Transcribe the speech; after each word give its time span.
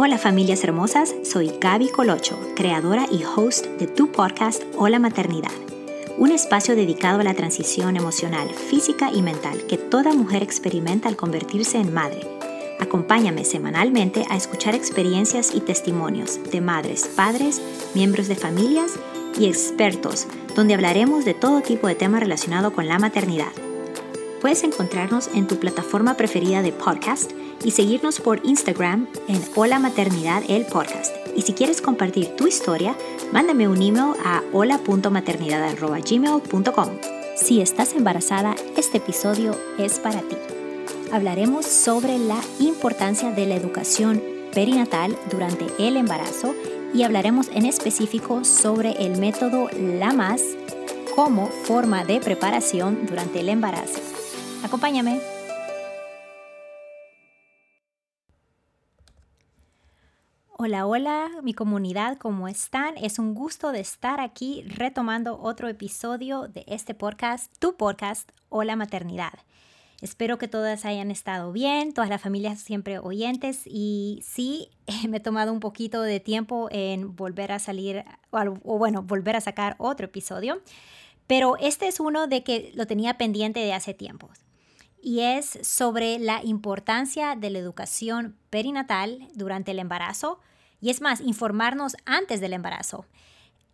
Hola 0.00 0.16
familias 0.16 0.62
hermosas, 0.62 1.12
soy 1.24 1.50
Gaby 1.60 1.88
Colocho, 1.88 2.38
creadora 2.54 3.06
y 3.10 3.24
host 3.24 3.66
de 3.80 3.88
tu 3.88 4.12
podcast 4.12 4.62
Hola 4.76 5.00
Maternidad, 5.00 5.50
un 6.18 6.30
espacio 6.30 6.76
dedicado 6.76 7.18
a 7.18 7.24
la 7.24 7.34
transición 7.34 7.96
emocional, 7.96 8.48
física 8.48 9.10
y 9.12 9.22
mental 9.22 9.66
que 9.66 9.76
toda 9.76 10.14
mujer 10.14 10.44
experimenta 10.44 11.08
al 11.08 11.16
convertirse 11.16 11.78
en 11.78 11.92
madre. 11.92 12.20
Acompáñame 12.78 13.44
semanalmente 13.44 14.24
a 14.30 14.36
escuchar 14.36 14.76
experiencias 14.76 15.52
y 15.52 15.58
testimonios 15.58 16.38
de 16.48 16.60
madres, 16.60 17.10
padres, 17.16 17.60
miembros 17.96 18.28
de 18.28 18.36
familias 18.36 18.92
y 19.36 19.46
expertos, 19.46 20.28
donde 20.54 20.74
hablaremos 20.74 21.24
de 21.24 21.34
todo 21.34 21.60
tipo 21.60 21.88
de 21.88 21.96
temas 21.96 22.20
relacionados 22.20 22.72
con 22.72 22.86
la 22.86 23.00
maternidad. 23.00 23.50
Puedes 24.40 24.62
encontrarnos 24.62 25.28
en 25.34 25.48
tu 25.48 25.56
plataforma 25.56 26.14
preferida 26.14 26.62
de 26.62 26.70
podcast 26.70 27.32
y 27.64 27.70
seguirnos 27.72 28.20
por 28.20 28.40
Instagram 28.44 29.08
en 29.28 29.42
Hola 29.54 29.78
Maternidad 29.78 30.42
el 30.48 30.66
Podcast. 30.66 31.14
Y 31.36 31.42
si 31.42 31.52
quieres 31.52 31.80
compartir 31.80 32.34
tu 32.36 32.46
historia, 32.46 32.96
mándame 33.32 33.68
un 33.68 33.82
email 33.82 34.14
a 34.24 34.42
hola.maternidad.gmail.com. 34.52 36.88
Si 37.36 37.60
estás 37.60 37.94
embarazada, 37.94 38.54
este 38.76 38.98
episodio 38.98 39.56
es 39.78 39.98
para 39.98 40.20
ti. 40.20 40.36
Hablaremos 41.12 41.66
sobre 41.66 42.18
la 42.18 42.40
importancia 42.58 43.30
de 43.30 43.46
la 43.46 43.54
educación 43.54 44.22
perinatal 44.52 45.16
durante 45.30 45.66
el 45.78 45.96
embarazo 45.96 46.54
y 46.92 47.02
hablaremos 47.02 47.48
en 47.54 47.64
específico 47.66 48.44
sobre 48.44 48.92
el 49.04 49.18
método 49.18 49.68
LAMAS 49.72 50.42
como 51.14 51.48
forma 51.48 52.04
de 52.04 52.20
preparación 52.20 53.06
durante 53.06 53.40
el 53.40 53.48
embarazo. 53.48 54.00
Acompáñame. 54.64 55.37
Hola, 60.60 60.88
hola, 60.88 61.30
mi 61.44 61.54
comunidad, 61.54 62.18
¿cómo 62.18 62.48
están? 62.48 62.96
Es 62.96 63.20
un 63.20 63.32
gusto 63.32 63.70
de 63.70 63.78
estar 63.78 64.18
aquí 64.18 64.64
retomando 64.66 65.38
otro 65.40 65.68
episodio 65.68 66.48
de 66.48 66.64
este 66.66 66.94
podcast, 66.94 67.56
tu 67.60 67.76
podcast, 67.76 68.32
Hola 68.48 68.74
Maternidad. 68.74 69.34
Espero 70.00 70.36
que 70.36 70.48
todas 70.48 70.84
hayan 70.84 71.12
estado 71.12 71.52
bien, 71.52 71.94
todas 71.94 72.10
las 72.10 72.20
familias 72.20 72.58
siempre 72.58 72.98
oyentes 72.98 73.62
y 73.66 74.18
sí, 74.24 74.70
me 75.08 75.18
he 75.18 75.20
tomado 75.20 75.52
un 75.52 75.60
poquito 75.60 76.02
de 76.02 76.18
tiempo 76.18 76.66
en 76.72 77.14
volver 77.14 77.52
a 77.52 77.60
salir, 77.60 78.04
o, 78.32 78.78
bueno, 78.78 79.02
volver 79.02 79.36
a 79.36 79.40
sacar 79.40 79.76
otro 79.78 80.06
episodio, 80.06 80.60
pero 81.28 81.56
este 81.58 81.86
es 81.86 82.00
uno 82.00 82.26
de 82.26 82.42
que 82.42 82.72
lo 82.74 82.88
tenía 82.88 83.16
pendiente 83.16 83.60
de 83.60 83.74
hace 83.74 83.94
tiempo 83.94 84.28
y 85.02 85.20
es 85.20 85.58
sobre 85.62 86.18
la 86.18 86.42
importancia 86.44 87.36
de 87.36 87.50
la 87.50 87.58
educación 87.58 88.36
perinatal 88.50 89.28
durante 89.34 89.70
el 89.70 89.78
embarazo 89.78 90.40
y 90.80 90.90
es 90.90 91.00
más, 91.00 91.20
informarnos 91.20 91.96
antes 92.04 92.40
del 92.40 92.52
embarazo 92.52 93.04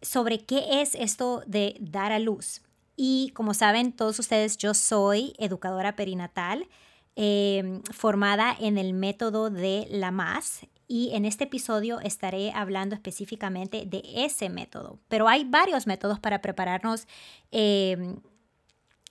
sobre 0.01 0.45
qué 0.45 0.83
es 0.83 0.95
esto 0.95 1.43
de 1.47 1.77
dar 1.81 2.13
a 2.13 2.19
luz. 2.19 2.63
Y 2.97 3.33
como 3.35 3.55
saben 3.55 3.93
todos 3.93 4.19
ustedes, 4.19 4.57
yo 4.57 4.75
soy 4.75 5.35
educadora 5.39 5.97
perinatal 5.97 6.69
em, 7.17 7.83
formada 7.93 8.57
en 8.59 8.79
el 8.79 8.93
método 8.93 9.51
de 9.51 9.87
la 9.91 10.11
MAS 10.11 10.67
y 10.87 11.11
en 11.15 11.25
este 11.25 11.45
episodio 11.45 12.01
estaré 12.01 12.53
hablando 12.53 12.95
específicamente 12.95 13.85
de 13.87 14.03
ese 14.15 14.49
método. 14.49 14.99
Pero 15.09 15.29
hay 15.29 15.45
varios 15.45 15.87
métodos 15.87 16.21
para 16.21 16.41
prepararnos 16.41 17.07
em, 17.51 18.21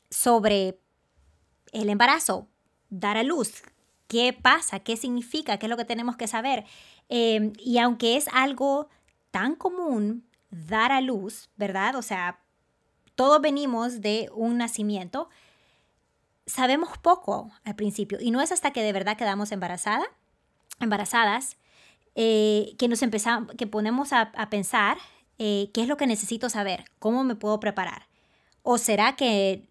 sobre 0.09 0.79
el 1.73 1.89
embarazo, 1.89 2.47
dar 2.89 3.17
a 3.17 3.23
luz, 3.23 3.63
qué 4.07 4.31
pasa, 4.33 4.79
qué 4.79 4.95
significa, 4.95 5.57
qué 5.57 5.65
es 5.65 5.69
lo 5.69 5.77
que 5.77 5.85
tenemos 5.85 6.15
que 6.15 6.27
saber. 6.27 6.65
Em, 7.09 7.53
y 7.57 7.79
aunque 7.79 8.15
es 8.15 8.27
algo 8.31 8.87
tan 9.31 9.55
común 9.55 10.25
dar 10.49 10.91
a 10.91 11.01
luz, 11.01 11.49
¿verdad? 11.57 11.95
O 11.95 12.01
sea, 12.01 12.39
todos 13.15 13.41
venimos 13.41 14.01
de 14.01 14.29
un 14.33 14.57
nacimiento, 14.57 15.29
sabemos 16.45 16.97
poco 16.99 17.51
al 17.63 17.75
principio. 17.75 18.19
Y 18.21 18.31
no 18.31 18.41
es 18.41 18.51
hasta 18.51 18.71
que 18.71 18.83
de 18.83 18.93
verdad 18.93 19.17
quedamos 19.17 19.51
embarazada, 19.51 20.05
embarazadas 20.79 21.57
eh, 22.15 22.75
que 22.77 22.87
nos 22.87 23.01
empezamos, 23.01 23.55
que 23.55 23.65
ponemos 23.65 24.13
a, 24.13 24.31
pensar 24.49 24.97
eh, 25.39 25.71
qué 25.73 25.81
es 25.81 25.87
lo 25.87 25.97
que 25.97 26.07
necesito 26.07 26.49
saber, 26.49 26.85
cómo 26.99 27.23
me 27.23 27.35
puedo 27.35 27.59
preparar. 27.59 28.07
¿O 28.61 28.77
será 28.77 29.15
que 29.15 29.67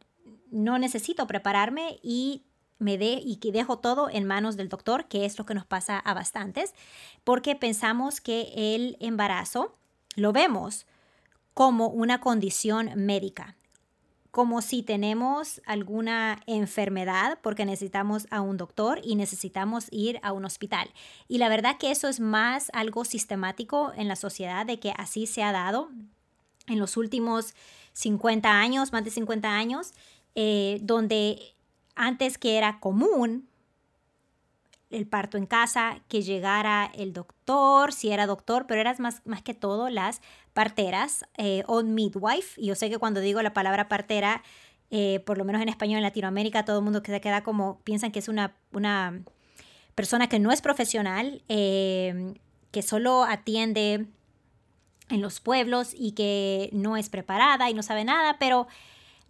no 0.53 0.79
necesito 0.79 1.27
prepararme 1.27 1.99
y 2.03 2.45
me 2.79 2.99
dé 2.99 3.21
y 3.25 3.37
que 3.37 3.53
dejo 3.53 3.79
todo 3.79 4.11
en 4.11 4.27
manos 4.27 4.57
del 4.57 4.69
doctor, 4.69 5.07
que 5.07 5.25
es 5.25 5.39
lo 5.39 5.47
que 5.47 5.55
nos 5.55 5.67
pasa 5.67 5.99
a 5.99 6.15
bastantes, 6.15 6.75
porque 7.25 7.57
pensamos 7.57 8.21
que 8.21 8.53
el 8.55 8.97
embarazo 9.01 9.75
lo 10.17 10.33
vemos 10.33 10.87
como 11.55 11.89
una 11.89 12.21
condición 12.21 12.91
médica, 12.97 13.57
como 14.31 14.63
si 14.63 14.83
tenemos 14.83 15.61
alguna 15.67 16.41
enfermedad 16.47 17.39
porque 17.43 17.67
necesitamos 17.67 18.27
a 18.31 18.41
un 18.41 18.57
doctor 18.57 19.01
y 19.05 19.15
necesitamos 19.15 19.87
ir 19.91 20.19
a 20.23 20.33
un 20.33 20.45
hospital. 20.45 20.91
Y 21.29 21.39
la 21.39 21.49
verdad 21.49 21.77
que 21.79 21.91
eso 21.91 22.09
es 22.09 22.19
más 22.19 22.71
algo 22.73 23.05
sistemático 23.05 23.93
en 23.95 24.09
la 24.09 24.17
sociedad 24.17 24.65
de 24.65 24.81
que 24.81 24.93
así 24.97 25.27
se 25.27 25.43
ha 25.43 25.53
dado 25.53 25.91
en 26.67 26.79
los 26.79 26.97
últimos 26.97 27.55
50 27.93 28.51
años, 28.51 28.93
más 28.93 29.05
de 29.05 29.11
50 29.11 29.51
años, 29.51 29.93
eh, 30.34 30.78
donde 30.82 31.54
antes 31.94 32.38
que 32.38 32.56
era 32.56 32.81
común 32.81 33.48
el 34.93 35.06
parto 35.06 35.38
en 35.38 35.47
casa, 35.47 36.00
que 36.09 36.22
llegara 36.22 36.91
el 36.94 37.12
doctor, 37.12 37.93
si 37.93 38.10
era 38.10 38.26
doctor, 38.26 38.66
pero 38.66 38.81
eras 38.81 39.00
más, 39.00 39.22
más 39.25 39.42
que 39.42 39.54
todo 39.54 39.88
las 39.88 40.21
parteras 40.53 41.25
eh, 41.38 41.65
o 41.66 41.82
midwife. 41.82 42.60
Y 42.60 42.66
yo 42.66 42.75
sé 42.75 42.91
que 42.91 42.98
cuando 42.98 43.21
digo 43.21 43.41
la 43.42 43.54
palabra 43.54 43.88
partera, 43.88 44.42
eh, 44.91 45.21
por 45.25 45.38
lo 45.38 45.44
menos 45.44 45.62
en 45.62 45.71
español 45.71 45.97
en 45.97 46.03
Latinoamérica, 46.03 46.65
todo 46.65 46.78
el 46.78 46.84
mundo 46.84 47.03
que 47.03 47.10
se 47.10 47.21
queda 47.21 47.42
como, 47.42 47.81
piensan 47.81 48.12
que 48.12 48.19
es 48.19 48.28
una, 48.28 48.54
una 48.72 49.22
persona 49.94 50.28
que 50.28 50.38
no 50.38 50.53
es 50.53 50.60
profesional, 50.60 51.42
eh, 51.48 52.34
que 52.71 52.82
solo 52.82 53.25
atiende 53.25 54.06
en 55.09 55.21
los 55.21 55.41
pueblos 55.41 55.94
y 55.97 56.12
que 56.12 56.71
no 56.72 56.97
es 56.97 57.09
preparada 57.09 57.71
y 57.71 57.75
no 57.75 57.82
sabe 57.82 58.04
nada, 58.04 58.37
pero 58.38 58.66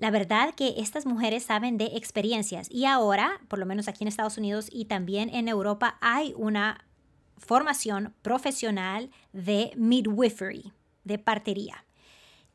la 0.02 0.10
verdad 0.10 0.52
que 0.56 0.74
estas 0.78 1.06
mujeres 1.06 1.44
saben 1.44 1.78
de 1.78 1.84
experiencias 1.94 2.66
y 2.68 2.86
ahora, 2.86 3.40
por 3.46 3.60
lo 3.60 3.66
menos 3.66 3.86
aquí 3.86 4.02
en 4.02 4.08
Estados 4.08 4.36
Unidos 4.36 4.66
y 4.68 4.86
también 4.86 5.32
en 5.32 5.46
Europa, 5.46 5.96
hay 6.00 6.34
una 6.36 6.84
formación 7.38 8.12
profesional 8.20 9.10
de 9.32 9.70
midwifery, 9.76 10.72
de 11.04 11.18
partería. 11.20 11.84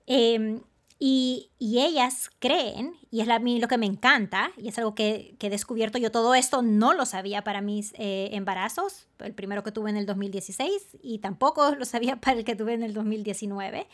Em, 0.07 0.59
y, 0.99 1.49
ellas 1.57 2.29
creen, 2.39 2.95
y 3.11 3.21
es 3.21 3.27
lo 3.29 3.67
que 3.69 3.77
me 3.77 3.85
encanta, 3.85 4.51
y 4.57 4.67
es 4.67 4.77
algo 4.77 4.93
que, 4.93 5.37
he 5.39 5.49
descubierto, 5.49 5.97
yo 5.97 6.11
todo 6.11 6.35
esto 6.35 6.61
no 6.61 6.93
lo 6.93 7.05
sabía 7.05 7.45
para 7.45 7.61
mis 7.61 7.93
eh, 7.93 8.27
embarazos, 8.33 9.07
el 9.19 9.33
primero 9.33 9.63
que 9.63 9.71
tuve 9.71 9.89
en 9.89 9.95
el 9.95 10.05
2016 10.05 10.97
y 11.01 11.19
tampoco 11.19 11.75
lo 11.75 11.85
sabía 11.85 12.17
para 12.19 12.39
el 12.39 12.43
que 12.43 12.57
tuve 12.57 12.73
en 12.73 12.83
el 12.83 12.93
2019, 12.93 13.87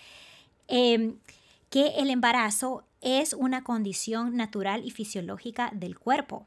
em, 0.68 1.18
que 1.74 1.88
el 1.98 2.12
embarazo 2.12 2.86
es 3.02 3.34
una 3.34 3.64
condición 3.64 4.38
natural 4.38 4.86
y 4.86 4.92
fisiológica 4.92 5.72
del 5.74 5.98
cuerpo. 5.98 6.46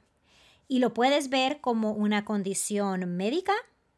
Y 0.68 0.78
lo 0.78 0.94
puedes 0.94 1.30
ver 1.30 1.60
como 1.60 1.90
una 1.90 2.24
condición 2.24 3.16
médica 3.16 3.52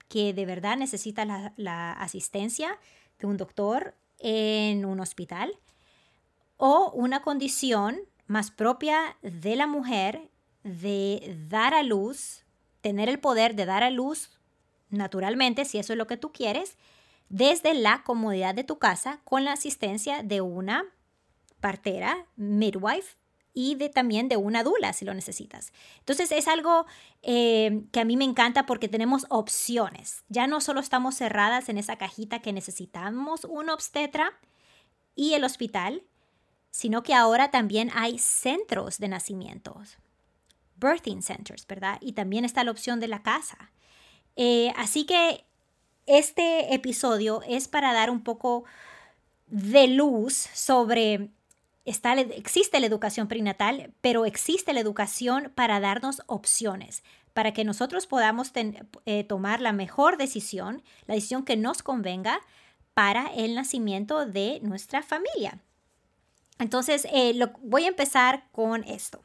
que 0.09 0.33
de 0.33 0.47
verdad 0.47 0.79
necesita 0.79 1.27
la, 1.55 1.93
asistencia 1.93 2.79
de 3.19 3.27
un 3.27 3.37
doctor 3.37 3.95
en 4.21 4.87
un 4.87 5.01
hospital 5.01 5.53
o 6.57 6.93
una 6.95 7.21
condición 7.21 7.99
más 8.27 8.51
propia 8.51 9.19
de 9.21 9.55
la 9.55 9.67
mujer 9.67 10.31
de 10.63 11.37
dar 11.51 11.75
a 11.75 11.83
luz, 11.83 12.47
tener 12.81 13.11
el 13.11 13.21
poder 13.21 13.55
de 13.55 13.67
dar 13.67 13.83
a 13.83 13.91
luz 13.91 14.31
naturalmente, 14.89 15.67
si 15.67 15.77
eso 15.77 15.93
es 15.93 15.99
lo 15.99 16.07
que 16.07 16.17
tú 16.17 16.33
quieres, 16.33 16.79
desde 17.29 17.75
la 17.75 18.03
comodidad 18.03 18.55
de 18.55 18.65
tu 18.65 18.79
casa 18.79 19.21
con 19.25 19.45
la 19.45 19.53
asistencia 19.53 20.23
de 20.23 20.41
una 20.41 20.87
partera, 21.61 22.27
midwife 22.37 23.17
y 23.55 23.75
de, 23.75 23.89
también 23.89 24.29
de 24.29 24.37
una 24.37 24.63
dula 24.63 24.93
si 24.93 25.05
lo 25.05 25.15
necesitas. 25.15 25.73
Entonces 25.99 26.31
es 26.31 26.47
algo 26.47 26.87
eh, 27.23 27.83
que 27.91 28.01
a 28.01 28.05
mí 28.05 28.17
me 28.17 28.25
encanta 28.25 28.67
porque 28.67 28.89
tenemos 28.89 29.27
opciones. 29.31 30.25
Ya 30.29 30.47
no 30.47 30.61
solo 30.61 30.81
estamos 30.81 31.17
cerradas 31.17 31.69
en 31.69 31.79
esa 31.79 31.97
cajita 31.97 32.39
que 32.41 32.53
necesitamos 32.53 33.45
un 33.45 33.69
obstetra 33.71 34.39
y 35.17 35.35
el 35.35 35.43
hospital, 35.43 36.05
sino 36.71 37.03
que 37.03 37.15
ahora 37.15 37.51
también 37.51 37.91
hay 37.95 38.19
centros 38.19 38.99
de 38.99 39.09
nacimientos, 39.09 39.99
birthing 40.77 41.23
centers, 41.23 41.67
¿verdad? 41.67 41.99
Y 42.01 42.13
también 42.13 42.45
está 42.45 42.63
la 42.63 42.71
opción 42.71 43.01
de 43.01 43.09
la 43.09 43.23
casa. 43.23 43.73
Eh, 44.37 44.73
así 44.77 45.05
que 45.05 45.45
este 46.07 46.73
episodio 46.73 47.43
es 47.49 47.67
para 47.67 47.93
dar 47.93 48.09
un 48.09 48.23
poco 48.23 48.65
de 49.49 49.89
luz 49.89 50.35
sobre 50.35 51.31
existe 51.89 52.81
la 52.81 52.87
educación 52.87 53.29
prenatal, 53.29 53.93
pero 54.01 54.25
existe 54.27 54.73
la 54.73 54.81
educación 54.81 55.53
para 55.55 55.81
darnos 55.81 56.23
opciones, 56.27 57.03
para 57.33 57.53
que 57.53 57.65
nosotros 57.65 58.07
podamos 58.07 58.53
eh, 58.55 59.25
tomar 59.25 59.61
la 59.61 59.73
mejor 59.73 60.17
decisión, 60.17 60.83
la 61.07 61.15
decisión 61.15 61.45
que 61.45 61.57
nos 61.57 61.83
convenga 61.83 62.41
para 62.95 63.27
el 63.35 63.55
nacimiento 63.55 64.27
de 64.27 64.61
nuestra 64.63 65.03
familia. 65.03 65.61
Entonces, 66.59 67.07
eh, 67.13 67.39
voy 67.63 67.85
a 67.85 67.89
empezar 67.89 68.45
con 68.51 68.83
esto. 68.85 69.21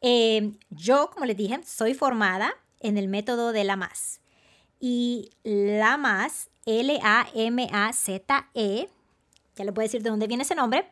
Eh, 0.00 0.52
yo, 0.70 1.10
como 1.10 1.26
les 1.26 1.36
dije, 1.36 1.60
soy 1.64 1.94
formada 1.94 2.54
en 2.78 2.96
el 2.96 3.08
método 3.08 3.52
de 3.52 3.64
la 3.64 3.76
MAS. 3.76 4.20
Y 4.78 5.30
la 5.42 5.96
MAS, 5.96 6.48
L-A-M-A-Z-E, 6.66 7.18
ya 9.56 9.64
le 9.64 9.72
puedo 9.72 9.86
decir 9.86 10.02
de 10.02 10.10
dónde 10.10 10.26
viene 10.26 10.44
ese 10.44 10.54
nombre, 10.54 10.88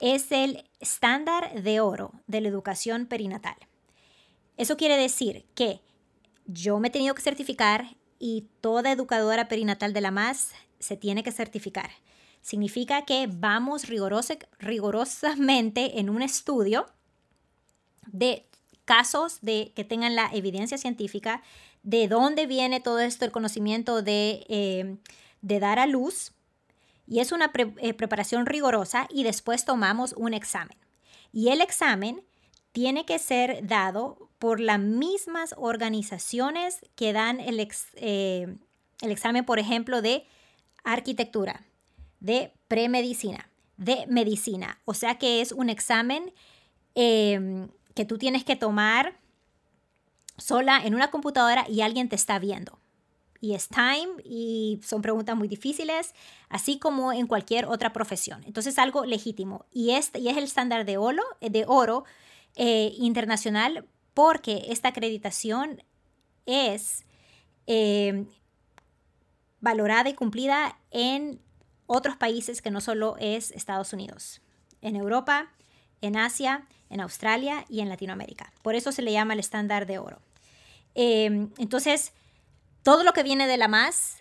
es 0.00 0.32
el 0.32 0.64
estándar 0.80 1.62
de 1.62 1.80
oro 1.80 2.12
de 2.26 2.40
la 2.40 2.48
educación 2.48 3.06
perinatal. 3.06 3.56
Eso 4.56 4.76
quiere 4.76 4.96
decir 4.96 5.46
que 5.54 5.80
yo 6.46 6.80
me 6.80 6.88
he 6.88 6.90
tenido 6.90 7.14
que 7.14 7.22
certificar 7.22 7.96
y 8.18 8.48
toda 8.60 8.92
educadora 8.92 9.48
perinatal 9.48 9.92
de 9.92 10.00
la 10.00 10.10
MAS 10.10 10.52
se 10.78 10.96
tiene 10.96 11.22
que 11.22 11.32
certificar. 11.32 11.90
Significa 12.42 13.04
que 13.04 13.28
vamos 13.30 13.86
rigurosamente 13.86 16.00
en 16.00 16.10
un 16.10 16.22
estudio 16.22 16.86
de 18.06 18.46
casos 18.84 19.40
de 19.40 19.72
que 19.74 19.84
tengan 19.84 20.16
la 20.16 20.30
evidencia 20.32 20.78
científica 20.78 21.42
de 21.82 22.08
dónde 22.08 22.46
viene 22.46 22.80
todo 22.80 22.98
esto, 22.98 23.24
el 23.24 23.30
conocimiento 23.30 24.02
de, 24.02 24.44
eh, 24.48 24.96
de 25.42 25.60
dar 25.60 25.78
a 25.78 25.86
luz. 25.86 26.32
Y 27.10 27.18
es 27.18 27.32
una 27.32 27.50
eh, 27.54 27.92
preparación 27.92 28.46
rigurosa 28.46 29.08
y 29.10 29.24
después 29.24 29.64
tomamos 29.64 30.14
un 30.16 30.32
examen. 30.32 30.78
Y 31.32 31.48
el 31.48 31.60
examen 31.60 32.22
tiene 32.70 33.04
que 33.04 33.18
ser 33.18 33.66
dado 33.66 34.30
por 34.38 34.60
las 34.60 34.78
mismas 34.78 35.54
organizaciones 35.58 36.78
que 36.94 37.12
dan 37.12 37.40
el, 37.40 37.68
eh, 37.96 38.56
el 39.02 39.10
examen, 39.10 39.44
por 39.44 39.58
ejemplo, 39.58 40.02
de 40.02 40.24
arquitectura, 40.84 41.66
de 42.20 42.52
premedicina, 42.68 43.50
de 43.76 44.06
medicina. 44.06 44.78
O 44.84 44.94
sea 44.94 45.18
que 45.18 45.40
es 45.40 45.50
un 45.50 45.68
examen 45.68 46.32
em, 46.94 47.68
que 47.94 48.04
tú 48.04 48.18
tienes 48.18 48.44
que 48.44 48.54
tomar 48.54 49.16
sola 50.38 50.80
en 50.84 50.94
una 50.94 51.10
computadora 51.10 51.66
y 51.68 51.80
alguien 51.80 52.08
te 52.08 52.14
está 52.16 52.38
viendo. 52.38 52.79
Y 53.40 53.54
es 53.54 53.68
time 53.68 54.22
y 54.24 54.80
son 54.84 55.00
preguntas 55.00 55.36
muy 55.36 55.48
difíciles, 55.48 56.14
así 56.48 56.78
como 56.78 57.12
en 57.12 57.26
cualquier 57.26 57.66
otra 57.66 57.92
profesión. 57.92 58.42
Entonces, 58.46 58.78
algo 58.78 59.06
legítimo. 59.06 59.64
Y, 59.72 59.92
este, 59.92 60.18
y 60.18 60.28
es 60.28 60.36
el 60.36 60.44
estándar 60.44 60.84
de 60.84 60.98
oro, 60.98 61.22
de 61.40 61.64
oro 61.66 62.04
eh, 62.56 62.92
internacional 62.98 63.86
porque 64.14 64.66
esta 64.68 64.88
acreditación 64.88 65.82
es 66.44 67.04
em, 67.66 68.26
valorada 69.60 70.10
y 70.10 70.14
cumplida 70.14 70.78
en 70.90 71.40
otros 71.86 72.16
países 72.16 72.60
que 72.60 72.70
no 72.70 72.80
solo 72.80 73.16
es 73.18 73.50
Estados 73.52 73.92
Unidos, 73.92 74.42
en 74.82 74.96
Europa, 74.96 75.50
en 76.00 76.16
Asia, 76.16 76.66
en 76.88 77.00
Australia 77.00 77.64
y 77.68 77.80
en 77.80 77.88
Latinoamérica. 77.88 78.52
Por 78.62 78.74
eso 78.74 78.92
se 78.92 79.02
le 79.02 79.12
llama 79.12 79.34
el 79.34 79.40
estándar 79.40 79.86
de 79.86 79.98
oro. 79.98 80.20
Entonces, 80.94 82.12
todo 82.82 83.04
lo 83.04 83.12
que 83.12 83.22
viene 83.22 83.46
de 83.46 83.56
la 83.56 83.68
más 83.68 84.18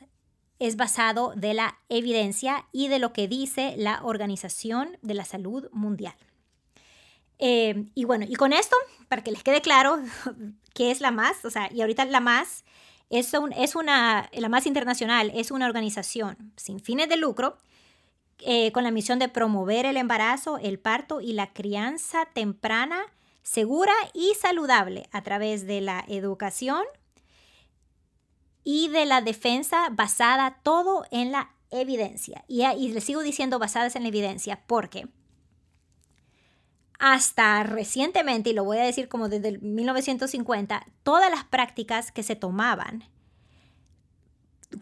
es 0.60 0.76
basado 0.76 1.34
de 1.36 1.54
la 1.54 1.80
evidencia 1.88 2.68
y 2.72 2.90
de 2.90 3.00
lo 3.00 3.14
que 3.14 3.28
dice 3.28 3.76
la 3.78 4.02
Organización 4.04 4.98
de 5.02 5.14
la 5.14 5.26
Salud 5.26 5.70
Mundial. 5.72 6.16
Em, 7.38 7.90
y 7.96 8.04
bueno, 8.04 8.26
y 8.28 8.36
con 8.36 8.52
esto, 8.52 8.76
para 9.08 9.24
que 9.24 9.32
les 9.32 9.44
quede 9.44 9.62
claro 9.62 10.00
qué 10.74 10.92
es 10.92 11.00
la 11.00 11.12
más, 11.12 11.46
o 11.46 11.50
sea, 11.50 11.70
y 11.74 11.82
ahorita 11.82 12.04
la 12.06 12.20
más 12.20 12.66
es, 13.10 13.32
es 13.56 13.76
una, 13.76 14.30
la 14.34 14.50
más 14.50 14.66
internacional 14.66 15.32
es 15.34 15.50
una 15.50 15.66
organización 15.66 16.54
sin 16.58 16.80
fines 16.80 17.10
de 17.10 17.16
lucro 17.16 17.58
eh, 18.40 18.72
con 18.72 18.84
la 18.84 18.92
misión 18.92 19.20
de 19.20 19.30
promover 19.30 19.86
el 19.86 19.98
embarazo, 19.98 20.58
el 20.60 20.80
parto 20.80 21.22
y 21.22 21.34
la 21.34 21.52
crianza 21.54 22.26
temprana, 22.34 23.02
segura 23.42 23.94
y 24.14 24.34
saludable 24.40 25.08
a 25.12 25.24
través 25.24 25.66
de 25.66 25.82
la 25.82 26.06
educación 26.08 26.84
y 28.64 28.90
de 28.90 29.06
la 29.06 29.22
defensa 29.22 29.90
basada 29.92 30.60
todo 30.64 31.06
en 31.12 31.32
la 31.32 31.52
evidencia. 31.72 32.44
Y, 32.48 32.64
les 32.90 33.04
sigo 33.04 33.22
diciendo 33.22 33.60
basadas 33.60 33.96
en 33.96 34.04
la 34.04 34.10
evidencia 34.10 34.64
porque 34.68 35.08
hasta 37.00 37.64
recientemente, 37.64 38.50
y 38.50 38.54
lo 38.54 38.66
voy 38.66 38.78
a 38.78 38.84
decir 38.84 39.08
como 39.08 39.30
desde 39.30 39.50
el 39.50 39.62
1950, 39.62 40.86
todas 41.04 41.32
las 41.32 41.46
prácticas 41.46 42.12
que 42.12 42.24
se 42.24 42.36
tomaban 42.36 43.06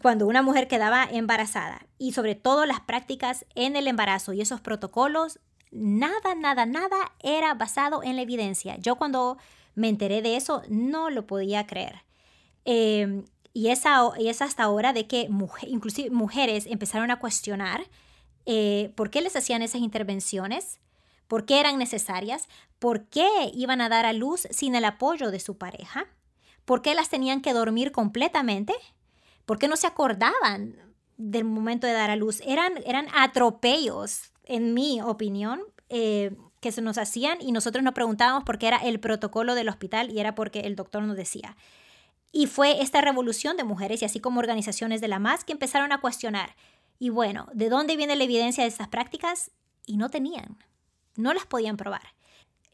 cuando 0.02 0.26
una 0.26 0.42
mujer 0.42 0.68
quedaba 0.68 1.04
embarazada 1.04 1.86
y 1.96 2.12
sobre 2.12 2.34
todo 2.34 2.66
las 2.66 2.80
prácticas 2.80 3.46
en 3.54 3.76
el 3.76 3.88
embarazo 3.88 4.32
y 4.32 4.40
esos 4.40 4.60
protocolos, 4.60 5.38
nada, 5.70 6.34
nada, 6.34 6.66
nada 6.66 6.96
era 7.20 7.54
basado 7.54 8.02
en 8.02 8.16
la 8.16 8.22
evidencia. 8.22 8.76
Yo 8.76 8.96
cuando 8.96 9.38
me 9.74 9.88
enteré 9.88 10.22
de 10.22 10.36
eso 10.36 10.62
no 10.68 11.08
lo 11.08 11.26
podía 11.26 11.66
creer. 11.66 12.02
Em, 12.64 13.24
y, 13.58 13.70
esa, 13.70 14.10
y 14.18 14.28
es 14.28 14.42
hasta 14.42 14.64
ahora 14.64 14.92
de 14.92 15.06
que 15.06 15.28
inclusive 15.66 16.10
mujeres 16.10 16.66
empezaron 16.66 17.10
a 17.10 17.18
cuestionar 17.18 17.88
eh, 18.46 18.92
por 18.94 19.10
qué 19.10 19.20
les 19.20 19.36
hacían 19.36 19.62
esas 19.62 19.80
intervenciones, 19.80 20.80
por 21.26 21.44
qué 21.44 21.60
eran 21.60 21.78
necesarias, 21.78 22.48
por 22.78 23.06
qué 23.06 23.28
iban 23.54 23.80
a 23.80 23.88
dar 23.88 24.06
a 24.06 24.12
luz 24.12 24.46
sin 24.50 24.74
el 24.74 24.84
apoyo 24.84 25.30
de 25.30 25.40
su 25.40 25.58
pareja, 25.58 26.06
por 26.64 26.82
qué 26.82 26.94
las 26.94 27.08
tenían 27.08 27.40
que 27.40 27.52
dormir 27.52 27.92
completamente 27.92 28.74
¿Por 29.48 29.58
qué 29.58 29.66
no 29.66 29.76
se 29.76 29.86
acordaban 29.86 30.76
del 31.16 31.44
momento 31.44 31.86
de 31.86 31.94
dar 31.94 32.10
a 32.10 32.16
luz? 32.16 32.42
Eran, 32.44 32.74
eran 32.84 33.06
atropellos, 33.14 34.30
en 34.44 34.74
mi 34.74 35.00
opinión, 35.00 35.62
eh, 35.88 36.36
que 36.60 36.70
se 36.70 36.82
nos 36.82 36.98
hacían 36.98 37.38
y 37.40 37.50
nosotros 37.50 37.82
nos 37.82 37.94
preguntábamos 37.94 38.44
por 38.44 38.58
qué 38.58 38.66
era 38.66 38.76
el 38.76 39.00
protocolo 39.00 39.54
del 39.54 39.70
hospital 39.70 40.10
y 40.10 40.20
era 40.20 40.34
porque 40.34 40.60
el 40.60 40.76
doctor 40.76 41.02
nos 41.02 41.16
decía. 41.16 41.56
Y 42.30 42.46
fue 42.46 42.82
esta 42.82 43.00
revolución 43.00 43.56
de 43.56 43.64
mujeres 43.64 44.02
y 44.02 44.04
así 44.04 44.20
como 44.20 44.40
organizaciones 44.40 45.00
de 45.00 45.08
la 45.08 45.18
MAS 45.18 45.44
que 45.44 45.52
empezaron 45.52 45.92
a 45.92 46.00
cuestionar. 46.00 46.54
Y 46.98 47.10
bueno, 47.10 47.48
¿de 47.52 47.68
dónde 47.68 47.96
viene 47.96 48.16
la 48.16 48.24
evidencia 48.24 48.64
de 48.64 48.68
estas 48.68 48.88
prácticas? 48.88 49.50
Y 49.86 49.96
no 49.96 50.10
tenían, 50.10 50.58
no 51.16 51.32
las 51.32 51.46
podían 51.46 51.76
probar 51.76 52.02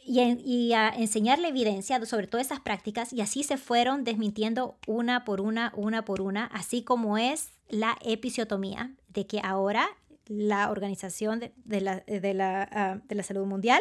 y, 0.04 0.72
a 0.72 0.88
enseñarle 0.90 1.48
evidencia 1.48 2.04
sobre 2.04 2.26
todas 2.26 2.46
esas 2.46 2.60
prácticas 2.60 3.12
y 3.12 3.20
así 3.20 3.42
se 3.42 3.56
fueron 3.56 4.04
desmintiendo 4.04 4.76
una 4.86 5.24
por 5.24 5.40
una, 5.40 5.72
una 5.76 6.04
por 6.04 6.20
una, 6.20 6.46
así 6.46 6.82
como 6.82 7.16
es 7.16 7.52
la 7.68 7.96
episiotomía, 8.02 8.92
de 9.08 9.26
que 9.26 9.40
ahora 9.42 9.88
la 10.26 10.70
Organización 10.70 11.40
de, 11.64 11.80
la, 11.80 12.00
de, 12.00 12.34
la, 12.34 12.68
ah, 12.70 12.98
de 13.04 13.14
la 13.14 13.22
Salud 13.22 13.46
Mundial 13.46 13.80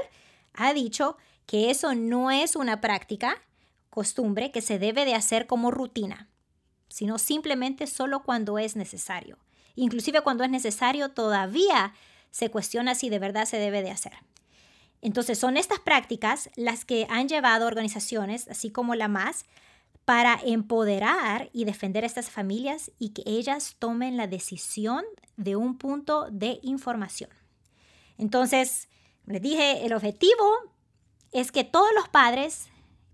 ha 0.53 0.73
dicho 0.73 1.17
que 1.45 1.69
eso 1.69 1.93
no 1.93 2.31
es 2.31 2.55
una 2.55 2.79
práctica, 2.79 3.41
costumbre, 3.93 4.51
que 4.51 4.61
se 4.61 4.79
debe 4.79 5.05
de 5.05 5.13
hacer 5.13 5.45
como 5.45 5.69
rutina, 5.69 6.27
sino 6.89 7.19
simplemente 7.19 7.87
solo 7.87 8.23
cuando 8.23 8.57
es 8.57 8.75
necesario. 8.75 9.37
Inclusive 9.75 10.21
cuando 10.21 10.43
es 10.43 10.49
necesario 10.49 11.09
todavía 11.09 11.93
se 12.31 12.49
cuestiona 12.49 12.95
si 12.95 13.09
de 13.09 13.19
verdad 13.19 13.45
se 13.45 13.57
debe 13.57 13.83
de 13.83 13.91
hacer. 13.91 14.13
Entonces 15.01 15.37
son 15.37 15.57
estas 15.57 15.79
prácticas 15.79 16.49
las 16.55 16.85
que 16.85 17.05
han 17.09 17.27
llevado 17.27 17.67
organizaciones, 17.67 18.47
así 18.47 18.71
como 18.71 18.95
la 18.95 19.07
MAS, 19.07 19.45
para 20.05 20.39
empoderar 20.43 21.49
y 21.53 21.65
defender 21.65 22.03
a 22.03 22.07
estas 22.07 22.29
familias 22.29 22.91
y 22.99 23.09
que 23.09 23.23
ellas 23.25 23.75
tomen 23.79 24.17
la 24.17 24.27
decisión 24.27 25.03
de 25.37 25.55
un 25.55 25.77
punto 25.77 26.27
de 26.31 26.59
información. 26.63 27.29
Entonces, 28.17 28.89
les 29.25 29.41
dije, 29.41 29.85
el 29.85 29.93
objetivo 29.93 30.45
es 31.31 31.51
que 31.51 31.63
todos 31.63 31.89
los 31.95 32.09
padres, 32.09 32.67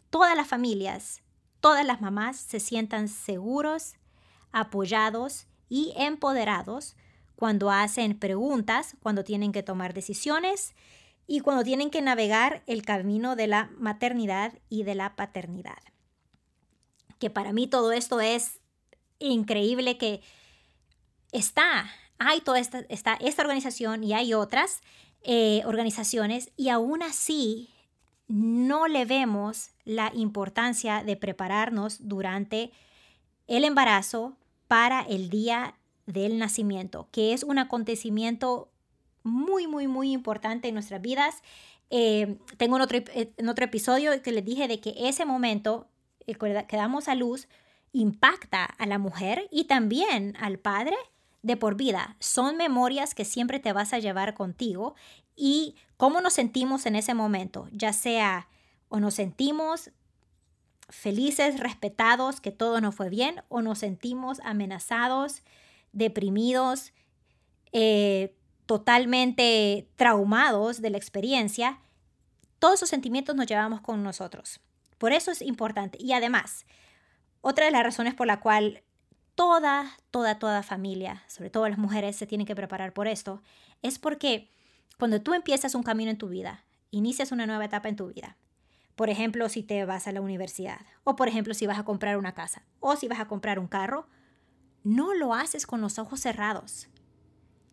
todas 0.10 0.36
las 0.36 0.48
familias, 0.48 1.22
todas 1.60 1.86
las 1.86 2.02
mamás 2.02 2.38
se 2.38 2.60
sientan 2.60 3.08
seguros, 3.08 3.96
apoyados 4.52 5.48
y 5.70 5.94
empoderados 5.96 6.96
cuando 7.36 7.72
hacen 7.72 8.18
preguntas, 8.18 8.98
cuando 9.02 9.24
tienen 9.24 9.52
que 9.52 9.64
tomar 9.64 9.94
decisiones 9.94 10.74
y 11.28 11.40
cuando 11.42 11.64
tienen 11.64 11.90
que 11.90 12.02
navegar 12.02 12.64
el 12.66 12.82
camino 12.82 13.36
de 13.36 13.48
la 13.48 13.70
maternidad 13.78 14.54
y 14.68 14.84
de 14.84 14.96
la 14.96 15.16
paternidad. 15.16 15.78
Que 17.20 17.30
para 17.30 17.54
mí 17.54 17.68
todo 17.68 17.92
esto 17.92 18.20
es 18.20 18.60
increíble 19.20 19.98
que 19.98 20.22
está, 21.32 21.90
hay 22.18 22.42
toda 22.42 22.60
esta, 22.60 22.80
esta 22.90 23.42
organización 23.42 24.04
y 24.04 24.14
hay 24.14 24.34
otras 24.34 24.82
eh, 25.22 25.62
organizaciones 25.66 26.52
y 26.56 26.70
aún 26.70 27.04
así 27.04 27.70
no 28.30 28.88
le 28.88 29.06
vemos 29.06 29.72
la 29.84 30.12
importancia 30.16 31.04
de 31.04 31.18
prepararnos 31.18 32.08
durante 32.08 32.72
el 33.48 33.66
embarazo 33.66 34.38
para 34.68 35.02
el 35.02 35.30
día 35.30 35.76
del 36.06 36.38
nacimiento, 36.38 37.10
que 37.12 37.34
es 37.34 37.44
un 37.44 37.58
acontecimiento 37.58 38.70
muy, 39.24 39.68
muy, 39.68 39.88
muy 39.88 40.12
importante 40.12 40.68
en 40.68 40.76
nuestras 40.76 41.02
vidas. 41.02 41.42
Eh, 41.90 42.38
tengo 42.58 42.78
en 42.78 42.84
otro, 42.84 43.00
en 43.14 43.50
otro 43.50 43.66
episodio 43.66 44.22
que 44.22 44.32
les 44.32 44.46
dije 44.46 44.68
de 44.68 44.80
que 44.80 44.94
ese 44.96 45.26
momento 45.26 45.88
que 46.26 46.78
damos 46.78 47.08
a 47.08 47.16
luz 47.16 47.48
impacta 47.92 48.64
a 48.64 48.86
la 48.86 49.00
mujer 49.00 49.48
y 49.52 49.64
también 49.64 50.36
al 50.40 50.60
padre 50.60 50.96
de 51.42 51.58
por 51.58 51.76
vida. 51.76 52.16
Son 52.20 52.58
memorias 52.58 53.16
que 53.16 53.26
siempre 53.26 53.60
te 53.60 53.74
vas 53.74 53.94
a 53.94 54.00
llevar 54.00 54.36
contigo 54.36 54.94
y 55.36 55.76
cómo 56.00 56.22
nos 56.22 56.32
sentimos 56.32 56.86
en 56.86 56.96
ese 56.96 57.14
momento, 57.14 57.68
ya 57.74 57.92
sea 57.92 58.48
o 58.88 59.02
nos 59.02 59.16
sentimos 59.16 59.92
felices, 60.88 61.60
respetados, 61.60 62.40
que 62.40 62.52
todo 62.52 62.80
nos 62.80 62.96
fue 62.96 63.10
bien, 63.10 63.44
o 63.50 63.62
nos 63.62 63.80
sentimos 63.80 64.40
amenazados, 64.46 65.44
deprimidos, 65.92 66.94
eh, 67.74 68.34
totalmente 68.66 69.90
traumados 69.98 70.82
de 70.82 70.90
la 70.90 70.98
experiencia, 70.98 71.82
todos 72.60 72.76
esos 72.76 72.90
sentimientos 72.90 73.36
nos 73.36 73.48
llevamos 73.48 73.82
con 73.82 74.02
nosotros. 74.02 74.62
Por 75.00 75.12
eso 75.12 75.32
es 75.32 75.42
importante. 75.42 75.98
Y 76.02 76.14
además, 76.14 76.66
otra 77.42 77.66
de 77.66 77.72
las 77.72 77.84
razones 77.84 78.14
por 78.14 78.26
la 78.26 78.40
cual 78.40 78.84
toda, 79.36 79.98
toda, 80.12 80.40
toda 80.40 80.64
familia, 80.64 81.24
sobre 81.28 81.50
todo 81.50 81.68
las 81.68 81.78
mujeres, 81.78 82.16
se 82.16 82.26
tienen 82.26 82.48
que 82.48 82.56
preparar 82.56 82.94
por 82.94 83.10
esto, 83.10 83.44
es 83.82 84.00
porque 84.00 84.50
cuando 85.00 85.22
tú 85.22 85.34
empiezas 85.34 85.76
un 85.76 85.84
camino 85.84 86.12
en 86.12 86.18
tu 86.18 86.28
vida, 86.28 86.66
inicias 86.92 87.32
una 87.32 87.48
nueva 87.48 87.64
etapa 87.64 87.88
en 87.88 87.96
tu 87.96 88.08
vida, 88.08 88.36
por 88.98 89.10
ejemplo, 89.10 89.48
si 89.48 89.64
te 89.64 89.86
vas 89.86 90.08
a 90.08 90.12
la 90.12 90.20
universidad, 90.20 90.82
o 91.06 91.16
por 91.16 91.30
ejemplo, 91.30 91.54
si 91.54 91.66
vas 91.66 91.80
a 91.80 91.86
comprar 91.86 92.18
una 92.18 92.34
casa, 92.34 92.64
o 92.82 92.98
si 92.98 93.08
vas 93.08 93.22
a 93.22 93.30
comprar 93.30 93.58
un 93.58 93.68
carro, 93.68 94.10
no 94.84 95.14
lo 95.14 95.34
haces 95.34 95.66
con 95.66 95.80
los 95.80 96.00
ojos 96.00 96.20
cerrados. 96.20 96.90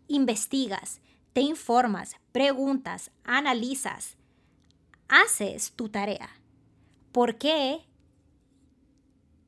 Investigas, 0.06 1.00
te 1.32 1.40
informas, 1.40 2.14
preguntas, 2.30 3.10
analizas, 3.24 4.16
haces 5.08 5.72
tu 5.72 5.88
tarea. 5.88 6.30
¿Por 7.10 7.38
qué 7.38 7.88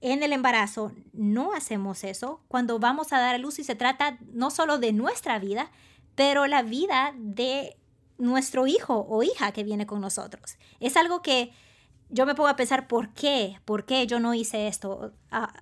en 0.01 0.25
el 0.25 0.33
embarazo 0.33 0.91
no 1.13 1.53
hacemos 1.53 2.03
eso 2.03 2.43
cuando 2.49 2.81
vamos 2.81 3.13
a 3.13 3.21
dar 3.21 3.37
a 3.37 3.39
luz 3.39 3.61
y 3.61 3.65
se 3.65 3.77
trata 3.77 4.19
no 4.33 4.51
solo 4.51 4.81
de 4.81 4.93
nuestra 4.93 5.39
vida, 5.39 5.71
pero 6.19 6.49
la 6.49 6.63
vida 6.63 7.15
de 7.17 7.77
nuestro 8.19 8.67
hijo 8.67 9.07
o 9.09 9.23
hija 9.23 9.53
que 9.53 9.63
viene 9.63 9.87
con 9.87 10.01
nosotros. 10.01 10.57
Es 10.81 10.97
algo 10.97 11.23
que 11.23 11.53
yo 12.09 12.27
me 12.27 12.35
pongo 12.35 12.49
a 12.49 12.57
pensar, 12.57 12.89
¿por 12.89 13.11
qué? 13.11 13.61
¿Por 13.65 13.85
qué 13.85 14.05
yo 14.09 14.19
no 14.19 14.35
hice 14.35 14.67
esto? 14.67 15.13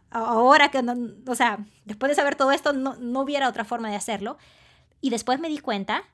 ahora 0.08 0.70
que, 0.70 0.82
no, 0.82 0.94
o 1.26 1.34
sea, 1.34 1.58
después 1.84 2.08
de 2.08 2.16
saber 2.16 2.36
todo 2.36 2.52
esto, 2.52 2.72
no, 2.72 2.96
no 2.96 3.20
hubiera 3.20 3.50
otra 3.50 3.66
forma 3.66 3.90
de 3.90 3.96
hacerlo. 3.96 4.38
Y 5.02 5.10
después 5.10 5.40
me 5.40 5.50
di 5.50 5.58
cuenta, 5.58 6.04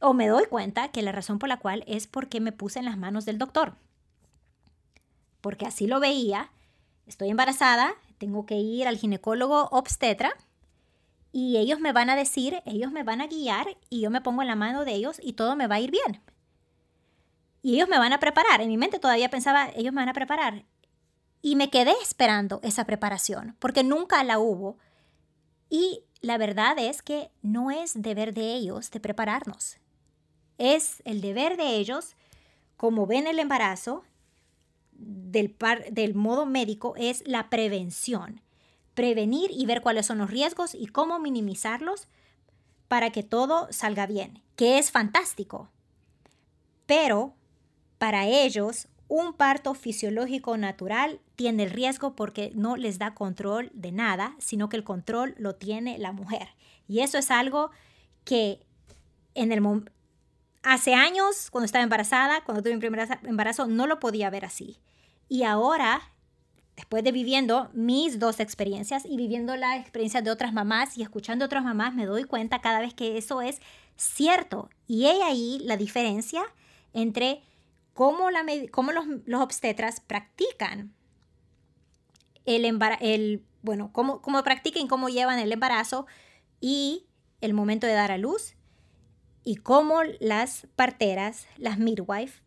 o 0.00 0.12
me 0.12 0.28
doy 0.28 0.44
cuenta, 0.44 0.88
que 0.88 1.00
la 1.00 1.10
razón 1.10 1.38
por 1.38 1.48
la 1.48 1.60
cual 1.60 1.82
es 1.86 2.06
porque 2.06 2.40
me 2.40 2.52
puse 2.52 2.78
en 2.78 2.84
las 2.84 2.98
manos 2.98 3.24
del 3.24 3.38
doctor. 3.38 3.72
Porque 5.40 5.64
así 5.64 5.86
lo 5.86 5.98
veía, 5.98 6.50
estoy 7.06 7.30
embarazada, 7.30 7.94
tengo 8.18 8.44
que 8.44 8.56
ir 8.56 8.86
al 8.86 8.98
ginecólogo 8.98 9.70
obstetra 9.70 10.36
y 11.32 11.58
ellos 11.58 11.78
me 11.78 11.92
van 11.92 12.10
a 12.10 12.16
decir, 12.16 12.60
ellos 12.66 12.90
me 12.90 13.04
van 13.04 13.20
a 13.20 13.26
guiar 13.26 13.76
y 13.88 14.00
yo 14.00 14.10
me 14.10 14.20
pongo 14.20 14.42
en 14.42 14.48
la 14.48 14.56
mano 14.56 14.84
de 14.84 14.94
ellos 14.94 15.20
y 15.22 15.34
todo 15.34 15.54
me 15.54 15.68
va 15.68 15.76
a 15.76 15.80
ir 15.80 15.90
bien. 15.90 16.20
Y 17.62 17.74
ellos 17.74 17.88
me 17.88 17.98
van 17.98 18.12
a 18.12 18.18
preparar. 18.18 18.60
En 18.60 18.68
mi 18.68 18.76
mente 18.76 18.98
todavía 18.98 19.30
pensaba, 19.30 19.68
ellos 19.76 19.92
me 19.92 20.00
van 20.00 20.08
a 20.08 20.14
preparar. 20.14 20.64
Y 21.42 21.56
me 21.56 21.70
quedé 21.70 21.92
esperando 22.02 22.60
esa 22.62 22.84
preparación, 22.84 23.56
porque 23.58 23.84
nunca 23.84 24.24
la 24.24 24.38
hubo. 24.38 24.78
Y 25.68 26.04
la 26.20 26.36
verdad 26.36 26.78
es 26.78 27.02
que 27.02 27.30
no 27.42 27.70
es 27.70 28.00
deber 28.00 28.34
de 28.34 28.54
ellos 28.54 28.90
de 28.90 29.00
prepararnos. 29.00 29.78
Es 30.58 31.00
el 31.04 31.20
deber 31.20 31.56
de 31.56 31.76
ellos, 31.76 32.16
como 32.76 33.06
ven 33.06 33.26
el 33.26 33.38
embarazo, 33.38 34.04
del, 34.92 35.56
del 35.92 36.14
modo 36.14 36.44
médico, 36.44 36.94
es 36.96 37.26
la 37.26 37.48
prevención. 37.48 38.42
Prevenir 39.00 39.50
y 39.50 39.64
ver 39.64 39.80
cuáles 39.80 40.04
son 40.04 40.18
los 40.18 40.30
riesgos 40.30 40.74
y 40.74 40.86
cómo 40.86 41.18
minimizarlos 41.18 42.06
para 42.86 43.08
que 43.08 43.22
todo 43.22 43.66
salga 43.70 44.04
bien, 44.04 44.42
que 44.56 44.76
es 44.76 44.90
fantástico. 44.90 45.70
Pero 46.84 47.32
para 47.96 48.26
ellos, 48.26 48.88
un 49.08 49.32
parto 49.32 49.72
fisiológico 49.72 50.58
natural 50.58 51.18
tiene 51.34 51.62
el 51.62 51.70
riesgo 51.70 52.14
porque 52.14 52.52
no 52.54 52.76
les 52.76 52.98
da 52.98 53.14
control 53.14 53.70
de 53.72 53.90
nada, 53.90 54.36
sino 54.38 54.68
que 54.68 54.76
el 54.76 54.84
control 54.84 55.34
lo 55.38 55.54
tiene 55.54 55.96
la 55.96 56.12
mujer. 56.12 56.48
Y 56.86 57.00
eso 57.00 57.16
es 57.16 57.30
algo 57.30 57.70
que 58.26 58.60
en 59.34 59.50
el 59.50 59.62
hace 60.62 60.92
años, 60.92 61.50
cuando 61.50 61.64
estaba 61.64 61.84
embarazada, 61.84 62.44
cuando 62.44 62.62
tuve 62.62 62.74
mi 62.74 62.80
primer 62.80 63.08
embarazo, 63.22 63.66
no 63.66 63.86
lo 63.86 63.98
podía 63.98 64.28
ver 64.28 64.44
así. 64.44 64.76
Y 65.26 65.44
ahora, 65.44 66.02
después 66.80 67.04
de 67.04 67.12
viviendo 67.12 67.68
mis 67.74 68.18
dos 68.18 68.40
experiencias 68.40 69.04
y 69.04 69.18
viviendo 69.18 69.54
la 69.54 69.76
experiencia 69.76 70.22
de 70.22 70.30
otras 70.30 70.54
mamás 70.54 70.96
y 70.96 71.02
escuchando 71.02 71.44
a 71.44 71.46
otras 71.46 71.62
mamás, 71.62 71.94
me 71.94 72.06
doy 72.06 72.24
cuenta 72.24 72.62
cada 72.62 72.80
vez 72.80 72.94
que 72.94 73.18
eso 73.18 73.42
es 73.42 73.60
cierto. 73.96 74.70
Y 74.86 75.04
hay 75.04 75.20
ahí 75.20 75.58
la 75.62 75.76
diferencia 75.76 76.42
entre 76.94 77.42
cómo, 77.92 78.30
la, 78.30 78.44
los, 78.44 79.06
los, 79.26 79.40
obstetras 79.42 80.00
practican 80.00 80.94
el, 82.46 82.64
el 83.02 83.44
bueno, 83.60 83.90
cómo, 83.92 84.22
cómo 84.22 84.42
cómo 84.88 85.08
llevan 85.10 85.38
el 85.38 85.52
embarazo 85.52 86.06
y 86.62 87.04
el 87.42 87.52
momento 87.52 87.86
de 87.86 87.92
dar 87.92 88.10
a 88.10 88.16
luz 88.16 88.54
y 89.44 89.56
cómo 89.56 90.00
las 90.18 90.66
parteras, 90.76 91.46
las 91.58 91.78
midwives, 91.78 92.40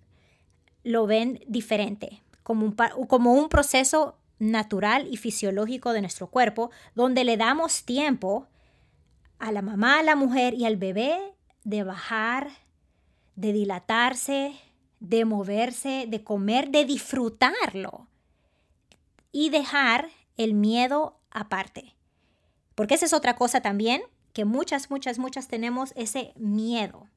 lo 0.83 1.05
ven 1.05 1.39
diferente, 1.47 2.23
como 2.41 2.65
un, 2.65 2.75
como 3.07 3.33
un 3.33 3.47
proceso 3.47 4.17
natural 4.51 5.07
y 5.09 5.17
fisiológico 5.17 5.93
de 5.93 6.01
nuestro 6.01 6.27
cuerpo, 6.27 6.71
donde 6.95 7.23
le 7.23 7.37
damos 7.37 7.83
tiempo 7.83 8.47
a 9.39 9.51
la 9.51 9.61
mamá, 9.61 9.99
a 9.99 10.03
la 10.03 10.15
mujer 10.15 10.53
y 10.53 10.65
al 10.65 10.77
bebé 10.77 11.17
de 11.63 11.83
bajar, 11.83 12.49
de 13.35 13.53
dilatarse, 13.53 14.53
de 14.99 15.25
moverse, 15.25 16.05
de 16.07 16.23
comer, 16.23 16.69
de 16.69 16.85
disfrutarlo 16.85 18.07
y 19.31 19.49
dejar 19.49 20.09
el 20.37 20.53
miedo 20.53 21.19
aparte. 21.31 21.95
Porque 22.75 22.95
esa 22.95 23.05
es 23.05 23.13
otra 23.13 23.35
cosa 23.35 23.61
también, 23.61 24.01
que 24.31 24.45
muchas, 24.45 24.89
muchas, 24.89 25.19
muchas 25.19 25.47
tenemos 25.47 25.93
ese 25.95 26.33
miedo. 26.37 27.07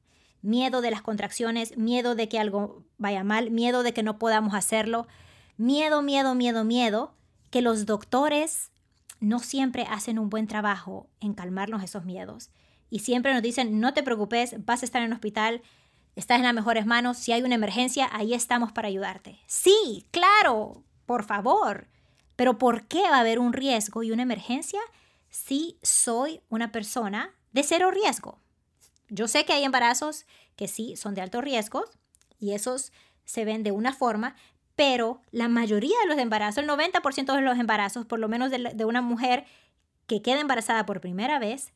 Miedo 0.43 0.81
de 0.81 0.91
las 0.91 1.03
contracciones, 1.03 1.77
miedo 1.77 2.15
de 2.15 2.29
que 2.29 2.39
algo 2.39 2.85
vaya 2.99 3.25
mal, 3.25 3.51
miedo 3.51 3.83
de 3.83 3.93
que 3.93 4.03
no 4.03 4.19
podamos 4.19 4.55
hacerlo. 4.55 5.07
Miedo, 5.57 6.03
miedo, 6.03 6.35
miedo, 6.35 6.65
miedo, 6.65 7.15
que 7.51 7.63
los 7.63 7.87
doctores 7.87 8.71
no 9.21 9.39
siempre 9.39 9.87
hacen 9.89 10.19
un 10.19 10.29
buen 10.29 10.47
trabajo 10.47 11.09
en 11.21 11.33
calmarnos 11.33 11.83
esos 11.83 12.05
miedos. 12.05 12.51
Y 12.91 12.99
siempre 12.99 13.33
nos 13.33 13.43
dicen, 13.43 13.81
no 13.81 13.95
te 13.95 14.03
preocupes, 14.03 14.65
vas 14.65 14.83
a 14.83 14.85
estar 14.85 15.01
en 15.01 15.07
el 15.07 15.15
hospital, 15.15 15.63
estás 16.15 16.39
en 16.39 16.45
las 16.45 16.55
mejores 16.55 16.85
manos, 16.85 17.17
si 17.17 17.33
hay 17.33 17.43
una 17.43 17.55
emergencia, 17.55 18.09
ahí 18.13 18.35
estamos 18.35 18.73
para 18.73 18.89
ayudarte. 18.89 19.39
Sí, 19.47 20.07
claro, 20.11 20.85
por 21.07 21.25
favor. 21.25 21.89
Pero 22.37 22.59
¿por 22.59 22.87
qué 22.87 23.03
va 23.03 23.17
a 23.17 23.21
haber 23.21 23.39
un 23.39 23.55
riesgo 23.55 24.03
y 24.03 24.11
una 24.11 24.23
emergencia 24.23 24.81
si 25.31 25.79
soy 25.83 26.43
una 26.51 26.71
persona 26.71 27.35
de 27.53 27.63
cero 27.63 27.91
riesgo? 27.91 28.41
Yo 29.09 29.27
sé 29.27 29.47
que 29.47 29.55
hay 29.55 29.65
embarazos 29.65 30.27
que 30.55 30.69
sí 30.69 30.97
son 30.97 31.15
de 31.15 31.23
alto 31.23 31.41
riesgo 31.41 31.85
y 32.39 32.53
esos 32.53 32.93
se 33.25 33.45
ven 33.45 33.63
de 33.63 33.73
una 33.73 33.93
forma, 33.93 34.37
pero 34.77 35.23
la 35.31 35.49
mayoría 35.49 35.97
de 36.03 36.09
los 36.09 36.19
embarazos, 36.19 36.63
el 36.63 36.69
90% 36.69 37.35
de 37.35 37.41
los 37.41 37.59
embarazos, 37.59 38.07
por 38.07 38.19
lo 38.19 38.29
menos 38.29 38.51
de, 38.51 38.59
de 38.75 38.85
una 38.85 39.03
mujer 39.03 39.45
que 40.07 40.23
queda 40.23 40.41
embarazada 40.41 40.87
por 40.87 41.01
primera 41.01 41.39
vez, 41.39 41.73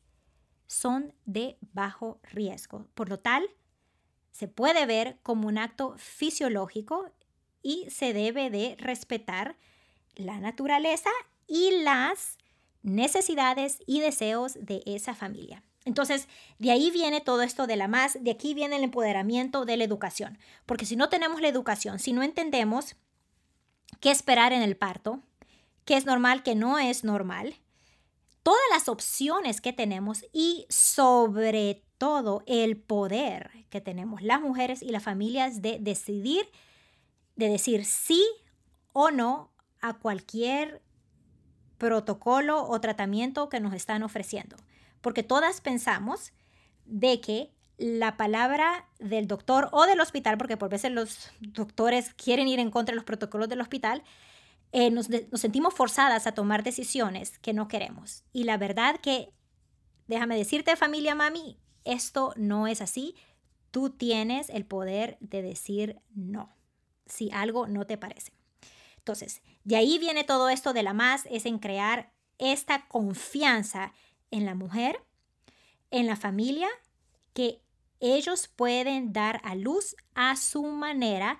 son 0.67 1.13
de 1.25 1.57
bajo 1.73 2.21
riesgo. 2.23 2.87
Por 2.93 3.09
lo 3.09 3.19
tal, 3.19 3.49
se 4.31 4.47
puede 4.47 4.85
ver 4.85 5.19
como 5.23 5.47
un 5.47 5.57
acto 5.57 5.95
fisiológico 5.97 7.11
y 7.61 7.89
se 7.89 8.13
debe 8.13 8.49
de 8.49 8.75
respetar 8.79 9.57
la 10.15 10.39
naturaleza 10.39 11.09
y 11.47 11.83
las 11.83 12.37
necesidades 12.83 13.79
y 13.85 13.99
deseos 13.99 14.53
de 14.59 14.81
esa 14.85 15.13
familia. 15.13 15.63
Entonces, 15.85 16.27
de 16.59 16.71
ahí 16.71 16.91
viene 16.91 17.21
todo 17.21 17.41
esto 17.41 17.65
de 17.65 17.75
la 17.75 17.87
más, 17.87 18.17
de 18.21 18.31
aquí 18.31 18.53
viene 18.53 18.75
el 18.75 18.83
empoderamiento 18.83 19.65
de 19.65 19.77
la 19.77 19.83
educación, 19.83 20.37
porque 20.65 20.85
si 20.85 20.95
no 20.95 21.09
tenemos 21.09 21.41
la 21.41 21.47
educación, 21.47 21.97
si 21.97 22.13
no 22.13 22.21
entendemos 22.21 22.95
qué 23.99 24.11
esperar 24.11 24.53
en 24.53 24.61
el 24.61 24.77
parto, 24.77 25.21
qué 25.85 25.97
es 25.97 26.05
normal, 26.05 26.43
qué 26.43 26.53
no 26.53 26.77
es 26.77 27.03
normal, 27.03 27.55
todas 28.43 28.61
las 28.71 28.89
opciones 28.89 29.59
que 29.59 29.73
tenemos 29.73 30.25
y 30.31 30.65
sobre 30.69 31.83
todo 31.97 32.43
el 32.45 32.77
poder 32.77 33.51
que 33.69 33.81
tenemos 33.81 34.21
las 34.21 34.41
mujeres 34.41 34.81
y 34.81 34.89
las 34.89 35.03
familias 35.03 35.61
de 35.61 35.77
decidir, 35.79 36.49
de 37.35 37.49
decir 37.49 37.85
sí 37.85 38.23
o 38.93 39.11
no 39.11 39.51
a 39.81 39.93
cualquier 39.93 40.81
protocolo 41.77 42.63
o 42.67 42.79
tratamiento 42.81 43.49
que 43.49 43.59
nos 43.59 43.73
están 43.73 44.03
ofreciendo. 44.03 44.57
Porque 45.01 45.23
todas 45.23 45.61
pensamos 45.61 46.33
de 46.85 47.21
que 47.21 47.53
la 47.77 48.15
palabra 48.15 48.87
del 48.99 49.27
doctor 49.27 49.69
o 49.71 49.85
del 49.85 49.99
hospital, 49.99 50.37
porque 50.37 50.57
por 50.57 50.69
veces 50.69 50.91
los 50.91 51.31
doctores 51.39 52.13
quieren 52.13 52.47
ir 52.47 52.59
en 52.59 52.69
contra 52.71 52.93
de 52.93 52.97
los 52.97 53.05
protocolos 53.05 53.49
del 53.49 53.61
hospital, 53.61 54.03
eh, 54.71 54.91
nos, 54.91 55.09
nos 55.09 55.41
sentimos 55.41 55.73
forzadas 55.73 56.27
a 56.27 56.33
tomar 56.33 56.63
decisiones 56.63 57.39
que 57.39 57.53
no 57.53 57.67
queremos. 57.67 58.23
Y 58.31 58.43
la 58.43 58.57
verdad 58.57 58.99
que, 59.01 59.33
déjame 60.07 60.37
decirte 60.37 60.75
familia 60.75 61.15
mami, 61.15 61.57
esto 61.83 62.33
no 62.37 62.67
es 62.67 62.81
así. 62.81 63.15
Tú 63.71 63.89
tienes 63.89 64.49
el 64.49 64.65
poder 64.65 65.17
de 65.19 65.41
decir 65.41 66.01
no 66.13 66.55
si 67.11 67.29
algo 67.31 67.67
no 67.67 67.85
te 67.85 67.97
parece. 67.97 68.31
Entonces, 68.97 69.41
de 69.63 69.75
ahí 69.75 69.99
viene 69.99 70.23
todo 70.23 70.49
esto 70.49 70.73
de 70.73 70.83
la 70.83 70.93
más, 70.93 71.25
es 71.29 71.45
en 71.45 71.59
crear 71.59 72.11
esta 72.37 72.87
confianza 72.87 73.93
en 74.31 74.45
la 74.45 74.55
mujer, 74.55 75.03
en 75.91 76.07
la 76.07 76.15
familia, 76.15 76.69
que 77.33 77.61
ellos 77.99 78.47
pueden 78.47 79.13
dar 79.13 79.39
a 79.43 79.55
luz 79.55 79.95
a 80.15 80.35
su 80.35 80.63
manera 80.63 81.39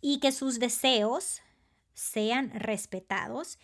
y 0.00 0.20
que 0.20 0.30
sus 0.32 0.58
deseos 0.58 1.42
sean 1.94 2.50
respetados. 2.50 3.58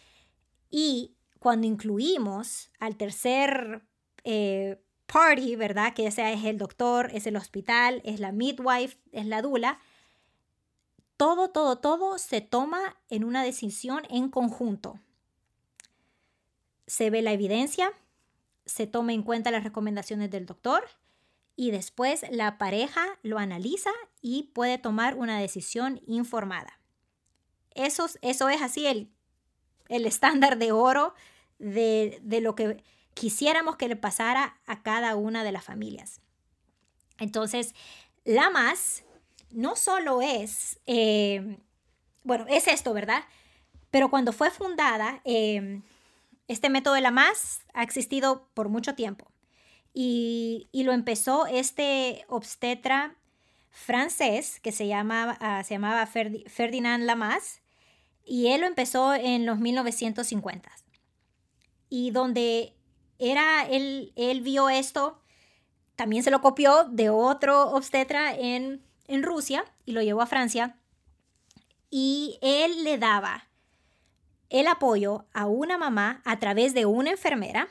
Y 0.68 1.14
cuando 1.38 1.66
incluimos 1.66 2.70
al 2.80 2.96
tercer 2.96 3.82
eh, 4.24 4.82
party, 5.06 5.54
¿verdad? 5.56 5.94
Que 5.94 6.06
ese 6.06 6.32
es 6.32 6.44
el 6.44 6.58
doctor, 6.58 7.10
es 7.12 7.26
el 7.26 7.36
hospital, 7.36 8.02
es 8.04 8.18
la 8.18 8.32
midwife, 8.32 8.98
es 9.12 9.26
la 9.26 9.42
dula. 9.42 9.78
Todo, 11.16 11.50
todo, 11.50 11.78
todo 11.78 12.18
se 12.18 12.40
toma 12.40 12.96
en 13.08 13.22
una 13.22 13.44
decisión 13.44 14.02
en 14.10 14.28
conjunto. 14.28 14.98
Se 16.86 17.10
ve 17.10 17.22
la 17.22 17.32
evidencia, 17.32 17.92
se 18.66 18.86
toma 18.86 19.12
en 19.12 19.22
cuenta 19.22 19.50
las 19.50 19.64
recomendaciones 19.64 20.30
del 20.30 20.46
doctor 20.46 20.84
y 21.56 21.70
después 21.70 22.24
la 22.30 22.58
pareja 22.58 23.18
lo 23.22 23.38
analiza 23.38 23.90
y 24.20 24.44
puede 24.54 24.78
tomar 24.78 25.16
una 25.16 25.38
decisión 25.38 26.00
informada. 26.06 26.80
Eso, 27.74 28.06
eso 28.22 28.48
es 28.48 28.62
así 28.62 28.86
el, 28.86 29.10
el 29.88 30.06
estándar 30.06 30.58
de 30.58 30.72
oro 30.72 31.14
de, 31.58 32.18
de 32.22 32.40
lo 32.40 32.54
que 32.54 32.82
quisiéramos 33.14 33.76
que 33.76 33.88
le 33.88 33.96
pasara 33.96 34.58
a 34.66 34.82
cada 34.82 35.16
una 35.16 35.44
de 35.44 35.52
las 35.52 35.64
familias. 35.64 36.20
Entonces, 37.18 37.74
la 38.24 38.50
más 38.50 39.04
no 39.50 39.76
solo 39.76 40.20
es, 40.20 40.80
eh, 40.86 41.58
bueno, 42.24 42.46
es 42.48 42.66
esto, 42.66 42.92
¿verdad? 42.92 43.24
Pero 43.90 44.10
cuando 44.10 44.32
fue 44.32 44.50
fundada, 44.50 45.20
eh, 45.24 45.80
este 46.48 46.68
método 46.70 46.94
de 46.94 47.00
la 47.00 47.10
más 47.10 47.62
ha 47.72 47.82
existido 47.82 48.48
por 48.54 48.68
mucho 48.68 48.94
tiempo. 48.94 49.30
Y, 49.92 50.68
lo 50.72 50.92
empezó 50.92 51.46
este 51.46 52.24
obstetra 52.28 53.16
francés 53.70 54.60
que 54.60 54.72
se, 54.72 54.86
llama, 54.86 55.36
ah, 55.40 55.62
se 55.64 55.74
llamaba 55.74 56.06
Ferdinand 56.06 57.04
Lamas 57.04 57.62
y 58.24 58.48
él 58.48 58.62
lo 58.62 58.66
empezó 58.66 59.14
en 59.14 59.46
los 59.46 59.58
1950. 59.58 60.70
Y 61.88 62.10
donde 62.10 62.74
era, 63.18 63.66
él, 63.66 64.12
él 64.16 64.40
vio 64.40 64.68
esto, 64.68 65.20
también 65.96 66.24
se 66.24 66.30
lo 66.30 66.40
copió 66.40 66.84
de 66.84 67.10
otro 67.10 67.70
obstetra 67.70 68.34
en, 68.34 68.84
en 69.06 69.22
Rusia 69.22 69.64
y 69.84 69.92
lo 69.92 70.02
llevó 70.02 70.22
a 70.22 70.26
Francia. 70.26 70.76
Y 71.88 72.38
él 72.42 72.82
le 72.82 72.98
daba 72.98 73.48
el 74.54 74.68
apoyo 74.68 75.26
a 75.32 75.46
una 75.46 75.78
mamá 75.78 76.22
a 76.24 76.38
través 76.38 76.74
de 76.74 76.86
una 76.86 77.10
enfermera 77.10 77.66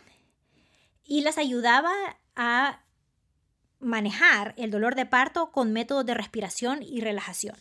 y 1.05 1.21
las 1.21 1.37
ayudaba 1.37 1.93
a 2.35 2.83
manejar 3.79 4.53
el 4.57 4.69
dolor 4.69 4.93
de 4.95 5.05
parto 5.05 5.49
con 5.53 5.71
métodos 5.71 6.05
de 6.05 6.13
respiración 6.13 6.83
y 6.83 6.99
relajación. 6.99 7.55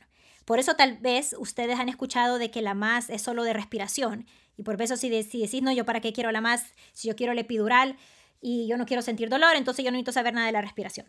Por 0.45 0.59
eso 0.59 0.75
tal 0.75 0.99
vez 0.99 1.37
ustedes 1.39 1.79
han 1.79 1.89
escuchado 1.89 2.39
de 2.39 2.51
que 2.51 2.63
la 2.63 2.75
más 2.75 3.11
es 3.11 3.23
solo 3.23 3.45
de 3.45 3.53
respiración. 3.53 4.27
Y 4.57 4.65
por 4.65 4.83
eso 4.83 4.97
si, 4.97 5.09
decís, 5.09 5.63
no, 5.63 5.71
yo 5.71 5.85
para 5.85 6.01
qué 6.01 6.13
quiero 6.13 6.33
la 6.33 6.41
más, 6.41 6.75
si 6.93 7.07
yo 7.07 7.15
quiero 7.15 7.33
el 7.33 7.39
epidural 7.39 7.97
y 8.41 8.67
yo 8.67 8.77
no 8.77 8.87
quiero 8.87 9.03
sentir 9.03 9.29
dolor, 9.29 9.55
entonces 9.55 9.85
yo 9.85 9.93
no 9.93 9.99
necesito 9.99 10.11
saber 10.11 10.35
nada 10.35 10.49
de 10.49 10.53
la 10.53 10.63
respiración. 10.63 11.07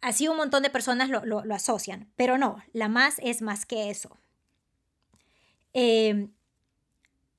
Así 0.00 0.26
un 0.26 0.36
montón 0.36 0.64
de 0.64 0.70
personas 0.70 1.10
lo, 1.10 1.54
asocian, 1.54 2.10
pero 2.16 2.38
no, 2.38 2.60
la 2.72 2.88
más 2.88 3.20
es 3.22 3.40
más 3.40 3.66
que 3.66 3.88
eso. 3.88 4.16
Eh, 5.74 6.28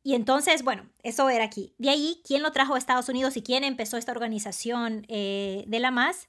y 0.10 0.16
entonces, 0.16 0.64
bueno, 0.64 0.90
eso 1.04 1.30
era 1.30 1.44
aquí. 1.44 1.72
De 1.78 1.92
ahí, 1.92 2.20
¿quién 2.26 2.42
lo 2.42 2.52
trajo 2.52 2.74
a 2.74 2.80
Estados 2.80 3.10
Unidos 3.10 3.38
y 3.38 3.44
quién 3.44 3.64
empezó 3.64 3.96
esta 3.96 4.12
organización 4.12 5.06
eh, 5.08 5.66
de 5.68 5.80
la 5.80 5.92
MAS? 5.92 6.28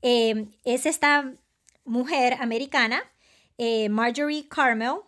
Eh, 0.00 0.46
es 0.62 0.86
esta 0.86 1.32
mujer 1.84 2.34
americana, 2.34 3.02
eh, 3.58 3.88
Marjorie 3.88 4.46
Carmel, 4.46 4.98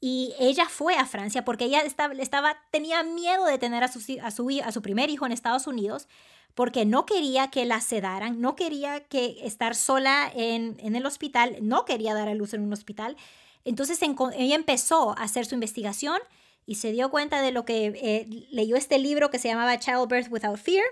y 0.00 0.34
ella 0.40 0.66
fue 0.68 0.96
a 0.96 1.06
Francia 1.06 1.44
porque 1.44 1.66
ella 1.66 1.82
estaba, 1.82 2.56
tenía 2.72 3.04
miedo 3.04 3.44
de 3.44 3.56
tener 3.56 3.84
a 3.84 3.88
su, 3.88 4.00
a, 4.20 4.32
su, 4.32 4.60
a 4.64 4.72
su 4.72 4.82
primer 4.82 5.08
hijo 5.08 5.24
en 5.24 5.30
Estados 5.30 5.68
Unidos 5.68 6.08
porque 6.56 6.84
no 6.84 7.06
quería 7.06 7.50
que 7.52 7.66
la 7.66 7.80
sedaran, 7.80 8.40
no 8.40 8.56
quería 8.56 9.04
que 9.04 9.46
estar 9.46 9.76
sola 9.76 10.28
en, 10.34 10.76
en 10.80 10.96
el 10.96 11.06
hospital, 11.06 11.58
no 11.62 11.84
quería 11.84 12.14
dar 12.14 12.26
a 12.26 12.34
luz 12.34 12.52
en 12.52 12.62
un 12.62 12.72
hospital. 12.72 13.16
Entonces 13.64 14.00
ella 14.02 14.56
empezó 14.56 15.16
a 15.16 15.22
hacer 15.22 15.46
su 15.46 15.54
investigación 15.54 16.18
y 16.66 16.76
se 16.76 16.92
dio 16.92 17.10
cuenta 17.10 17.42
de 17.42 17.52
lo 17.52 17.64
que 17.64 17.86
eh, 17.86 18.46
leyó 18.50 18.76
este 18.76 18.98
libro 18.98 19.30
que 19.30 19.38
se 19.38 19.48
llamaba 19.48 19.78
Childbirth 19.78 20.30
Without 20.30 20.58
Fear 20.58 20.84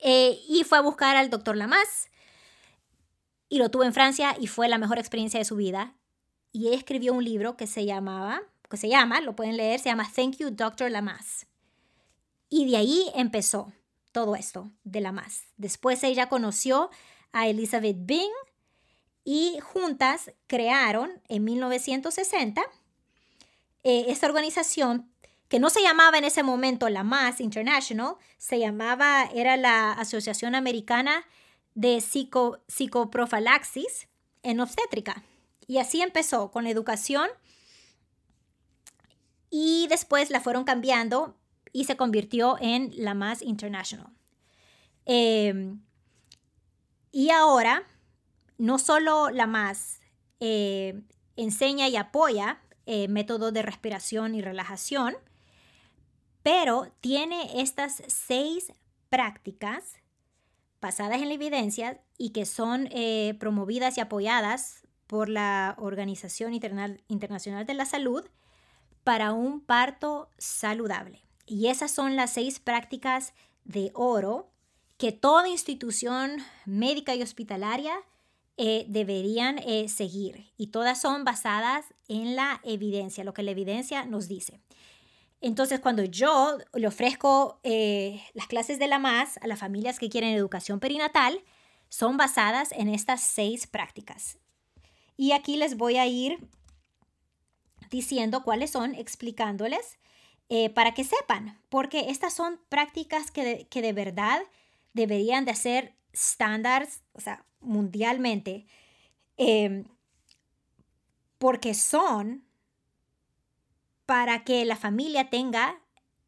eh, 0.00 0.40
y 0.48 0.64
fue 0.64 0.78
a 0.78 0.82
buscar 0.82 1.16
al 1.16 1.30
doctor 1.30 1.56
Lamas 1.56 2.08
y 3.48 3.58
lo 3.58 3.70
tuvo 3.70 3.84
en 3.84 3.92
Francia 3.92 4.36
y 4.38 4.48
fue 4.48 4.68
la 4.68 4.78
mejor 4.78 4.98
experiencia 4.98 5.38
de 5.38 5.44
su 5.44 5.56
vida. 5.56 5.94
Y 6.52 6.72
escribió 6.72 7.12
un 7.12 7.24
libro 7.24 7.56
que 7.56 7.66
se 7.66 7.84
llamaba, 7.84 8.42
que 8.68 8.76
se 8.76 8.88
llama, 8.88 9.20
lo 9.20 9.36
pueden 9.36 9.56
leer, 9.56 9.80
se 9.80 9.88
llama 9.88 10.10
Thank 10.14 10.38
You 10.38 10.50
Dr. 10.50 10.90
Lamas. 10.90 11.46
Y 12.48 12.70
de 12.70 12.76
ahí 12.76 13.10
empezó 13.14 13.72
todo 14.12 14.36
esto 14.36 14.70
de 14.84 15.00
Lamas. 15.00 15.44
Después 15.56 16.02
ella 16.04 16.28
conoció 16.28 16.90
a 17.32 17.48
Elizabeth 17.48 17.96
Bing 18.00 18.32
y 19.24 19.58
juntas 19.60 20.32
crearon 20.46 21.20
en 21.28 21.44
1960 21.44 22.62
eh, 23.84 24.06
esta 24.08 24.26
organización 24.26 25.10
que 25.48 25.60
no 25.60 25.70
se 25.70 25.82
llamaba 25.82 26.18
en 26.18 26.24
ese 26.24 26.42
momento 26.42 26.88
la 26.88 27.04
MAS 27.04 27.40
International, 27.40 28.16
se 28.38 28.58
llamaba, 28.58 29.24
era 29.34 29.56
la 29.56 29.92
Asociación 29.92 30.54
Americana 30.54 31.24
de 31.74 32.00
Psico, 32.00 32.58
Psicoprofilaxis 32.66 34.08
en 34.42 34.60
Obstétrica. 34.60 35.22
Y 35.66 35.78
así 35.78 36.02
empezó 36.02 36.50
con 36.50 36.64
la 36.64 36.70
educación 36.70 37.28
y 39.50 39.86
después 39.88 40.30
la 40.30 40.40
fueron 40.40 40.64
cambiando 40.64 41.36
y 41.72 41.84
se 41.84 41.96
convirtió 41.96 42.56
en 42.60 42.90
la 42.96 43.14
MAS 43.14 43.42
International. 43.42 44.08
Em, 45.04 45.82
y 47.12 47.30
ahora, 47.30 47.84
no 48.58 48.78
solo 48.78 49.30
la 49.30 49.46
MAS 49.46 50.00
eh, 50.40 51.00
enseña 51.36 51.88
y 51.88 51.96
apoya 51.96 52.60
eh, 52.86 53.08
método 53.08 53.52
de 53.52 53.62
respiración 53.62 54.34
y 54.34 54.42
relajación, 54.42 55.14
pero 56.42 56.92
tiene 57.00 57.60
estas 57.60 58.02
seis 58.06 58.72
prácticas 59.08 59.96
basadas 60.80 61.22
en 61.22 61.28
la 61.28 61.34
evidencia 61.34 62.02
y 62.18 62.30
que 62.30 62.44
son 62.44 62.88
eh, 62.90 63.36
promovidas 63.40 63.96
y 63.96 64.00
apoyadas 64.00 64.82
por 65.06 65.28
la 65.28 65.74
Organización 65.78 66.52
Internacional 66.52 67.66
de 67.66 67.74
la 67.74 67.86
Salud 67.86 68.24
para 69.02 69.32
un 69.32 69.60
parto 69.60 70.28
saludable. 70.38 71.22
Y 71.46 71.68
esas 71.68 71.90
son 71.90 72.16
las 72.16 72.32
seis 72.32 72.58
prácticas 72.58 73.34
de 73.64 73.90
oro 73.94 74.50
que 74.96 75.12
toda 75.12 75.48
institución 75.48 76.38
médica 76.64 77.14
y 77.14 77.22
hospitalaria 77.22 77.94
eh, 78.56 78.84
deberían 78.86 79.58
eh, 79.58 79.88
seguir 79.88 80.52
y 80.56 80.68
todas 80.68 81.00
son 81.00 81.24
basadas 81.24 81.86
en 82.06 82.36
la 82.36 82.60
evidencia, 82.62 83.24
lo 83.24 83.34
que 83.34 83.42
la 83.42 83.50
evidencia 83.50 84.04
nos 84.04 84.28
dice. 84.28 84.60
Entonces, 85.40 85.80
cuando 85.80 86.04
yo 86.04 86.58
le 86.72 86.86
ofrezco 86.86 87.58
eh, 87.64 88.22
las 88.32 88.46
clases 88.46 88.78
de 88.78 88.86
la 88.86 89.00
MAS 89.00 89.38
a 89.38 89.48
las 89.48 89.58
familias 89.58 89.98
que 89.98 90.08
quieren 90.08 90.30
educación 90.30 90.78
perinatal, 90.78 91.42
son 91.88 92.16
basadas 92.16 92.70
en 92.70 92.88
estas 92.88 93.22
seis 93.22 93.66
prácticas. 93.66 94.38
Y 95.16 95.32
aquí 95.32 95.56
les 95.56 95.76
voy 95.76 95.96
a 95.96 96.06
ir 96.06 96.38
diciendo 97.90 98.44
cuáles 98.44 98.70
son, 98.70 98.94
explicándoles 98.94 99.98
para 100.74 100.94
que 100.94 101.02
sepan, 101.02 101.58
porque 101.68 102.10
estas 102.10 102.32
son 102.32 102.60
prácticas 102.68 103.32
que 103.32 103.66
que 103.68 103.82
de 103.82 103.92
verdad 103.92 104.40
deberían 104.92 105.44
de 105.44 105.56
ser 105.56 105.94
estándares, 106.14 107.02
o 107.12 107.20
sea, 107.20 107.44
mundialmente, 107.60 108.66
em, 109.36 109.84
porque 111.38 111.74
son 111.74 112.44
para 114.06 114.44
que 114.44 114.64
la 114.64 114.76
familia 114.76 115.28
tenga 115.28 115.80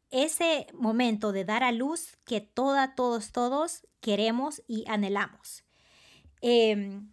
ese 0.09 0.67
momento 0.73 1.31
de 1.31 1.45
dar 1.45 1.63
a 1.63 1.71
luz 1.71 2.17
que 2.25 2.41
toda, 2.41 2.95
todos, 2.95 3.31
todos 3.31 3.87
queremos 3.99 4.61
y 4.67 4.83
anhelamos. 4.87 5.63
Em, 6.41 7.11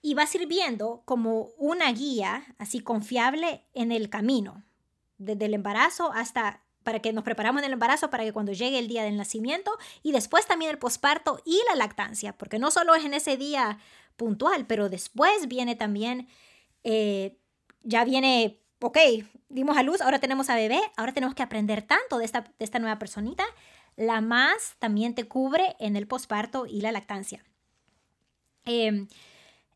y 0.00 0.14
va 0.14 0.26
sirviendo 0.26 1.02
como 1.04 1.50
una 1.56 1.92
guía 1.92 2.54
así 2.58 2.80
confiable 2.80 3.66
en 3.74 3.92
el 3.92 4.10
camino, 4.10 4.64
desde 5.18 5.46
el 5.46 5.54
embarazo 5.54 6.12
hasta 6.12 6.64
para 6.82 7.00
que 7.00 7.12
nos 7.12 7.24
preparamos 7.24 7.60
en 7.62 7.66
el 7.66 7.72
embarazo, 7.72 8.10
para 8.10 8.24
que 8.24 8.32
cuando 8.32 8.52
llegue 8.52 8.78
el 8.78 8.88
día 8.88 9.04
del 9.04 9.16
nacimiento 9.16 9.76
y 10.02 10.12
después 10.12 10.46
también 10.46 10.70
el 10.70 10.78
posparto 10.78 11.40
y 11.44 11.60
la 11.68 11.76
lactancia, 11.76 12.36
porque 12.36 12.58
no 12.58 12.70
solo 12.70 12.94
es 12.94 13.04
en 13.04 13.14
ese 13.14 13.36
día 13.36 13.78
puntual, 14.16 14.66
pero 14.66 14.88
después 14.88 15.48
viene 15.48 15.76
también, 15.76 16.28
eh, 16.84 17.38
ya 17.82 18.04
viene, 18.04 18.60
ok, 18.80 18.98
dimos 19.48 19.76
a 19.76 19.82
luz, 19.82 20.00
ahora 20.00 20.18
tenemos 20.18 20.50
a 20.50 20.54
bebé, 20.54 20.80
ahora 20.96 21.12
tenemos 21.12 21.34
que 21.34 21.42
aprender 21.42 21.82
tanto 21.82 22.18
de 22.18 22.24
esta, 22.24 22.78
nueva 22.78 22.98
personita. 22.98 23.44
La 23.96 24.20
más 24.20 24.76
también 24.78 25.14
te 25.14 25.28
cubre 25.28 25.76
en 25.78 25.96
el 25.96 26.06
posparto 26.06 26.66
y 26.66 26.80
la 26.80 26.92
lactancia. 26.92 27.44
Eh, 28.64 29.06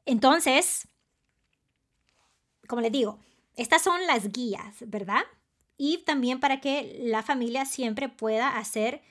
entonces, 0.06 0.88
como 2.66 2.80
les 2.80 2.92
digo, 2.92 3.18
estas 3.56 3.82
son 3.82 4.06
las 4.06 4.32
guías, 4.32 4.76
¿verdad? 4.86 5.22
Y 5.76 5.98
también 5.98 6.40
para 6.40 6.60
que 6.60 6.98
la 7.00 7.22
familia 7.22 7.64
siempre 7.66 8.08
pueda 8.08 8.56
hacer, 8.56 9.02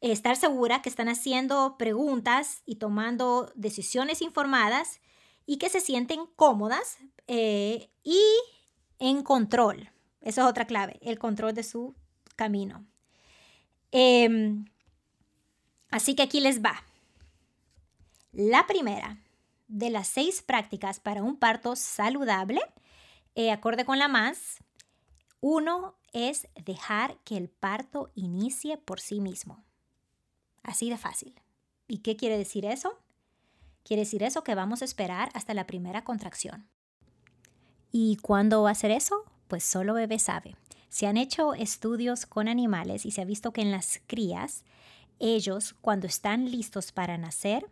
estar 0.00 0.36
segura 0.36 0.82
que 0.82 0.88
están 0.88 1.08
haciendo 1.08 1.76
preguntas 1.78 2.62
y 2.66 2.76
tomando 2.76 3.52
decisiones 3.54 4.22
informadas 4.22 5.00
y 5.46 5.58
que 5.58 5.68
se 5.68 5.80
sienten 5.80 6.26
cómodas 6.36 6.98
eh, 7.26 7.90
y 8.02 8.20
en 8.98 9.22
control. 9.22 9.90
Esa 10.20 10.42
es 10.42 10.46
otra 10.46 10.66
clave, 10.66 10.98
el 11.02 11.18
control 11.18 11.54
de 11.54 11.62
su 11.62 11.94
camino. 12.36 12.84
Em, 13.90 14.66
así 15.90 16.14
que 16.14 16.22
aquí 16.22 16.40
les 16.40 16.62
va. 16.62 16.84
La 18.32 18.66
primera 18.66 19.18
de 19.66 19.90
las 19.90 20.08
seis 20.08 20.42
prácticas 20.42 21.00
para 21.00 21.22
un 21.22 21.36
parto 21.36 21.74
saludable, 21.76 22.60
eh, 23.34 23.50
acorde 23.50 23.84
con 23.84 23.98
la 23.98 24.08
más, 24.08 24.58
uno 25.40 25.94
es 26.12 26.48
dejar 26.64 27.18
que 27.24 27.36
el 27.36 27.48
parto 27.48 28.10
inicie 28.14 28.76
por 28.76 29.00
sí 29.00 29.20
mismo. 29.20 29.62
Así 30.62 30.90
de 30.90 30.98
fácil. 30.98 31.34
¿Y 31.88 31.98
qué 31.98 32.16
quiere 32.16 32.36
decir 32.36 32.64
eso? 32.64 32.98
Quiere 33.82 34.02
decir 34.02 34.22
eso 34.22 34.44
que 34.44 34.54
vamos 34.54 34.82
a 34.82 34.84
esperar 34.84 35.30
hasta 35.34 35.54
la 35.54 35.66
primera 35.66 36.04
contracción. 36.04 36.68
¿Y 37.90 38.16
cuándo 38.16 38.62
va 38.62 38.70
a 38.70 38.74
ser 38.74 38.90
eso? 38.90 39.24
Pues 39.48 39.64
solo 39.64 39.94
bebé 39.94 40.18
sabe. 40.18 40.56
Se 40.88 41.06
han 41.06 41.16
hecho 41.16 41.54
estudios 41.54 42.26
con 42.26 42.46
animales 42.46 43.06
y 43.06 43.10
se 43.10 43.22
ha 43.22 43.24
visto 43.24 43.52
que 43.52 43.62
en 43.62 43.70
las 43.70 44.00
crías, 44.06 44.64
ellos 45.18 45.74
cuando 45.80 46.06
están 46.06 46.50
listos 46.50 46.92
para 46.92 47.16
nacer, 47.18 47.66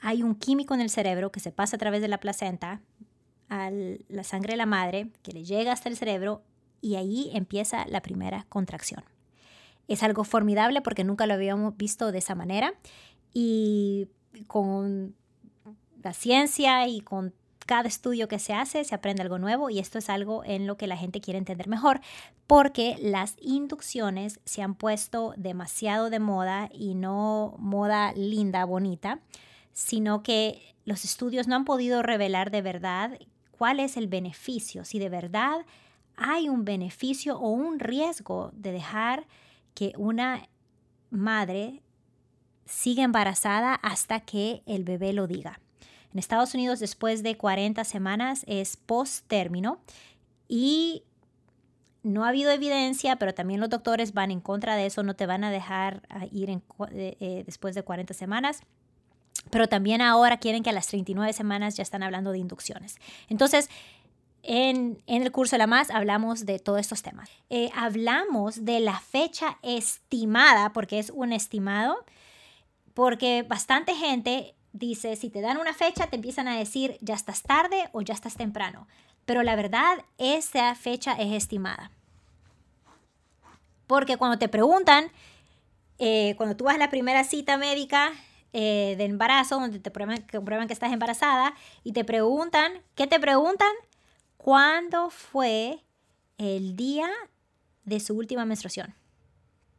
hay 0.00 0.22
un 0.22 0.34
químico 0.34 0.74
en 0.74 0.80
el 0.80 0.90
cerebro 0.90 1.30
que 1.30 1.40
se 1.40 1.52
pasa 1.52 1.76
a 1.76 1.78
través 1.78 2.00
de 2.00 2.08
la 2.08 2.18
placenta 2.18 2.80
a 3.48 3.70
la 3.70 4.24
sangre 4.24 4.52
de 4.52 4.56
la 4.58 4.66
madre, 4.66 5.10
que 5.22 5.32
le 5.32 5.44
llega 5.44 5.72
hasta 5.72 5.88
el 5.88 5.96
cerebro 5.96 6.42
y 6.80 6.96
ahí 6.96 7.30
empieza 7.32 7.86
la 7.86 8.02
primera 8.02 8.46
contracción. 8.48 9.04
Es 9.88 10.02
algo 10.02 10.24
formidable 10.24 10.82
porque 10.82 11.04
nunca 11.04 11.26
lo 11.26 11.34
habíamos 11.34 11.76
visto 11.76 12.12
de 12.12 12.18
esa 12.18 12.34
manera 12.34 12.74
y 13.32 14.08
con 14.46 15.14
la 16.02 16.12
ciencia 16.12 16.86
y 16.88 17.00
con 17.00 17.34
cada 17.66 17.88
estudio 17.88 18.28
que 18.28 18.38
se 18.38 18.54
hace 18.54 18.84
se 18.84 18.94
aprende 18.94 19.22
algo 19.22 19.38
nuevo 19.38 19.70
y 19.70 19.80
esto 19.80 19.98
es 19.98 20.08
algo 20.08 20.44
en 20.44 20.66
lo 20.66 20.76
que 20.76 20.86
la 20.86 20.96
gente 20.96 21.20
quiere 21.20 21.38
entender 21.38 21.68
mejor 21.68 22.00
porque 22.46 22.96
las 23.00 23.34
inducciones 23.40 24.40
se 24.44 24.62
han 24.62 24.76
puesto 24.76 25.34
demasiado 25.36 26.08
de 26.08 26.20
moda 26.20 26.70
y 26.72 26.94
no 26.94 27.56
moda 27.58 28.12
linda, 28.12 28.64
bonita 28.64 29.20
sino 29.72 30.22
que 30.22 30.74
los 30.84 31.04
estudios 31.04 31.48
no 31.48 31.56
han 31.56 31.64
podido 31.64 32.02
revelar 32.02 32.50
de 32.50 32.62
verdad 32.62 33.18
cuál 33.58 33.80
es 33.80 33.96
el 33.96 34.08
beneficio, 34.08 34.84
si 34.84 34.98
de 34.98 35.08
verdad 35.08 35.64
hay 36.16 36.48
un 36.48 36.64
beneficio 36.64 37.38
o 37.38 37.50
un 37.50 37.78
riesgo 37.78 38.50
de 38.54 38.72
dejar 38.72 39.26
que 39.74 39.92
una 39.96 40.48
madre 41.10 41.82
siga 42.64 43.04
embarazada 43.04 43.74
hasta 43.74 44.20
que 44.20 44.62
el 44.66 44.84
bebé 44.84 45.12
lo 45.12 45.26
diga. 45.26 45.60
En 46.12 46.18
Estados 46.18 46.54
Unidos 46.54 46.80
después 46.80 47.22
de 47.22 47.36
40 47.36 47.84
semanas 47.84 48.44
es 48.46 48.76
post 48.76 49.26
término 49.28 49.80
y 50.48 51.04
no 52.02 52.24
ha 52.24 52.28
habido 52.28 52.50
evidencia, 52.50 53.16
pero 53.16 53.34
también 53.34 53.60
los 53.60 53.68
doctores 53.68 54.14
van 54.14 54.30
en 54.30 54.40
contra 54.40 54.76
de 54.76 54.86
eso, 54.86 55.02
no 55.02 55.14
te 55.14 55.26
van 55.26 55.44
a 55.44 55.50
dejar 55.50 56.02
ir 56.32 56.50
eh, 56.50 56.60
eh, 57.20 57.42
después 57.44 57.74
de 57.74 57.82
40 57.82 58.14
semanas 58.14 58.60
pero 59.50 59.68
también 59.68 60.02
ahora 60.02 60.38
quieren 60.38 60.62
que 60.62 60.70
a 60.70 60.72
las 60.72 60.86
39 60.86 61.32
semanas 61.32 61.76
ya 61.76 61.82
están 61.82 62.02
hablando 62.02 62.32
de 62.32 62.38
inducciones. 62.38 62.96
Entonces, 63.28 63.68
en, 64.42 65.02
el 65.06 65.32
curso 65.32 65.56
de 65.56 65.58
la 65.58 65.66
más 65.66 65.90
hablamos 65.90 66.46
de 66.46 66.58
todos 66.58 66.80
estos 66.80 67.02
temas. 67.02 67.28
Eh, 67.50 67.70
hablamos 67.74 68.64
de 68.64 68.80
la 68.80 69.00
fecha 69.00 69.58
estimada, 69.62 70.72
porque 70.72 70.98
es 70.98 71.10
un 71.10 71.32
estimado, 71.32 72.04
porque 72.94 73.42
bastante 73.42 73.94
gente 73.94 74.54
dice, 74.72 75.16
si 75.16 75.30
te 75.30 75.40
dan 75.40 75.56
una 75.56 75.74
fecha, 75.74 76.06
te 76.06 76.16
empiezan 76.16 76.46
a 76.46 76.56
decir, 76.56 76.96
ya 77.00 77.14
estás 77.14 77.42
tarde 77.42 77.88
o 77.92 78.02
ya 78.02 78.14
estás 78.14 78.36
temprano. 78.36 78.86
Pero 79.24 79.42
la 79.42 79.56
verdad, 79.56 80.04
esa 80.18 80.74
fecha 80.76 81.14
es 81.14 81.32
estimada. 81.32 81.90
Porque 83.88 84.16
cuando 84.16 84.38
te 84.38 84.48
preguntan, 84.48 85.10
eh, 85.98 86.34
cuando 86.36 86.56
tú 86.56 86.64
vas 86.64 86.76
a 86.76 86.78
la 86.78 86.90
primera 86.90 87.24
cita 87.24 87.56
médica, 87.56 88.12
eh, 88.58 88.94
de 88.96 89.04
embarazo, 89.04 89.60
donde 89.60 89.80
te 89.80 89.90
prueban, 89.90 90.22
que 90.22 90.40
prueban 90.40 90.66
que 90.66 90.72
estás 90.72 90.90
embarazada 90.90 91.54
y 91.84 91.92
te 91.92 92.06
preguntan, 92.06 92.72
¿qué 92.94 93.06
te 93.06 93.20
preguntan? 93.20 93.68
¿Cuándo 94.38 95.10
fue 95.10 95.84
el 96.38 96.74
día 96.74 97.06
de 97.84 98.00
su 98.00 98.16
última 98.16 98.46
menstruación? 98.46 98.94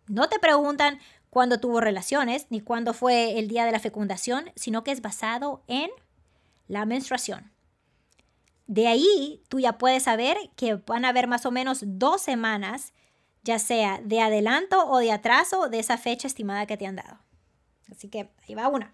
No 0.05 0.29
te 0.29 0.37
preguntan 0.37 0.99
cuándo 1.31 1.59
tuvo 1.59 1.81
relaciones 1.81 2.45
ni 2.51 2.61
cuándo 2.61 2.93
fue 2.93 3.39
el 3.39 3.47
día 3.47 3.65
de 3.65 3.71
la 3.71 3.79
fecundación, 3.79 4.51
sino 4.55 4.83
que 4.83 4.91
es 4.91 5.01
basado 5.01 5.63
en 5.65 5.89
la 6.67 6.85
menstruación. 6.85 7.51
De 8.67 8.87
ahí 8.87 9.41
tú 9.49 9.59
ya 9.59 9.79
puedes 9.79 10.03
saber 10.03 10.37
que 10.55 10.75
van 10.75 11.03
a 11.03 11.09
haber 11.09 11.25
más 11.25 11.47
o 11.47 11.51
menos 11.51 11.79
dos 11.81 12.21
semanas, 12.21 12.93
ya 13.41 13.57
sea 13.57 14.01
de 14.03 14.21
adelanto 14.21 14.85
o 14.85 14.99
de 14.99 15.11
atraso 15.11 15.67
de 15.67 15.79
esa 15.79 15.97
fecha 15.97 16.27
estimada 16.27 16.67
que 16.67 16.77
te 16.77 16.85
han 16.85 16.97
dado. 16.97 17.26
Así 17.91 18.09
que 18.09 18.29
ahí 18.47 18.55
va 18.55 18.67
una. 18.67 18.93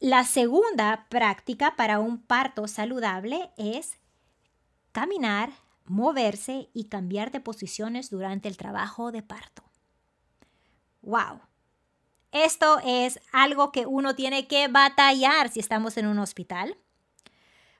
La 0.00 0.24
segunda 0.24 1.06
práctica 1.08 1.76
para 1.76 1.98
un 1.98 2.20
parto 2.20 2.68
saludable 2.68 3.50
es 3.56 3.98
caminar, 4.92 5.50
moverse 5.86 6.68
y 6.74 6.84
cambiar 6.84 7.30
de 7.30 7.40
posiciones 7.40 8.10
durante 8.10 8.48
el 8.48 8.56
trabajo 8.56 9.12
de 9.12 9.22
parto. 9.22 9.62
¡Wow! 11.02 11.40
Esto 12.32 12.80
es 12.84 13.20
algo 13.32 13.70
que 13.70 13.86
uno 13.86 14.14
tiene 14.14 14.48
que 14.48 14.68
batallar 14.68 15.48
si 15.50 15.60
estamos 15.60 15.96
en 15.96 16.06
un 16.06 16.18
hospital, 16.18 16.76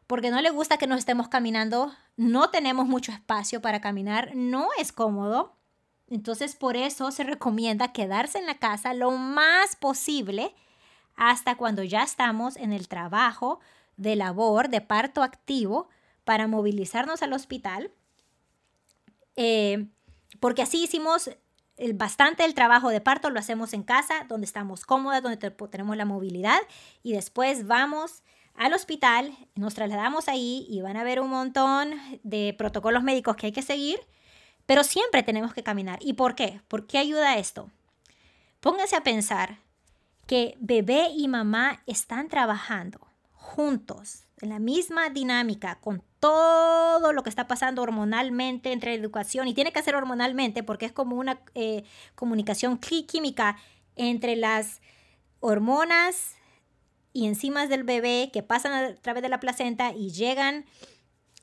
porque 0.07 0.31
no 0.31 0.41
le 0.41 0.51
gusta 0.51 0.79
que 0.79 0.87
nos 0.87 0.99
estemos 0.99 1.29
caminando, 1.29 1.93
no 2.17 2.51
tenemos 2.51 2.87
mucho 2.87 3.11
espacio 3.11 3.61
para 3.61 3.81
caminar, 3.81 4.31
no 4.35 4.69
es 4.79 4.93
cómodo. 4.93 5.57
Entonces, 6.09 6.57
por 6.57 6.77
eso 6.77 7.11
se 7.11 7.25
recomienda 7.25 7.93
quedarse 7.93 8.39
en 8.39 8.47
la 8.47 8.59
casa 8.59 8.95
lo 8.95 9.13
más 9.13 9.77
posible 9.77 10.55
hasta 11.17 11.57
cuando 11.57 11.83
ya 11.83 12.03
estamos 12.03 12.57
en 12.57 12.73
el 12.73 12.89
trabajo 12.89 13.61
de 13.97 14.17
labor, 14.17 14.69
de 14.69 14.81
parto 14.81 15.23
activo, 15.23 15.89
para 16.25 16.47
movilizarnos 16.47 17.23
al 17.23 17.33
hospital. 17.33 17.91
Eh, 19.37 19.87
porque 20.41 20.63
así 20.63 20.83
hicimos 20.83 21.31
el, 21.77 21.95
bastante 21.95 22.43
del 22.43 22.55
trabajo 22.55 22.91
de 22.91 23.01
parto, 23.01 23.31
lo 23.31 23.39
hacemos 23.39 23.73
en 23.73 23.83
casa, 23.83 24.25
donde 24.29 24.47
estamos 24.47 24.85
cómodas, 24.85 25.23
donde 25.23 25.51
tenemos 25.51 25.97
la 25.97 26.05
movilidad, 26.05 26.59
y 27.03 27.13
después 27.13 27.67
vamos 27.67 28.23
al 28.55 28.73
hospital, 28.73 29.37
nos 29.57 29.75
trasladamos 29.75 30.29
ahí 30.29 30.67
y 30.69 30.81
van 30.81 30.97
a 30.97 31.05
ver 31.05 31.21
un 31.21 31.31
montón 31.31 31.95
de 32.23 32.55
protocolos 32.57 33.03
médicos 33.03 33.37
que 33.37 33.47
hay 33.47 33.53
que 33.53 33.63
seguir 33.63 33.99
pero 34.67 34.85
siempre 34.85 35.23
tenemos 35.23 35.53
que 35.55 35.63
caminar. 35.63 35.99
¿Y 36.01 36.15
por 36.15 36.35
qué? 36.35 36.61
¿Por 36.69 36.87
qué 36.87 36.99
ayuda 36.99 37.39
esto? 37.39 37.71
Póngase 38.61 38.97
a 38.97 39.03
pensar 39.03 39.59
que 40.27 40.57
bebé 40.59 41.09
y 41.15 41.29
mamá 41.29 41.83
están 41.87 42.29
trabajando 42.29 43.01
juntos, 43.33 44.25
en 44.41 44.49
la 44.49 44.59
misma 44.59 45.11
dinámica, 45.11 45.79
con 45.81 46.03
todo 46.19 47.13
lo 47.13 47.23
que 47.23 47.29
está 47.29 47.47
pasando 47.47 47.83
hormonalmente 47.83 48.73
entre 48.73 48.95
educación, 48.95 49.47
y 49.49 49.55
tiene 49.55 49.73
que 49.73 49.83
ser 49.83 49.95
hormonalmente 49.95 50.63
porque 50.63 50.87
es 50.87 50.93
como 50.93 51.17
una 51.17 51.41
eh, 51.55 51.85
comunicación 52.15 52.79
química 52.79 53.57
entre 53.97 54.35
las 54.35 54.81
hormonas 55.41 56.35
y 57.13 57.27
enzimas 57.27 57.69
del 57.69 57.85
bebé 57.85 58.31
que 58.33 58.43
pasan 58.43 58.73
a 58.73 58.95
través 58.97 59.23
de 59.23 59.29
la 59.29 59.41
placenta 59.41 59.93
y 59.93 60.11
llegan 60.11 60.65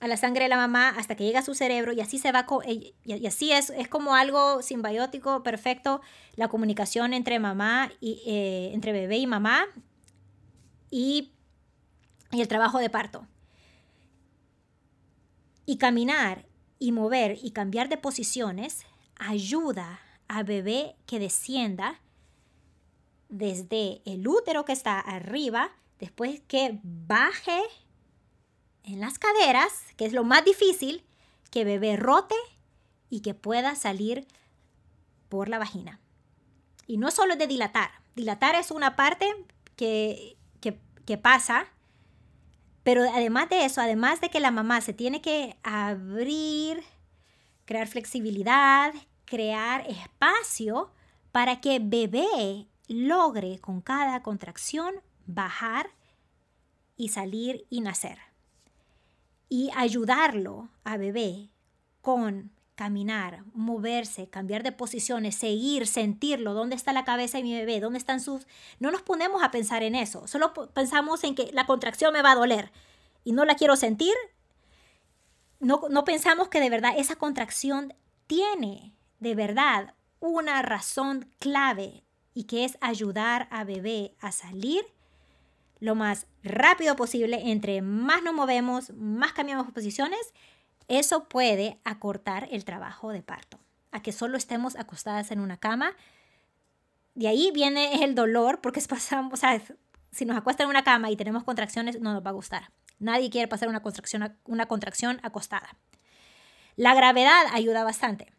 a 0.01 0.07
la 0.07 0.17
sangre 0.17 0.43
de 0.43 0.49
la 0.49 0.57
mamá 0.57 0.89
hasta 0.89 1.15
que 1.15 1.23
llega 1.23 1.39
a 1.39 1.43
su 1.43 1.53
cerebro 1.53 1.93
y 1.93 2.01
así 2.01 2.17
se 2.17 2.31
va, 2.31 2.45
y, 2.67 3.25
así 3.25 3.53
es, 3.53 3.69
es 3.69 3.87
como 3.87 4.15
algo 4.15 4.61
simbiótico, 4.61 5.43
perfecto, 5.43 6.01
la 6.35 6.49
comunicación 6.49 7.13
entre 7.13 7.39
mamá 7.39 7.91
y, 8.01 8.21
eh, 8.25 8.71
entre 8.73 8.91
bebé 8.91 9.17
y 9.17 9.27
mamá. 9.27 9.65
Y 10.89 11.31
y 12.31 12.41
el 12.41 12.47
trabajo 12.47 12.79
de 12.79 12.89
parto. 12.89 13.27
Y 15.65 15.77
caminar 15.77 16.45
y 16.79 16.91
mover 16.91 17.37
y 17.41 17.51
cambiar 17.51 17.89
de 17.89 17.97
posiciones 17.97 18.85
ayuda 19.15 19.99
a 20.27 20.43
bebé 20.43 20.95
que 21.05 21.19
descienda 21.19 21.99
desde 23.29 24.01
el 24.05 24.27
útero 24.27 24.65
que 24.65 24.73
está 24.73 24.99
arriba, 24.99 25.71
después 25.99 26.41
que 26.47 26.79
baje 26.83 27.61
en 28.83 28.99
las 28.99 29.19
caderas, 29.19 29.71
que 29.97 30.05
es 30.05 30.13
lo 30.13 30.23
más 30.23 30.43
difícil, 30.45 31.03
que 31.49 31.65
bebé 31.65 31.97
rote 31.97 32.35
y 33.09 33.21
que 33.21 33.33
pueda 33.33 33.75
salir 33.75 34.27
por 35.29 35.49
la 35.49 35.59
vagina. 35.59 35.99
Y 36.87 36.97
no 36.97 37.11
solo 37.11 37.35
de 37.35 37.47
dilatar. 37.47 37.91
Dilatar 38.15 38.55
es 38.55 38.71
una 38.71 38.95
parte 38.95 39.25
que, 39.75 40.37
que 41.05 41.17
pasa, 41.17 41.67
pero 42.83 43.03
además 43.03 43.49
de 43.49 43.65
eso, 43.65 43.81
además 43.81 44.21
de 44.21 44.29
que 44.29 44.39
la 44.39 44.51
mamá 44.51 44.81
se 44.81 44.93
tiene 44.93 45.21
que 45.21 45.57
abrir, 45.63 46.83
crear 47.65 47.87
flexibilidad, 47.87 48.93
crear 49.25 49.87
espacio 49.87 50.91
para 51.31 51.61
que 51.61 51.79
bebé 51.81 52.67
logre 52.87 53.59
con 53.59 53.81
cada 53.81 54.21
contracción 54.23 54.95
bajar 55.25 55.89
y 56.97 57.09
salir 57.09 57.65
y 57.69 57.81
nacer. 57.81 58.30
Y 59.51 59.69
ayudarlo 59.75 60.69
a 60.85 60.95
bebé 60.95 61.49
con 61.99 62.51
caminar, 62.75 63.43
moverse, 63.53 64.29
cambiar 64.29 64.63
de 64.63 64.71
posiciones, 64.71 65.35
seguir, 65.35 65.85
sentirlo, 65.87 66.53
dónde 66.53 66.77
está 66.77 66.93
la 66.93 67.03
cabeza 67.03 67.37
de 67.37 67.43
mi 67.43 67.53
bebé, 67.53 67.81
dónde 67.81 67.99
están 67.99 68.21
sus... 68.21 68.47
No 68.79 68.91
nos 68.91 69.01
ponemos 69.01 69.43
a 69.43 69.51
pensar 69.51 69.83
en 69.83 69.93
eso, 69.93 70.25
solo 70.25 70.53
pensamos 70.73 71.25
en 71.25 71.35
que 71.35 71.51
la 71.53 71.65
contracción 71.65 72.13
me 72.13 72.21
va 72.21 72.31
a 72.31 72.35
doler 72.35 72.71
y 73.25 73.33
no 73.33 73.43
la 73.43 73.55
quiero 73.55 73.75
sentir. 73.75 74.15
No, 75.59 75.81
no 75.89 76.05
pensamos 76.05 76.47
que 76.47 76.61
de 76.61 76.69
verdad 76.69 76.93
esa 76.97 77.17
contracción 77.17 77.93
tiene 78.25 78.95
de 79.19 79.35
verdad 79.35 79.93
una 80.21 80.61
razón 80.61 81.29
clave 81.39 82.05
y 82.33 82.45
que 82.45 82.63
es 82.63 82.77
ayudar 82.79 83.47
a 83.51 83.63
bebé 83.63 84.15
a 84.21 84.31
salir 84.31 84.85
lo 85.81 85.95
más 85.95 86.27
rápido 86.43 86.95
posible. 86.95 87.51
Entre 87.51 87.81
más 87.81 88.23
nos 88.23 88.33
movemos, 88.33 88.91
más 88.91 89.33
cambiamos 89.33 89.69
posiciones, 89.71 90.33
eso 90.87 91.27
puede 91.27 91.79
acortar 91.83 92.47
el 92.51 92.63
trabajo 92.63 93.11
de 93.11 93.23
parto. 93.23 93.59
A 93.91 94.01
que 94.01 94.13
solo 94.13 94.37
estemos 94.37 94.77
acostadas 94.77 95.31
en 95.31 95.41
una 95.41 95.57
cama. 95.57 95.93
De 97.15 97.27
ahí 97.27 97.51
viene 97.53 98.05
el 98.05 98.15
dolor, 98.15 98.61
porque 98.61 98.79
pasamos, 98.87 99.33
o 99.33 99.37
sea, 99.37 99.61
si 100.11 100.23
nos 100.23 100.37
acuestan 100.37 100.65
en 100.65 100.69
una 100.69 100.83
cama 100.83 101.09
y 101.09 101.17
tenemos 101.17 101.43
contracciones, 101.43 101.99
no 101.99 102.13
nos 102.13 102.23
va 102.23 102.29
a 102.29 102.33
gustar. 102.33 102.71
Nadie 102.99 103.29
quiere 103.29 103.47
pasar 103.47 103.67
una 103.67 103.81
contracción, 103.81 104.37
una 104.45 104.67
contracción 104.67 105.19
acostada. 105.23 105.75
La 106.75 106.93
gravedad 106.93 107.47
ayuda 107.51 107.83
bastante. 107.83 108.31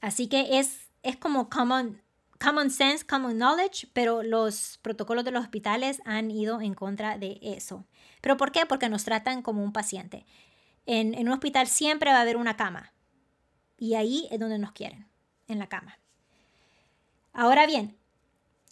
Así 0.00 0.26
que 0.26 0.58
es, 0.58 0.90
es 1.02 1.16
como 1.16 1.48
common, 1.48 2.02
common 2.38 2.70
sense, 2.70 3.04
common 3.04 3.38
knowledge, 3.38 3.88
pero 3.92 4.22
los 4.22 4.78
protocolos 4.82 5.24
de 5.24 5.30
los 5.30 5.42
hospitales 5.42 6.00
han 6.04 6.30
ido 6.30 6.60
en 6.60 6.74
contra 6.74 7.18
de 7.18 7.38
eso. 7.42 7.84
¿Pero 8.20 8.36
por 8.36 8.52
qué? 8.52 8.66
Porque 8.66 8.88
nos 8.88 9.04
tratan 9.04 9.42
como 9.42 9.62
un 9.62 9.72
paciente. 9.72 10.26
En, 10.86 11.18
un 11.18 11.32
hospital 11.32 11.66
siempre 11.66 12.10
va 12.10 12.18
a 12.18 12.22
haber 12.22 12.36
una 12.36 12.56
cama. 12.56 12.92
Y 13.78 13.94
ahí 13.94 14.28
es 14.30 14.38
donde 14.38 14.58
nos 14.58 14.72
quieren, 14.72 15.06
en 15.48 15.58
la 15.58 15.68
cama. 15.68 15.98
Ahora 17.32 17.66
bien, 17.66 17.96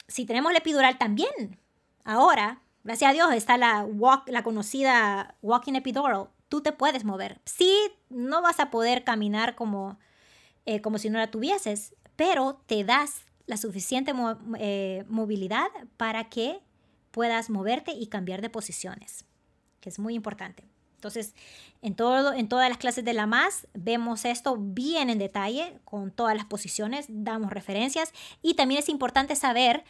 si 0.09 0.25
tenemos 0.25 0.53
la 0.53 0.59
epidural 0.59 0.99
también, 0.99 1.59
ahora, 2.05 2.63
gracias 2.85 3.11
a 3.11 3.15
Dios, 3.15 3.35
está 3.35 3.57
la, 3.57 3.85
walk, 3.85 4.29
la 4.29 4.43
conocida 4.43 5.37
walking 5.43 5.75
epidural. 5.75 6.29
Tú 6.49 6.61
te 6.61 6.73
puedes 6.73 7.05
mover. 7.05 7.41
Sí, 7.45 7.77
no 8.11 8.43
vas 8.43 8.61
a 8.61 8.71
poder 8.71 9.05
caminar 9.05 9.55
como, 9.55 9.99
eh, 10.67 10.81
como 10.81 10.99
si 10.99 11.11
no 11.11 11.19
la 11.19 11.31
tuvieses, 11.31 11.95
pero 12.17 12.63
te 12.67 12.85
das 12.85 13.25
la 13.47 13.57
suficiente 13.57 14.13
eh, 14.59 15.05
movilidad 15.09 15.69
para 15.97 16.29
que 16.29 16.61
puedas 17.11 17.51
moverte 17.51 17.93
y 17.93 18.07
cambiar 18.07 18.41
de 18.41 18.51
posiciones, 18.51 19.25
que 19.81 19.89
es 19.89 19.99
muy 19.99 20.15
importante. 20.15 20.65
Entonces, 20.95 21.35
en, 21.83 21.97
todo, 21.97 22.33
en 22.33 22.49
todas 22.49 22.69
las 22.69 22.79
clases 22.79 23.05
de 23.05 23.13
la 23.13 23.27
MAS 23.27 23.67
vemos 23.75 24.25
esto 24.25 24.57
bien 24.57 25.11
en 25.11 25.19
detalle, 25.19 25.81
con 25.85 26.13
todas 26.13 26.37
las 26.37 26.47
posiciones, 26.47 27.07
damos 27.09 27.51
referencias 27.51 28.13
y 28.41 28.55
también 28.55 28.79
es 28.79 28.89
importante 28.89 29.35
saber 29.35 29.85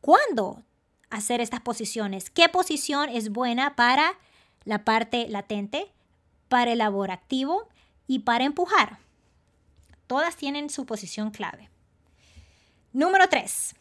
cuándo 0.00 0.64
hacer 1.08 1.40
estas 1.40 1.60
posiciones, 1.60 2.30
qué 2.30 2.48
posición 2.48 3.08
es 3.08 3.30
buena 3.30 3.76
para 3.76 4.18
la 4.64 4.84
parte 4.84 5.28
latente, 5.28 5.92
para 6.48 6.72
el 6.72 6.78
labor 6.78 7.12
activo 7.12 7.68
y 8.08 8.20
para 8.20 8.44
empujar. 8.44 8.98
Todas 10.08 10.36
tienen 10.36 10.68
su 10.68 10.84
posición 10.84 11.30
clave. 11.30 11.70
Número 12.96 13.28
3. 13.28 13.74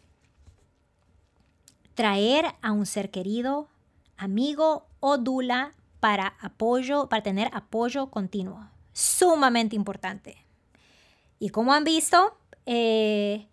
Traer 1.93 2.47
a 2.61 2.73
un 2.73 2.85
ser 2.85 3.11
querido, 3.11 3.69
amigo 4.17 4.87
o 4.99 5.17
dula 5.17 5.71
para 6.01 6.35
apoyo, 6.41 7.07
para 7.07 7.23
tener 7.23 7.49
apoyo 7.53 8.07
continuo. 8.07 8.69
Sumamente 8.91 9.77
importante. 9.77 10.35
Y 11.39 11.47
como 11.47 11.71
han 11.71 11.85
visto, 11.85 12.35
eh, 12.65 13.47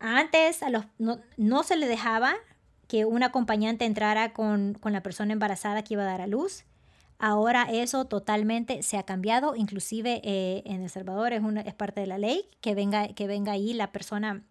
antes 0.00 0.62
a 0.62 0.68
los, 0.68 0.84
no, 0.98 1.62
se 1.62 1.76
le 1.76 1.88
dejaba 1.88 2.34
que 2.86 3.06
un 3.06 3.22
acompañante 3.22 3.86
entrara 3.86 4.34
con, 4.34 4.78
la 4.84 5.02
persona 5.02 5.32
embarazada 5.32 5.82
que 5.82 5.94
iba 5.94 6.02
a 6.02 6.12
dar 6.12 6.20
a 6.20 6.26
luz. 6.26 6.64
Ahora 7.18 7.66
eso 7.70 8.04
totalmente 8.04 8.82
se 8.82 8.98
ha 8.98 9.04
cambiado, 9.04 9.56
inclusive 9.56 10.20
eh, 10.24 10.62
en 10.66 10.82
El 10.82 10.90
Salvador 10.90 11.32
es, 11.32 11.40
una, 11.40 11.62
es 11.62 11.72
parte 11.72 12.02
de 12.02 12.06
la 12.06 12.18
ley 12.18 12.44
que 12.60 12.74
venga, 12.74 13.08
que 13.08 13.26
venga 13.26 13.52
ahí 13.52 13.72
la 13.72 13.92
persona, 13.92 14.42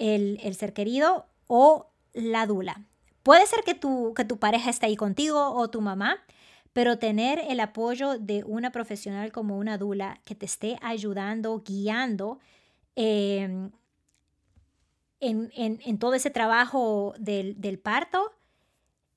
el, 0.00 0.40
el 0.42 0.56
ser 0.56 0.72
querido 0.72 1.26
o 1.46 1.86
la 2.12 2.46
dula. 2.46 2.84
Puede 3.22 3.46
ser 3.46 3.62
que 3.62 3.74
tu, 3.74 4.14
que 4.14 4.24
tu 4.24 4.38
pareja 4.38 4.70
esté 4.70 4.86
ahí 4.86 4.96
contigo 4.96 5.52
o 5.52 5.68
tu 5.68 5.80
mamá, 5.80 6.18
pero 6.72 6.98
tener 6.98 7.38
el 7.48 7.60
apoyo 7.60 8.18
de 8.18 8.44
una 8.44 8.72
profesional 8.72 9.32
como 9.32 9.58
una 9.58 9.76
dula 9.76 10.20
que 10.24 10.34
te 10.34 10.46
esté 10.46 10.78
ayudando, 10.80 11.62
guiando 11.64 12.38
em, 12.96 13.70
en, 15.20 15.98
todo 15.98 16.14
ese 16.14 16.30
trabajo 16.30 17.14
del, 17.18 17.78
parto 17.78 18.32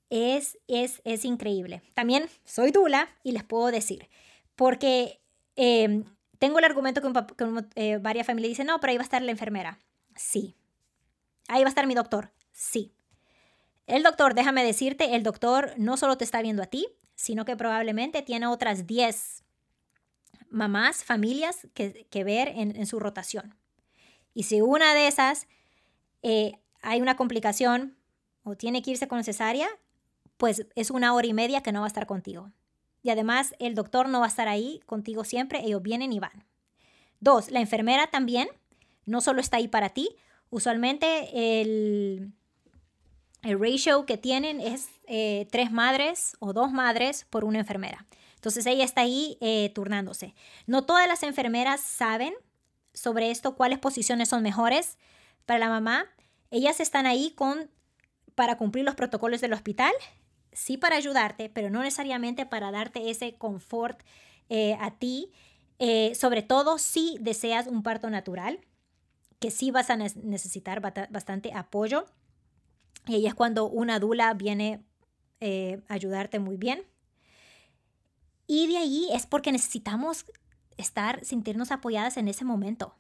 es, 0.10 0.58
es, 0.68 1.02
es, 1.06 1.24
increíble. 1.24 1.82
También 1.94 2.26
soy 2.44 2.72
dula 2.72 3.08
y 3.24 3.32
les 3.32 3.44
puedo 3.44 3.72
decir, 3.72 4.10
porque 4.56 5.22
em, 5.56 6.04
tengo 6.40 6.60
el 6.60 6.66
argumento 6.66 7.02
que, 7.02 7.66
eh, 7.76 7.98
varias 7.98 8.28
familias 8.28 8.50
dicen, 8.50 8.68
no, 8.68 8.80
pero 8.80 8.92
ahí 8.92 8.98
va 8.98 9.04
a 9.04 9.06
estar 9.06 9.22
la 9.22 9.32
enfermera. 9.32 9.80
Sí. 10.16 10.56
Ahí 11.48 11.64
va 11.64 11.68
a 11.68 11.70
estar 11.70 11.88
mi 11.88 11.96
doctor. 11.96 12.32
Sí. 12.52 12.94
El 13.86 14.04
doctor, 14.04 14.34
déjame 14.34 14.64
decirte, 14.64 15.16
el 15.16 15.24
doctor 15.24 15.74
no 15.78 15.98
solo 15.98 16.18
te 16.18 16.24
está 16.24 16.42
viendo 16.42 16.64
a 16.64 16.68
ti, 16.68 16.88
sino 17.16 17.46
que 17.46 17.56
probablemente 17.56 18.22
tiene 18.22 18.48
otras 18.48 18.88
10 18.88 19.44
mamás, 20.50 21.04
familias 21.04 21.68
que, 21.74 22.24
ver 22.24 22.50
en, 22.50 22.86
su 22.86 23.00
rotación. 23.00 23.56
Y 24.34 24.44
si 24.44 24.62
una 24.62 24.94
de 24.94 25.08
esas 25.08 25.48
eh, 26.22 26.54
hay 26.82 27.02
una 27.02 27.16
complicación 27.16 27.98
o 28.44 28.56
tiene 28.56 28.82
que 28.82 28.92
irse 28.92 29.08
con 29.08 29.24
cesárea, 29.24 29.68
pues 30.38 30.68
es 30.76 30.92
una 30.92 31.14
hora 31.14 31.28
y 31.28 31.34
media 31.34 31.62
que 31.62 31.72
no 31.72 31.80
va 31.80 31.86
a 31.86 31.88
estar 31.88 32.06
contigo. 32.06 32.52
Y 33.02 33.10
además 33.10 33.56
el 33.60 33.76
doctor 33.76 34.08
no 34.08 34.20
va 34.20 34.26
a 34.26 34.30
estar 34.30 34.48
ahí 34.48 34.80
contigo 34.86 35.24
siempre, 35.24 35.62
ellos 35.66 35.82
vienen 35.82 36.14
y 36.14 36.20
van. 36.20 36.46
Dos, 37.20 37.52
la 37.52 37.60
enfermera 37.60 38.08
también 38.08 38.48
no 39.06 39.22
solo 39.22 39.42
está 39.42 39.58
ahí 39.58 39.68
para 39.68 39.90
ti, 39.90 40.16
usualmente 40.50 41.62
el, 41.62 42.34
el 43.44 43.60
ratio 43.60 44.06
que 44.06 44.18
tienen 44.18 44.62
es 44.62 44.90
eh, 45.06 45.48
tres 45.52 45.72
madres 45.72 46.38
o 46.40 46.54
dos 46.54 46.72
madres 46.72 47.26
por 47.30 47.44
una 47.44 47.60
enfermera. 47.60 48.06
Entonces 48.36 48.66
ella 48.66 48.86
está 48.86 49.02
ahí 49.02 49.38
eh, 49.42 49.72
turnándose. 49.76 50.34
No 50.66 50.86
todas 50.86 51.08
las 51.08 51.24
enfermeras 51.24 51.82
saben 51.82 52.34
sobre 52.94 53.32
esto, 53.32 53.56
cuáles 53.56 53.80
posiciones 53.80 54.30
son 54.30 54.44
mejores 54.44 54.98
para 55.46 55.60
la 55.60 55.70
mamá. 55.70 56.06
Ellas 56.52 56.80
están 56.80 57.06
ahí 57.06 57.32
con, 57.32 57.70
para 58.36 58.58
cumplir 58.58 58.86
los 58.86 58.96
protocolos 58.96 59.42
del 59.42 59.54
hospital, 59.54 59.92
sí 60.54 60.78
para 60.78 60.96
ayudarte, 60.96 61.50
pero 61.50 61.70
no 61.70 61.82
necesariamente 61.82 62.46
para 62.46 62.72
darte 62.72 63.10
ese 63.10 63.36
confort 63.36 64.02
eh, 64.50 64.78
a 64.80 64.92
ti, 64.92 65.32
sobre 66.16 66.44
todo 66.44 66.78
si 66.78 67.18
deseas 67.20 67.68
un 67.68 67.84
parto 67.84 68.10
natural, 68.10 68.62
que 69.44 69.52
sí 69.52 69.72
vas 69.72 69.90
a 69.90 69.98
necesitar 69.98 70.80
bastante 70.80 71.52
apoyo 71.54 72.06
y 73.06 73.16
ahí 73.16 73.28
es 73.28 73.34
cuando 73.34 73.68
una 73.68 74.00
dula 74.00 74.34
viene 74.36 74.86
eh, 75.42 75.84
a 75.90 75.96
ayudarte 75.96 76.40
muy 76.40 76.56
bien. 76.56 76.88
Y 78.48 78.68
de 78.68 78.78
ahí 78.78 79.10
es 79.12 79.26
porque 79.26 79.52
necesitamos 79.52 80.26
estar, 80.78 81.26
sentirnos 81.26 81.74
apoyadas 81.74 82.16
en 82.16 82.30
ese 82.30 82.46
momento. 82.46 82.96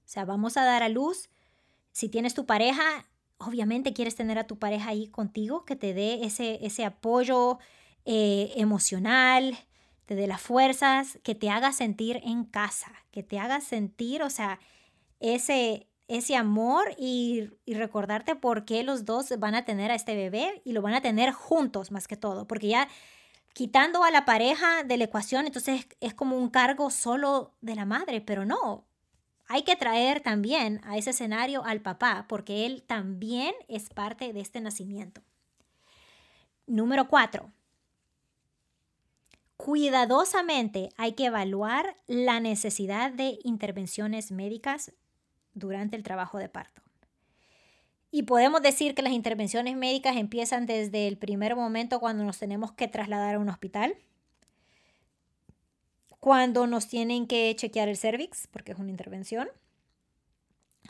O 0.00 0.06
sea, 0.06 0.24
vamos 0.24 0.56
a 0.56 0.64
dar 0.64 0.82
a 0.82 0.88
luz. 0.88 1.28
Si 1.92 2.08
tienes 2.08 2.34
tu 2.34 2.44
pareja, 2.44 3.06
obviamente 3.36 3.92
quieres 3.92 4.16
tener 4.16 4.36
a 4.36 4.48
tu 4.48 4.58
pareja 4.58 4.90
ahí 4.90 5.06
contigo, 5.06 5.64
que 5.64 5.76
te 5.76 5.94
dé 5.94 6.24
ese, 6.24 6.58
ese 6.66 6.84
apoyo 6.84 7.60
eh, 8.04 8.52
emocional, 8.56 9.56
te 10.06 10.16
dé 10.16 10.26
las 10.26 10.40
fuerzas, 10.40 11.20
que 11.22 11.36
te 11.36 11.50
haga 11.50 11.70
sentir 11.70 12.20
en 12.24 12.42
casa, 12.42 12.90
que 13.12 13.22
te 13.22 13.38
haga 13.38 13.60
sentir, 13.60 14.24
o 14.24 14.30
sea, 14.30 14.58
ese, 15.20 15.88
ese 16.08 16.36
amor 16.36 16.94
y, 16.98 17.50
y, 17.64 17.74
recordarte 17.74 18.36
por 18.36 18.64
qué 18.64 18.82
los 18.82 19.04
dos 19.04 19.32
van 19.38 19.54
a 19.54 19.64
tener 19.64 19.90
a 19.90 19.94
este 19.94 20.14
bebé 20.14 20.62
y 20.64 20.72
lo 20.72 20.82
van 20.82 20.94
a 20.94 21.02
tener 21.02 21.32
juntos 21.32 21.90
más 21.90 22.08
que 22.08 22.16
todo, 22.16 22.46
porque 22.46 22.68
ya 22.68 22.88
quitando 23.52 24.04
a 24.04 24.10
la 24.10 24.24
pareja 24.24 24.84
de 24.84 24.96
la 24.96 25.04
ecuación, 25.04 25.46
entonces 25.46 25.86
es 26.00 26.14
como 26.14 26.36
un 26.38 26.48
cargo 26.48 26.90
solo 26.90 27.54
de 27.60 27.74
la 27.74 27.84
madre, 27.84 28.20
pero 28.20 28.44
no, 28.44 28.88
hay 29.48 29.62
que 29.62 29.76
traer 29.76 30.20
también 30.20 30.80
a 30.84 30.98
ese 30.98 31.10
escenario 31.10 31.64
al 31.64 31.80
papá, 31.80 32.26
porque 32.28 32.66
él 32.66 32.84
también 32.86 33.54
es 33.66 33.88
parte 33.88 34.32
de 34.34 34.40
este 34.40 34.60
nacimiento. 34.60 35.22
Número 36.66 37.08
cuatro. 37.08 37.50
Cuidadosamente 39.56 40.90
hay 40.96 41.14
que 41.14 41.24
evaluar 41.24 41.96
la 42.06 42.40
necesidad 42.40 43.10
de 43.10 43.38
intervenciones 43.42 44.30
médicas 44.30 44.92
durante 45.58 45.96
el 45.96 46.02
trabajo 46.02 46.38
de 46.38 46.48
parto. 46.48 46.82
Y 48.10 48.22
podemos 48.22 48.62
decir 48.62 48.94
que 48.94 49.02
las 49.02 49.12
intervenciones 49.12 49.76
médicas 49.76 50.16
empiezan 50.16 50.66
desde 50.66 51.06
el 51.08 51.18
primer 51.18 51.56
momento 51.56 52.00
cuando 52.00 52.24
nos 52.24 52.38
tenemos 52.38 52.72
que 52.72 52.88
trasladar 52.88 53.34
a 53.34 53.38
un 53.38 53.48
hospital, 53.48 53.94
cuando 56.18 56.66
nos 56.66 56.88
tienen 56.88 57.26
que 57.26 57.54
chequear 57.54 57.88
el 57.88 57.96
cervix, 57.96 58.46
porque 58.46 58.72
es 58.72 58.78
una 58.78 58.90
intervención, 58.90 59.48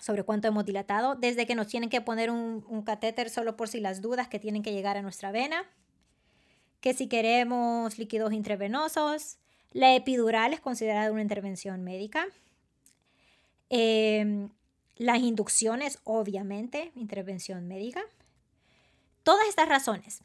sobre 0.01 0.23
cuánto 0.23 0.47
hemos 0.47 0.65
dilatado, 0.65 1.17
desde 1.17 1.47
que 1.47 1.57
nos 1.57 1.67
tienen 1.67 1.91
que 1.91 2.01
poner 2.01 2.31
un, 2.31 2.65
un 2.69 2.83
catéter 2.83 3.31
solo 3.31 3.57
por 3.57 3.69
si 3.69 3.81
las 3.81 4.01
dudas 4.01 4.29
que 4.29 4.39
tienen 4.39 4.63
que 4.63 4.73
llegar 4.73 4.97
a 4.97 5.03
nuestra 5.03 5.33
vena, 5.33 5.65
que 6.81 6.95
si 6.95 7.09
queremos 7.09 7.99
líquidos 7.99 8.33
intravenosos, 8.33 9.39
la 9.73 9.95
epidural 9.95 10.53
es 10.53 10.61
considerada 10.61 11.13
una 11.13 11.23
intervención 11.23 11.85
médica. 11.85 12.27
Em, 13.71 14.49
las 14.99 15.19
inducciones, 15.21 15.99
obviamente, 16.05 16.93
intervención 16.95 17.67
médica. 17.67 18.03
Todas 19.23 19.49
estas 19.49 19.69
razones 19.69 20.23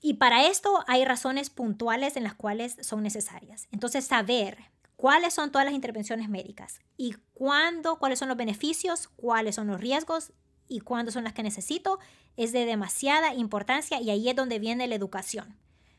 y 0.00 0.14
para 0.14 0.46
esto 0.46 0.82
hay 0.86 1.04
razones 1.04 1.50
puntuales 1.50 2.16
en 2.16 2.24
las 2.24 2.34
cuales 2.34 2.76
son 2.80 3.02
necesarias. 3.02 3.68
Entonces, 3.70 4.06
saber 4.06 4.58
cuáles 4.96 5.34
son 5.34 5.52
todas 5.52 5.66
las 5.66 5.74
intervenciones 5.74 6.28
médicas 6.28 6.80
y 6.96 7.14
cuándo, 7.34 7.98
cuáles 7.98 8.18
son 8.18 8.28
los 8.28 8.36
beneficios, 8.36 9.08
cuáles 9.16 9.56
son 9.56 9.66
los 9.66 9.80
riesgos 9.80 10.32
y 10.68 10.80
cuándo 10.80 11.12
son 11.12 11.24
las 11.24 11.34
que 11.34 11.42
necesito 11.42 11.98
es 12.36 12.52
de 12.52 12.64
demasiada 12.64 13.34
importancia 13.34 14.00
y 14.00 14.08
ahí 14.08 14.28
es 14.28 14.36
donde 14.36 14.58
viene 14.58 14.86
la 14.86 14.94
educación, 14.94 15.56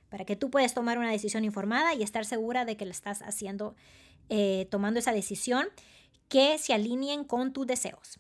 para 0.10 0.26
que 0.26 0.36
tú 0.36 0.50
puedas 0.50 0.74
tomar 0.74 0.98
una 0.98 1.12
decisión 1.12 1.44
informada 1.44 1.94
y 1.94 2.02
estar 2.02 2.26
segura 2.26 2.66
de 2.66 2.78
que 2.78 2.86
lo 2.86 2.92
estás 2.92 3.22
haciendo, 3.22 3.76
eh, 4.30 4.68
tomando 4.72 5.00
esa 5.00 5.12
decisión 5.12 5.68
que 6.32 6.58
se 6.58 6.74
alineen 6.74 7.26
con 7.26 7.52
tus 7.52 7.68
deseos. 7.68 8.20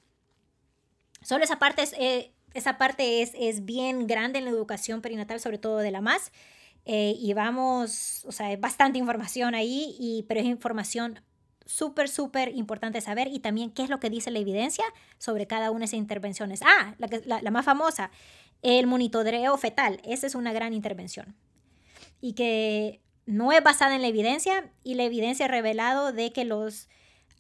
Solo 1.23 1.45
esa 1.45 1.57
parte 1.57 1.81
es... 1.81 1.93
Eh, 1.97 2.33
esa 2.53 2.77
parte 2.77 3.21
es, 3.21 3.31
es 3.35 3.63
bien 3.63 4.07
grande 4.07 4.39
en 4.39 4.43
la 4.43 4.51
educación 4.51 5.01
perinatal, 5.01 5.39
sobre 5.39 5.57
todo 5.57 5.77
de 5.77 5.89
la 5.89 6.01
más. 6.01 6.33
Eh, 6.83 7.15
y 7.17 7.31
vamos, 7.31 8.25
o 8.25 8.33
sea, 8.33 8.51
es 8.51 8.59
bastante 8.59 8.99
información 8.99 9.55
ahí, 9.55 9.95
y, 9.97 10.25
pero 10.27 10.41
es 10.41 10.45
información 10.45 11.21
súper, 11.65 12.09
súper 12.09 12.53
importante 12.53 12.99
saber 12.99 13.29
y 13.29 13.39
también 13.39 13.71
qué 13.71 13.83
es 13.83 13.89
lo 13.89 14.01
que 14.01 14.09
dice 14.09 14.31
la 14.31 14.39
evidencia 14.39 14.83
sobre 15.17 15.47
cada 15.47 15.71
una 15.71 15.79
de 15.79 15.85
esas 15.85 15.99
intervenciones. 15.99 16.59
Ah, 16.61 16.93
la, 16.97 17.07
la, 17.23 17.41
la 17.41 17.51
más 17.51 17.63
famosa, 17.63 18.11
el 18.61 18.85
monitoreo 18.85 19.57
fetal. 19.57 20.01
Esa 20.03 20.27
es 20.27 20.35
una 20.35 20.51
gran 20.51 20.73
intervención. 20.73 21.37
Y 22.19 22.33
que 22.33 22.99
no 23.25 23.53
es 23.53 23.63
basada 23.63 23.95
en 23.95 24.01
la 24.01 24.09
evidencia 24.09 24.69
y 24.83 24.95
la 24.95 25.03
evidencia 25.03 25.45
ha 25.45 25.47
revelado 25.47 26.11
de 26.11 26.33
que 26.33 26.43
los 26.43 26.89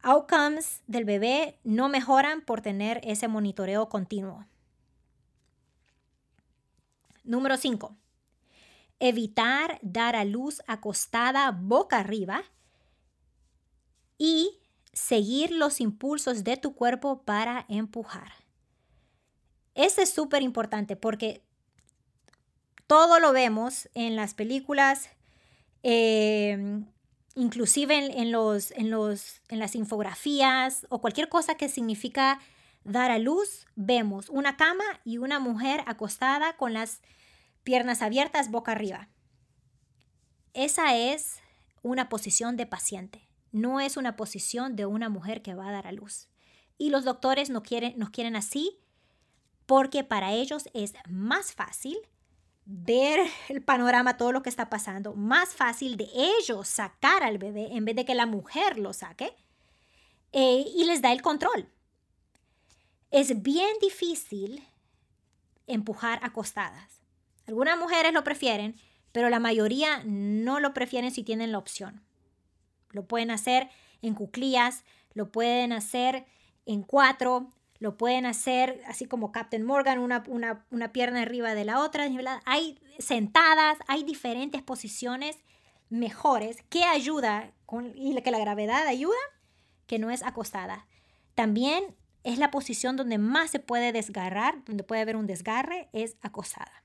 outcomes 0.03 0.81
del 0.87 1.05
bebé 1.05 1.59
no 1.63 1.89
mejoran 1.89 2.41
por 2.41 2.61
tener 2.61 3.01
ese 3.03 3.27
monitoreo 3.27 3.89
continuo. 3.89 4.45
Número 7.23 7.57
5. 7.57 7.95
Evitar 8.99 9.79
dar 9.81 10.15
a 10.15 10.25
luz 10.25 10.61
acostada 10.67 11.51
boca 11.51 11.99
arriba 11.99 12.43
y 14.17 14.59
seguir 14.93 15.51
los 15.51 15.81
impulsos 15.81 16.43
de 16.43 16.57
tu 16.57 16.75
cuerpo 16.75 17.23
para 17.23 17.65
empujar. 17.69 18.31
Este 19.73 20.03
es 20.03 20.13
súper 20.13 20.41
importante 20.41 20.95
porque 20.95 21.43
todo 22.87 23.19
lo 23.19 23.31
vemos 23.31 23.89
en 23.93 24.15
las 24.15 24.33
películas, 24.33 25.09
em, 25.81 26.85
inclusive 27.35 28.19
en, 28.19 28.31
los, 28.31 28.71
en, 28.71 28.89
los, 28.89 29.41
en 29.49 29.59
las 29.59 29.75
infografías 29.75 30.85
o 30.89 31.01
cualquier 31.01 31.29
cosa 31.29 31.55
que 31.55 31.69
significa 31.69 32.39
dar 32.83 33.11
a 33.11 33.19
luz, 33.19 33.67
vemos 33.75 34.29
una 34.29 34.57
cama 34.57 34.83
y 35.03 35.17
una 35.17 35.39
mujer 35.39 35.83
acostada 35.85 36.57
con 36.57 36.73
las 36.73 37.01
piernas 37.63 38.01
abiertas 38.01 38.49
boca 38.49 38.71
arriba. 38.71 39.09
Esa 40.53 40.95
es 40.95 41.39
una 41.83 42.09
posición 42.09 42.57
de 42.57 42.65
paciente, 42.65 43.27
no 43.51 43.79
es 43.79 43.97
una 43.97 44.15
posición 44.15 44.75
de 44.75 44.85
una 44.85 45.09
mujer 45.09 45.41
que 45.41 45.53
va 45.53 45.69
a 45.69 45.71
dar 45.71 45.87
a 45.87 45.91
luz. 45.91 46.27
Y 46.77 46.89
los 46.89 47.05
doctores 47.05 47.49
no 47.49 47.63
quieren, 47.63 47.97
nos 47.97 48.09
quieren 48.09 48.35
así 48.35 48.79
porque 49.65 50.03
para 50.03 50.33
ellos 50.33 50.69
es 50.73 50.93
más 51.07 51.53
fácil 51.53 51.97
ver 52.65 53.19
el 53.49 53.61
panorama, 53.63 54.17
todo 54.17 54.31
lo 54.31 54.43
que 54.43 54.49
está 54.49 54.69
pasando, 54.69 55.13
más 55.13 55.49
fácil 55.49 55.97
de 55.97 56.09
ellos 56.13 56.67
sacar 56.67 57.23
al 57.23 57.37
bebé 57.37 57.69
en 57.71 57.85
vez 57.85 57.95
de 57.95 58.05
que 58.05 58.15
la 58.15 58.25
mujer 58.25 58.77
lo 58.77 58.93
saque 58.93 59.33
eh, 60.31 60.65
y 60.75 60.83
les 60.85 61.01
da 61.01 61.11
el 61.11 61.21
control. 61.21 61.69
Es 63.09 63.41
bien 63.41 63.71
difícil 63.81 64.63
empujar 65.67 66.19
acostadas. 66.23 67.01
Algunas 67.47 67.77
mujeres 67.77 68.13
lo 68.13 68.23
prefieren, 68.23 68.75
pero 69.11 69.29
la 69.29 69.39
mayoría 69.39 70.03
no 70.05 70.59
lo 70.59 70.73
prefieren 70.73 71.11
si 71.11 71.23
tienen 71.23 71.51
la 71.51 71.57
opción. 71.57 72.01
Lo 72.91 73.05
pueden 73.05 73.31
hacer 73.31 73.69
en 74.01 74.13
cuclillas, 74.13 74.83
lo 75.13 75.31
pueden 75.31 75.73
hacer 75.73 76.25
en 76.65 76.83
cuatro, 76.83 77.51
lo 77.81 77.97
pueden 77.97 78.27
hacer 78.27 78.79
así 78.85 79.07
como 79.07 79.31
Captain 79.31 79.63
Morgan, 79.63 79.97
una, 79.97 80.23
una, 80.27 80.93
pierna 80.93 81.23
arriba 81.23 81.55
de 81.55 81.65
la 81.65 81.79
otra. 81.79 82.07
Hay 82.45 82.79
sentadas, 82.99 83.79
hay 83.87 84.03
diferentes 84.03 84.61
posiciones 84.61 85.39
mejores 85.89 86.61
que 86.69 86.83
ayuda 86.83 87.55
con, 87.65 87.91
y 87.97 88.15
que 88.21 88.29
la 88.29 88.37
gravedad 88.37 88.85
ayuda, 88.85 89.17
que 89.87 89.97
no 89.97 90.11
es 90.11 90.21
acostada. 90.21 90.85
También 91.33 91.95
es 92.23 92.37
la 92.37 92.51
posición 92.51 92.97
donde 92.97 93.17
más 93.17 93.49
se 93.49 93.57
puede 93.57 93.91
desgarrar, 93.91 94.63
donde 94.65 94.83
puede 94.83 95.01
haber 95.01 95.15
un 95.15 95.25
desgarre, 95.25 95.89
es 95.91 96.17
acostada. 96.21 96.83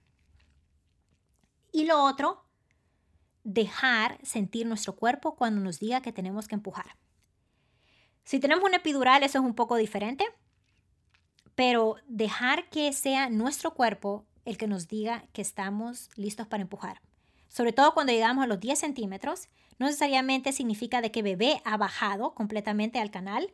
Y 1.73 1.85
lo 1.85 2.03
otro, 2.03 2.47
dejar 3.45 4.19
sentir 4.23 4.67
nuestro 4.67 4.97
cuerpo 4.97 5.37
cuando 5.37 5.61
nos 5.61 5.79
diga 5.79 6.01
que 6.01 6.15
tenemos 6.15 6.49
que 6.49 6.55
empujar. 6.55 6.97
Si 8.25 8.41
tenemos 8.41 8.65
una 8.65 8.79
epidural, 8.79 9.23
eso 9.25 9.41
es 9.41 9.45
un 9.45 9.55
poco 9.55 9.77
diferente, 9.77 10.25
pero 11.57 11.97
dejar 12.07 12.69
que 12.69 12.93
sea 12.93 13.29
nuestro 13.29 13.75
cuerpo 13.75 14.25
el 14.45 14.57
que 14.57 14.69
nos 14.69 14.87
diga 14.87 15.25
que 15.33 15.43
estamos 15.43 16.09
listos 16.15 16.47
para 16.47 16.63
empujar. 16.63 17.01
Sobre 17.49 17.73
todo 17.73 17.95
cuando 17.95 18.13
llegamos 18.13 18.45
a 18.45 18.47
los 18.47 18.61
10 18.61 18.79
centímetros, 18.79 19.49
no 19.81 19.87
necesariamente 19.87 20.53
significa 20.53 21.01
de 21.01 21.11
que 21.11 21.23
bebé 21.23 21.61
ha 21.65 21.77
bajado 21.77 22.35
completamente 22.35 23.01
al 23.01 23.11
canal, 23.11 23.51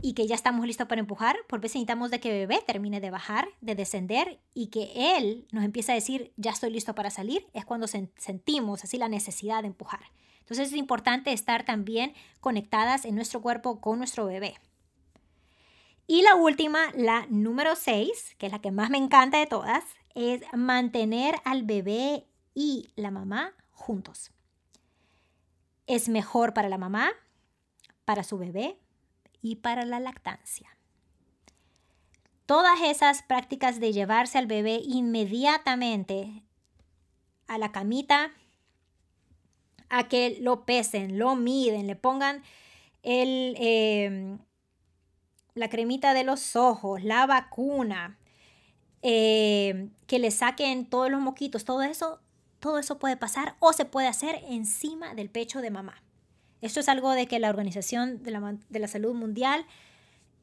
y 0.00 0.12
que 0.12 0.26
ya 0.26 0.34
estamos 0.34 0.66
listos 0.66 0.86
para 0.88 1.00
empujar, 1.00 1.36
por 1.48 1.60
veces 1.60 1.76
necesitamos 1.76 2.10
de 2.10 2.20
que 2.20 2.30
bebé 2.30 2.60
termine 2.66 3.00
de 3.00 3.10
bajar, 3.10 3.48
de 3.60 3.74
descender 3.74 4.38
y 4.52 4.66
que 4.66 5.16
él 5.16 5.46
nos 5.52 5.64
empiece 5.64 5.92
a 5.92 5.94
decir, 5.94 6.32
ya 6.36 6.50
estoy 6.50 6.70
listo 6.70 6.94
para 6.94 7.10
salir, 7.10 7.46
es 7.54 7.64
cuando 7.64 7.86
sentimos 7.86 8.84
así 8.84 8.98
la 8.98 9.08
necesidad 9.08 9.62
de 9.62 9.68
empujar. 9.68 10.00
Entonces 10.40 10.68
es 10.68 10.76
importante 10.76 11.32
estar 11.32 11.64
también 11.64 12.12
conectadas 12.40 13.04
en 13.04 13.14
nuestro 13.14 13.40
cuerpo 13.40 13.80
con 13.80 13.98
nuestro 13.98 14.26
bebé. 14.26 14.56
Y 16.06 16.22
la 16.22 16.34
última, 16.36 16.92
la 16.94 17.26
número 17.28 17.74
6, 17.74 18.36
que 18.38 18.46
es 18.46 18.52
la 18.52 18.60
que 18.60 18.70
más 18.70 18.90
me 18.90 18.98
encanta 18.98 19.38
de 19.38 19.46
todas, 19.46 19.84
es 20.14 20.42
mantener 20.52 21.34
al 21.44 21.64
bebé 21.64 22.26
y 22.54 22.88
la 22.94 23.10
mamá 23.10 23.54
juntos. 23.72 24.30
Es 25.86 26.08
mejor 26.08 26.54
para 26.54 26.68
la 26.68 26.78
mamá, 26.78 27.10
para 28.04 28.22
su 28.22 28.38
bebé, 28.38 28.78
y 29.42 29.56
para 29.56 29.84
la 29.84 30.00
lactancia. 30.00 30.76
Todas 32.46 32.80
esas 32.82 33.22
prácticas 33.22 33.78
de 33.78 33.92
llevarse 33.92 34.38
al 34.38 34.46
bebé 34.46 34.80
inmediatamente 34.84 36.42
a 37.46 37.58
la 37.58 37.70
camita, 37.70 38.32
a 39.88 40.08
que 40.08 40.38
lo 40.40 40.64
pesen, 40.64 41.18
lo 41.18 41.36
miden, 41.36 41.86
le 41.86 41.94
pongan 41.94 42.42
el, 43.02 43.54
em, 43.58 44.38
la 45.56 45.70
cremita 45.70 46.14
de 46.14 46.22
los 46.22 46.54
ojos, 46.54 47.02
la 47.02 47.26
vacuna, 47.26 48.18
eh, 49.02 49.88
que 50.06 50.18
le 50.18 50.30
saquen 50.30 50.86
todos 50.86 51.10
los 51.10 51.20
moquitos, 51.20 51.64
todo 51.64 51.82
eso, 51.82 52.20
todo 52.60 52.78
eso 52.78 52.98
puede 52.98 53.16
pasar 53.16 53.56
o 53.58 53.72
se 53.72 53.86
puede 53.86 54.06
hacer 54.06 54.42
encima 54.48 55.14
del 55.14 55.30
pecho 55.30 55.60
de 55.60 55.70
mamá. 55.70 56.02
Esto 56.60 56.80
es 56.80 56.88
algo 56.88 57.12
de 57.12 57.26
que 57.26 57.38
la 57.38 57.48
Organización 57.48 58.22
de 58.22 58.30
la, 58.78 58.88
Salud 58.88 59.14
Mundial 59.14 59.64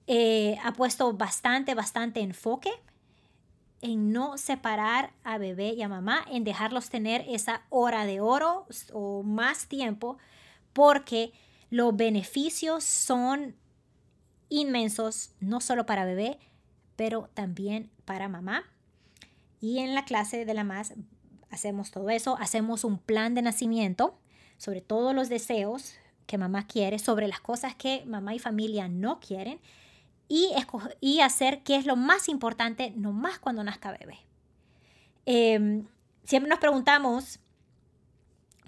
eh, 0.08 0.58
ha 0.64 0.74
puesto 0.74 1.14
bastante, 1.14 1.76
bastante 1.76 2.22
enfoque 2.22 2.72
en 3.82 4.12
no 4.14 4.38
separar 4.38 5.12
a 5.24 5.38
bebé 5.38 5.74
y 5.74 5.84
a 5.84 5.90
mamá, 5.90 6.26
en 6.32 6.44
dejarlos 6.44 6.90
tener 6.90 7.24
esa 7.28 7.64
hora 7.70 8.06
de 8.06 8.20
oro 8.20 8.66
o 8.94 9.22
más 9.22 9.68
tiempo, 9.68 10.18
porque 10.72 11.34
los 11.70 11.96
beneficios 11.96 12.84
son 12.84 13.56
inmensos, 14.60 15.32
no 15.40 15.62
solo 15.62 15.86
para 15.86 16.06
bebé, 16.06 16.40
pero 16.96 17.30
también 17.34 17.90
para 18.06 18.30
mamá. 18.30 18.64
Y 19.60 19.80
en 19.80 19.96
la 19.96 20.06
clase 20.06 20.46
de 20.46 20.54
la 20.54 20.64
más 20.64 20.94
hacemos 21.50 21.92
todo 21.92 22.10
eso, 22.10 22.38
hacemos 22.40 22.84
un 22.84 22.98
plan 22.98 23.36
de 23.36 23.42
nacimiento 23.42 24.18
sobre 24.58 24.82
todos 24.82 25.14
los 25.14 25.30
deseos 25.30 25.96
que 26.26 26.38
mamá 26.38 26.68
quiere, 26.68 27.00
sobre 27.00 27.28
las 27.28 27.40
cosas 27.40 27.76
que 27.76 28.04
mamá 28.06 28.34
y 28.34 28.40
familia 28.40 28.88
no 28.88 29.20
quieren 29.20 29.60
y, 30.28 30.52
y 31.02 31.20
hacer 31.20 31.64
qué 31.64 31.76
es 31.76 31.86
lo 31.86 31.96
más 31.96 32.30
importante, 32.30 32.94
no 32.96 33.12
más 33.12 33.40
cuando 33.40 33.64
nazca 33.64 33.92
bebé. 33.92 34.20
Em, 35.26 35.86
siempre 36.24 36.50
nos 36.50 36.60
preguntamos 36.60 37.40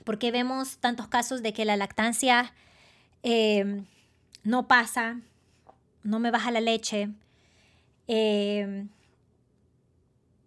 por 0.03 0.19
qué 0.19 0.31
vemos 0.31 0.77
tantos 0.77 1.07
casos 1.07 1.41
de 1.41 1.53
que 1.53 1.65
la 1.65 1.77
lactancia 1.77 2.53
em, 3.23 3.86
no 4.43 4.67
pasa, 4.67 5.19
no 6.06 6.20
me 6.20 6.32
baja 6.32 6.51
la 6.51 6.62
leche, 6.62 7.10
em, 8.08 8.89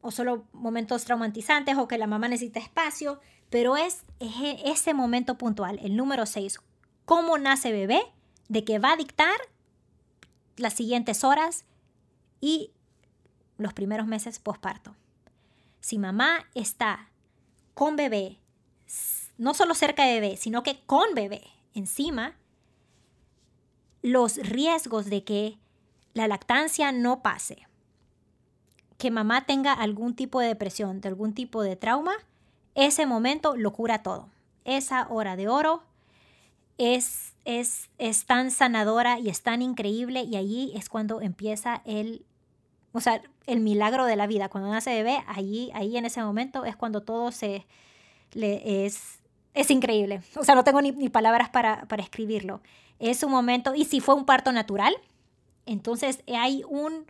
o 0.01 0.11
solo 0.11 0.47
momentos 0.53 1.05
traumatizantes 1.05 1.77
o 1.77 1.89
que 1.89 1.99
la 1.99 2.07
mamá 2.07 2.29
necesita 2.29 2.61
espacio, 2.61 3.21
pero 3.51 3.77
es, 3.77 4.05
es 4.21 4.33
ese 4.65 4.95
momento 4.95 5.37
puntual, 5.37 5.79
el 5.83 5.97
número 5.97 6.27
6, 6.27 6.61
cómo 7.05 7.37
nace 7.39 7.73
bebé, 7.73 8.01
de 8.49 8.65
que 8.65 8.79
va 8.79 8.93
a 8.93 8.97
dictar 8.97 9.37
las 10.57 10.75
siguientes 10.75 11.25
horas 11.25 11.65
y 12.41 12.71
los 13.59 13.73
primeros 13.73 14.07
meses 14.07 14.39
posparto. 14.39 14.95
Si 15.81 15.99
mamá 15.99 16.47
está 16.55 17.11
con 17.75 17.97
bebé, 17.97 18.39
no 19.37 19.55
solo 19.55 19.75
cerca 19.75 20.05
de 20.05 20.21
bebé, 20.21 20.37
sino 20.37 20.63
que 20.63 20.81
con 20.87 21.15
bebé 21.15 21.43
encima, 21.75 22.37
los 24.03 24.37
riesgos 24.37 25.07
de 25.07 25.25
que 25.25 25.59
la 26.15 26.29
lactancia 26.29 26.93
no 26.93 27.23
pase, 27.23 27.67
que 28.97 29.11
mamá 29.11 29.47
tenga 29.47 29.73
algún 29.73 30.15
tipo 30.15 30.41
de 30.41 30.49
depresión, 30.49 31.01
de 31.01 31.09
algún 31.09 31.33
tipo 31.33 31.63
de 31.63 31.77
trauma, 31.77 32.13
ese 32.75 33.07
momento 33.07 33.57
lo 33.57 33.73
cura 33.73 34.03
todo. 34.03 34.29
Esa 34.65 35.07
hora 35.09 35.37
de 35.37 35.49
oro 35.49 35.83
es, 36.79 37.35
es, 37.45 37.89
es 37.99 38.27
tan 38.27 38.51
sanadora 38.51 39.19
y 39.19 39.29
es 39.29 39.43
tan 39.43 39.63
increíble 39.63 40.23
y 40.23 40.37
allí 40.37 40.73
es 40.75 40.89
cuando 40.89 41.21
empieza 41.21 41.83
el, 41.85 42.25
o 42.93 43.01
sea, 43.01 43.23
el 43.47 43.61
milagro 43.61 44.05
de 44.05 44.17
la 44.17 44.27
vida. 44.27 44.49
Cuando 44.49 44.71
nace 44.71 44.91
bebé, 44.91 45.19
allí, 45.27 45.71
ahí 45.75 45.97
en 45.97 46.05
ese 46.05 46.23
momento 46.23 46.65
es 46.65 46.77
cuando 46.77 47.03
todo 47.03 47.33
se, 47.33 47.67
le, 48.33 48.85
es, 48.85 49.21
es 49.55 49.71
increíble. 49.71 50.23
O 50.37 50.45
sea, 50.45 50.55
no 50.55 50.65
tengo 50.65 50.83
ni, 50.83 50.93
ni 50.93 51.09
palabras 51.09 51.49
para, 51.51 51.87
para 51.87 52.03
escribirlo. 52.03 52.61
Es 52.99 53.23
un 53.23 53.31
momento, 53.31 53.75
y 53.75 53.85
si 53.85 54.01
fue 54.01 54.15
un 54.15 54.25
parto 54.25 54.53
natural, 54.53 54.97
entonces 55.67 56.21
hay 56.27 56.65
un, 56.69 57.07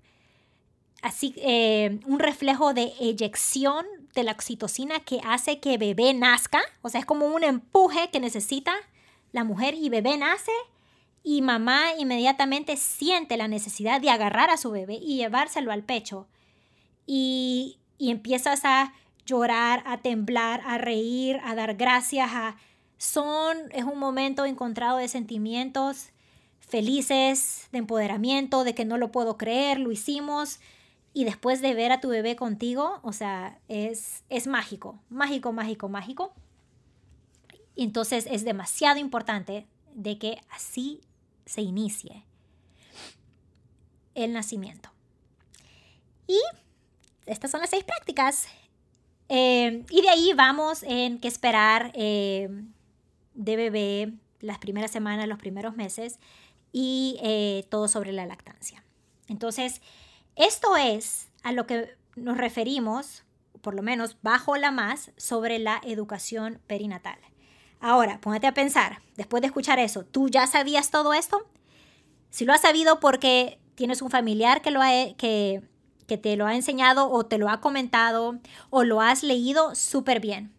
así, 1.02 1.34
eh, 1.38 2.00
un 2.06 2.18
reflejo 2.18 2.74
de 2.74 2.92
eyección 3.00 3.86
de 4.14 4.24
la 4.24 4.32
oxitocina 4.32 5.00
que 5.00 5.20
hace 5.24 5.60
que 5.60 5.78
bebé 5.78 6.12
nazca. 6.14 6.60
O 6.82 6.88
sea, 6.88 7.00
es 7.00 7.06
como 7.06 7.26
un 7.26 7.44
empuje 7.44 8.10
que 8.10 8.20
necesita 8.20 8.74
la 9.32 9.44
mujer 9.44 9.74
y 9.74 9.88
bebé 9.88 10.16
nace 10.16 10.52
y 11.22 11.42
mamá 11.42 11.92
inmediatamente 11.98 12.76
siente 12.76 13.36
la 13.36 13.48
necesidad 13.48 14.00
de 14.00 14.10
agarrar 14.10 14.50
a 14.50 14.56
su 14.56 14.70
bebé 14.70 14.94
y 14.94 15.16
llevárselo 15.16 15.72
al 15.72 15.84
pecho. 15.84 16.26
Y, 17.06 17.78
y 17.98 18.10
empiezas 18.10 18.64
a 18.64 18.92
llorar, 19.24 19.82
a 19.86 19.98
temblar, 19.98 20.62
a 20.66 20.78
reír, 20.78 21.40
a 21.44 21.54
dar 21.54 21.74
gracias, 21.74 22.30
a... 22.32 22.56
Son, 22.98 23.56
es 23.72 23.84
un 23.84 23.98
momento 23.98 24.44
encontrado 24.44 24.98
de 24.98 25.08
sentimientos 25.08 26.10
felices, 26.68 27.68
de 27.72 27.78
empoderamiento, 27.78 28.62
de 28.62 28.74
que 28.74 28.84
no 28.84 28.98
lo 28.98 29.10
puedo 29.10 29.38
creer, 29.38 29.80
lo 29.80 29.90
hicimos. 29.90 30.60
Y 31.14 31.24
después 31.24 31.62
de 31.62 31.74
ver 31.74 31.90
a 31.90 32.00
tu 32.00 32.08
bebé 32.08 32.36
contigo, 32.36 33.00
o 33.02 33.12
sea, 33.12 33.58
es, 33.68 34.22
es 34.28 34.46
mágico, 34.46 35.00
mágico, 35.08 35.52
mágico, 35.52 35.88
mágico. 35.88 36.32
Entonces 37.74 38.26
es 38.30 38.44
demasiado 38.44 38.98
importante 38.98 39.66
de 39.94 40.18
que 40.18 40.40
así 40.50 41.00
se 41.46 41.62
inicie 41.62 42.24
el 44.14 44.32
nacimiento. 44.32 44.90
Y 46.26 46.38
estas 47.26 47.50
son 47.50 47.60
las 47.60 47.70
seis 47.70 47.84
prácticas. 47.84 48.46
Eh, 49.28 49.84
y 49.90 50.02
de 50.02 50.08
ahí 50.08 50.32
vamos 50.34 50.82
en 50.82 51.18
qué 51.18 51.28
esperar 51.28 51.92
eh, 51.94 52.48
de 53.38 53.56
bebé 53.56 54.12
las 54.40 54.58
primeras 54.58 54.90
semanas, 54.90 55.28
los 55.28 55.38
primeros 55.38 55.76
meses 55.76 56.18
y 56.72 57.18
eh, 57.22 57.64
todo 57.70 57.88
sobre 57.88 58.12
la 58.12 58.26
lactancia. 58.26 58.84
Entonces, 59.28 59.80
esto 60.36 60.76
es 60.76 61.28
a 61.42 61.52
lo 61.52 61.66
que 61.66 61.96
nos 62.16 62.36
referimos, 62.36 63.24
por 63.62 63.74
lo 63.74 63.82
menos 63.82 64.16
bajo 64.22 64.56
la 64.56 64.70
más, 64.70 65.12
sobre 65.16 65.58
la 65.58 65.80
educación 65.84 66.60
perinatal. 66.66 67.18
Ahora, 67.80 68.20
póngate 68.20 68.48
a 68.48 68.54
pensar, 68.54 69.00
después 69.16 69.40
de 69.40 69.46
escuchar 69.46 69.78
eso, 69.78 70.04
¿tú 70.04 70.28
ya 70.28 70.46
sabías 70.46 70.90
todo 70.90 71.14
esto? 71.14 71.46
Si 72.30 72.44
lo 72.44 72.52
has 72.52 72.60
sabido 72.60 72.98
porque 72.98 73.60
tienes 73.76 74.02
un 74.02 74.10
familiar 74.10 74.62
que, 74.62 74.72
lo 74.72 74.80
que, 74.80 75.62
que 76.08 76.18
te 76.18 76.36
lo 76.36 76.46
ha 76.46 76.56
enseñado 76.56 77.08
o 77.10 77.24
te 77.24 77.38
lo 77.38 77.48
ha 77.48 77.60
comentado 77.60 78.38
o 78.70 78.82
lo 78.82 79.00
has 79.00 79.22
leído, 79.22 79.76
súper 79.76 80.18
bien. 80.18 80.57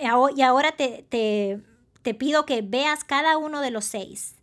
Y 0.00 0.42
ahora 0.42 0.72
te, 0.72 1.04
te, 1.08 1.60
te 2.02 2.14
pido 2.14 2.46
que 2.46 2.62
veas 2.62 3.04
cada 3.04 3.38
uno 3.38 3.60
de 3.60 3.70
los 3.70 3.84
seis 3.84 4.36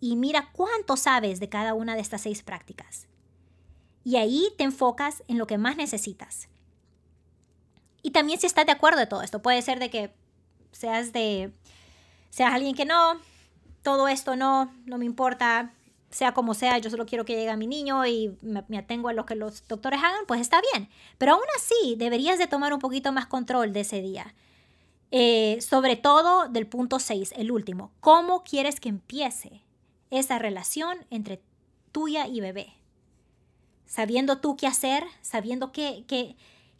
y 0.00 0.16
mira 0.16 0.50
cuánto 0.52 0.96
sabes 0.96 1.40
de 1.40 1.48
cada 1.48 1.74
una 1.74 1.94
de 1.94 2.00
estas 2.00 2.22
seis 2.22 2.42
prácticas. 2.42 3.06
Y 4.04 4.16
ahí 4.16 4.48
te 4.56 4.64
enfocas 4.64 5.24
en 5.28 5.38
lo 5.38 5.46
que 5.46 5.58
más 5.58 5.76
necesitas. 5.76 6.48
Y 8.02 8.12
también 8.12 8.38
si 8.38 8.46
estás 8.46 8.66
de 8.66 8.72
acuerdo 8.72 9.00
de 9.00 9.06
todo 9.06 9.22
esto, 9.22 9.42
puede 9.42 9.62
ser 9.62 9.80
de 9.80 9.90
que 9.90 10.14
seas 10.70 11.12
de, 11.12 11.52
seas 12.30 12.54
alguien 12.54 12.74
que 12.74 12.84
no, 12.84 13.20
todo 13.82 14.06
esto 14.08 14.36
no, 14.36 14.72
no 14.84 14.98
me 14.98 15.04
importa, 15.04 15.72
sea 16.10 16.32
como 16.32 16.54
sea, 16.54 16.78
yo 16.78 16.88
solo 16.88 17.04
quiero 17.06 17.24
que 17.24 17.34
llegue 17.34 17.50
a 17.50 17.56
mi 17.56 17.66
niño 17.66 18.06
y 18.06 18.36
me, 18.42 18.78
atengo 18.78 19.08
a 19.08 19.12
lo 19.12 19.26
que 19.26 19.34
los 19.34 19.66
doctores 19.66 20.00
hagan, 20.02 20.24
pues 20.26 20.40
está 20.40 20.60
bien. 20.72 20.88
Pero 21.18 21.32
aún 21.32 21.44
así, 21.56 21.96
deberías 21.96 22.38
de 22.38 22.46
tomar 22.46 22.72
un 22.72 22.78
poquito 22.78 23.12
más 23.12 23.26
control 23.26 23.72
de 23.72 23.80
ese 23.80 24.00
día. 24.00 24.34
Eh, 25.10 25.58
sobre 25.60 25.96
todo 25.96 26.48
del 26.48 26.66
punto 26.66 26.98
6, 26.98 27.34
el 27.36 27.50
último. 27.50 27.92
¿Cómo 28.00 28.42
quieres 28.42 28.80
que 28.80 28.88
empiece 28.88 29.62
esa 30.10 30.38
relación 30.38 30.98
entre 31.10 31.40
tuya 31.92 32.26
y 32.26 32.40
bebé? 32.40 32.72
Sabiendo 33.86 34.38
tú 34.38 34.56
qué 34.56 34.66
hacer, 34.66 35.04
sabiendo 35.22 35.70
qué, 35.70 36.04
qué, 36.08 36.36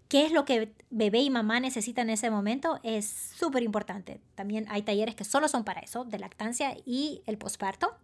qué 0.08 0.26
es 0.26 0.32
lo 0.32 0.44
que 0.44 0.72
bebé 0.90 1.20
y 1.20 1.30
mamá 1.30 1.60
necesitan 1.60 2.08
en 2.08 2.14
ese 2.14 2.30
momento 2.30 2.80
es 2.82 3.06
súper 3.06 3.62
importante. 3.62 4.20
También 4.34 4.66
hay 4.70 4.82
talleres 4.82 5.14
que 5.14 5.24
solo 5.24 5.46
son 5.46 5.62
para 5.64 5.80
eso, 5.80 6.04
de 6.04 6.18
lactancia 6.18 6.76
y 6.84 7.22
el 7.26 7.38
posparto. 7.38 7.96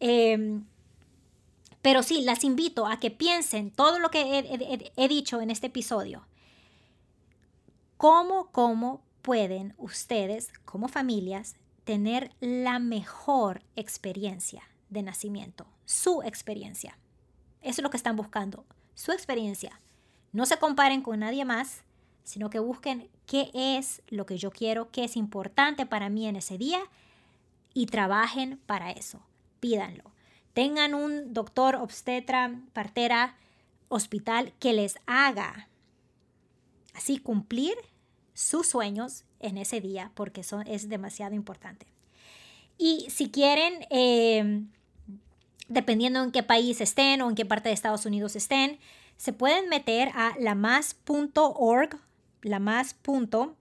Em, 0.00 0.64
pero 1.80 2.02
sí, 2.02 2.22
las 2.22 2.42
invito 2.42 2.86
a 2.86 2.98
que 2.98 3.12
piensen 3.12 3.70
todo 3.70 4.00
lo 4.00 4.10
que 4.10 4.38
he, 4.38 4.92
he 4.96 5.08
dicho 5.08 5.40
en 5.40 5.50
este 5.50 5.68
episodio. 5.68 6.26
¿Cómo, 7.96 8.48
cómo 8.50 9.02
pueden 9.24 9.72
ustedes, 9.78 10.52
como 10.66 10.86
familias, 10.86 11.56
tener 11.84 12.30
la 12.40 12.78
mejor 12.78 13.62
experiencia 13.74 14.62
de 14.90 15.02
nacimiento? 15.02 15.66
Su 15.86 16.22
experiencia. 16.22 16.98
Eso 17.62 17.80
es 17.80 17.82
lo 17.82 17.88
que 17.88 17.96
están 17.96 18.16
buscando. 18.16 18.66
Su 18.94 19.12
experiencia 19.12 19.80
no 20.32 20.44
se 20.44 20.58
comparen 20.58 21.00
con 21.00 21.20
nadie 21.20 21.46
más, 21.46 21.84
sino 22.22 22.50
que 22.50 22.58
busquen 22.58 23.08
qué 23.24 23.50
es 23.54 24.02
lo 24.08 24.26
que 24.26 24.36
yo 24.36 24.50
quiero, 24.50 24.90
qué 24.90 25.04
es 25.04 25.16
importante 25.16 25.86
para 25.86 26.10
mí 26.10 26.26
en 26.26 26.36
ese 26.36 26.58
día 26.58 26.80
y 27.72 27.86
trabajen 27.86 28.60
para 28.66 28.90
eso. 28.90 29.22
Pídanlo. 29.58 30.04
Tengan 30.52 30.94
un 30.94 31.32
doctor, 31.32 31.76
obstetra, 31.76 32.60
partera, 32.74 33.36
hospital 33.88 34.52
que 34.60 34.74
les 34.74 34.98
haga 35.06 35.68
así 36.92 37.16
cumplir 37.16 37.74
sus 38.34 38.66
sueños 38.66 39.24
en 39.40 39.58
ese 39.58 39.80
día 39.80 40.12
porque 40.14 40.42
eso 40.42 40.60
es 40.66 40.88
demasiado 40.88 41.34
importante. 41.34 41.86
Y 42.76 43.06
si 43.08 43.30
quieren 43.30 43.86
eh, 43.90 44.64
dependiendo 45.68 46.22
en 46.22 46.32
qué 46.32 46.42
país 46.42 46.80
estén 46.80 47.22
o 47.22 47.28
en 47.28 47.34
qué 47.34 47.44
parte 47.44 47.68
de 47.68 47.74
Estados 47.74 48.06
Unidos 48.06 48.36
estén, 48.36 48.78
se 49.16 49.32
pueden 49.32 49.68
meter 49.68 50.10
a 50.14 50.34
lamas.org, 50.38 52.00
lamas.org 52.42 53.56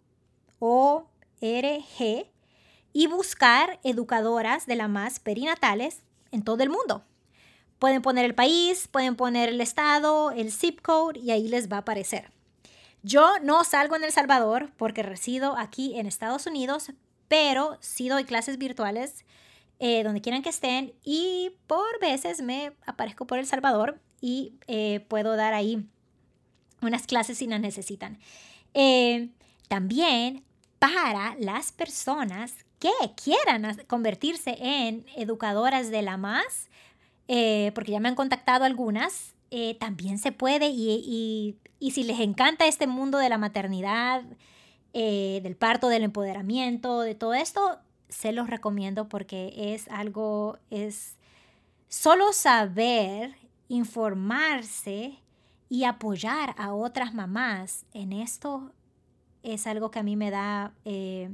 y 2.96 3.08
buscar 3.08 3.80
educadoras 3.84 4.66
de 4.66 4.76
la 4.76 4.88
más 4.88 5.20
perinatales 5.20 6.02
en 6.32 6.44
todo 6.44 6.64
el 6.64 6.70
mundo. 6.70 7.04
Pueden 7.80 8.02
poner 8.02 8.26
el 8.26 8.36
país, 8.36 8.88
pueden 8.88 9.16
poner 9.16 9.50
el 9.50 9.62
estado, 9.62 10.32
el 10.32 10.52
zip 10.52 10.82
code 10.82 11.20
y 11.20 11.32
ahí 11.32 11.48
les 11.48 11.72
va 11.72 11.78
a 11.78 11.80
aparecer. 11.82 12.32
Yo 13.04 13.38
no 13.42 13.64
salgo 13.66 13.98
en 13.98 14.06
El 14.06 14.12
Salvador 14.12 14.72
porque 14.78 15.04
resido 15.04 15.58
aquí 15.58 16.00
en 16.00 16.08
Estados 16.08 16.48
Unidos, 16.48 16.92
pero 17.28 17.78
sí 17.82 18.08
doy 18.08 18.24
clases 18.24 18.58
virtuales 18.58 19.26
eh, 19.80 20.02
donde 20.04 20.22
quieran 20.22 20.42
que 20.42 20.50
estén 20.50 20.94
y 21.04 21.52
por 21.68 22.00
veces 22.00 22.42
me 22.42 22.72
aparezco 22.86 23.28
por 23.28 23.40
El 23.40 23.46
Salvador 23.46 24.00
y 24.22 24.54
eh, 24.68 25.06
puedo 25.10 25.36
dar 25.36 25.54
ahí 25.54 25.86
unas 26.82 27.06
clases 27.06 27.40
si 27.40 27.48
las 27.48 27.60
necesitan. 27.60 28.18
Eh, 28.74 29.30
también 29.68 30.46
para 30.80 31.36
las 31.38 31.74
personas 31.74 32.54
que 32.80 32.92
quieran 33.22 33.82
convertirse 33.88 34.56
en 34.62 35.06
educadoras 35.18 35.92
de 35.92 36.02
la 36.02 36.16
más, 36.16 36.70
porque 37.28 37.92
ya 37.92 38.00
me 38.00 38.08
han 38.08 38.16
contactado 38.16 38.64
algunas, 38.64 39.34
también 39.80 40.18
se 40.18 40.32
puede 40.32 40.68
y, 40.68 41.04
y, 41.06 41.58
si 41.92 42.04
les 42.04 42.20
encanta 42.20 42.68
este 42.68 42.88
mundo 42.88 43.18
de 43.18 43.30
la 43.30 43.38
maternidad, 43.38 44.24
del 44.94 45.56
parto, 45.56 45.88
del 45.88 46.04
empoderamiento, 46.04 47.02
de 47.02 47.16
todo 47.16 47.34
esto, 47.34 47.80
se 48.10 48.32
los 48.32 48.48
recomiendo 48.48 49.10
porque 49.10 49.74
es 49.74 49.88
algo, 49.88 50.60
es 50.70 51.18
solo 51.88 52.32
saber, 52.32 53.36
informarse 53.70 55.18
y 55.68 55.86
apoyar 55.86 56.54
a 56.60 56.74
otras 56.74 57.16
mamás 57.16 57.86
en 57.94 58.14
esto 58.14 58.72
es 59.44 59.68
algo 59.68 59.92
que 59.92 60.00
a 60.00 60.04
mí 60.04 60.16
me 60.16 60.32
da, 60.32 60.74
eh, 60.86 61.30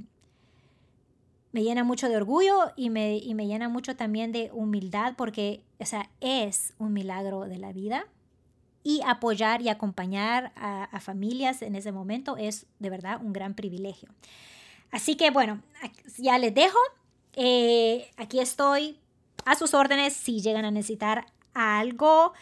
me 1.52 1.64
llena 1.64 1.84
mucho 1.84 2.10
de 2.10 2.18
orgullo 2.18 2.72
y 2.76 2.90
me, 2.90 3.18
y 3.18 3.36
me 3.36 3.48
llena 3.48 3.70
mucho 3.70 3.96
también 3.96 4.32
de 4.32 4.50
humildad 4.52 5.14
porque, 5.16 5.64
o 5.80 5.86
sea, 5.86 6.10
es 6.20 6.74
un 6.80 6.92
milagro 6.92 7.42
de 7.42 7.60
la 7.60 7.72
vida 7.72 8.06
y 8.84 9.02
apoyar 9.06 9.62
y 9.62 9.70
acompañar 9.70 10.52
a, 10.56 11.00
familias 11.00 11.62
en 11.62 11.76
ese 11.76 11.92
momento 11.92 12.38
es 12.38 12.66
de 12.80 12.90
verdad 12.90 13.20
un 13.22 13.34
gran 13.34 13.54
privilegio. 13.54 14.10
Así 14.92 15.16
que 15.16 15.32
bueno, 15.32 15.62
ya 16.18 16.38
les 16.38 16.54
dejo. 16.54 16.80
Eh, 17.34 18.10
aquí 18.18 18.40
estoy 18.40 18.98
a 19.46 19.56
sus 19.56 19.74
órdenes 19.74 20.14
si 20.14 20.42
llegan 20.42 20.66
a 20.66 20.72
necesitar 20.72 21.26
algo. 21.54 22.34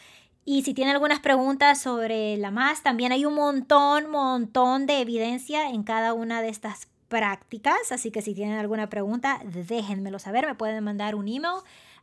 Y 0.45 0.63
si 0.63 0.73
tienen 0.73 0.93
algunas 0.93 1.19
preguntas 1.19 1.81
sobre 1.81 2.37
la 2.37 2.51
más, 2.51 2.81
también 2.81 3.11
hay 3.11 3.25
un 3.25 3.33
montón, 3.33 4.09
montón 4.09 4.85
de 4.85 5.01
evidencia 5.01 5.69
en 5.69 5.83
cada 5.83 6.13
una 6.13 6.41
de 6.41 6.47
estas 6.47 6.87
prácticas. 7.09 7.91
Así 7.91 8.11
que 8.11 8.21
si 8.21 8.33
tienen 8.33 8.57
alguna 8.57 8.87
pregunta, 8.87 9.41
déjenmelo 9.43 10.19
saber. 10.19 10.47
Me 10.47 10.55
pueden 10.55 10.81
mandar 10.85 11.15
un 11.15 11.27
email 11.27 11.55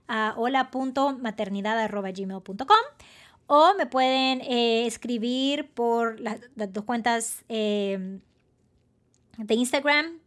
a 0.09 0.35
hola.maternidad.gmail.com 0.37 2.85
o 3.47 3.75
me 3.75 3.87
pueden 3.87 4.41
eh, 4.43 4.87
escribir 4.87 5.71
por 5.71 6.21
las, 6.21 6.41
dos 6.55 6.85
cuentas 6.85 7.45
eh, 7.49 8.19
de 9.37 9.55
Instagram 9.55 10.19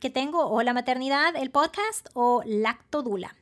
que 0.00 0.10
tengo, 0.10 0.46
o 0.46 0.62
la 0.62 0.74
maternidad, 0.74 1.34
el 1.36 1.50
podcast, 1.50 2.08
o 2.14 2.42
Lactodula. 2.44 3.34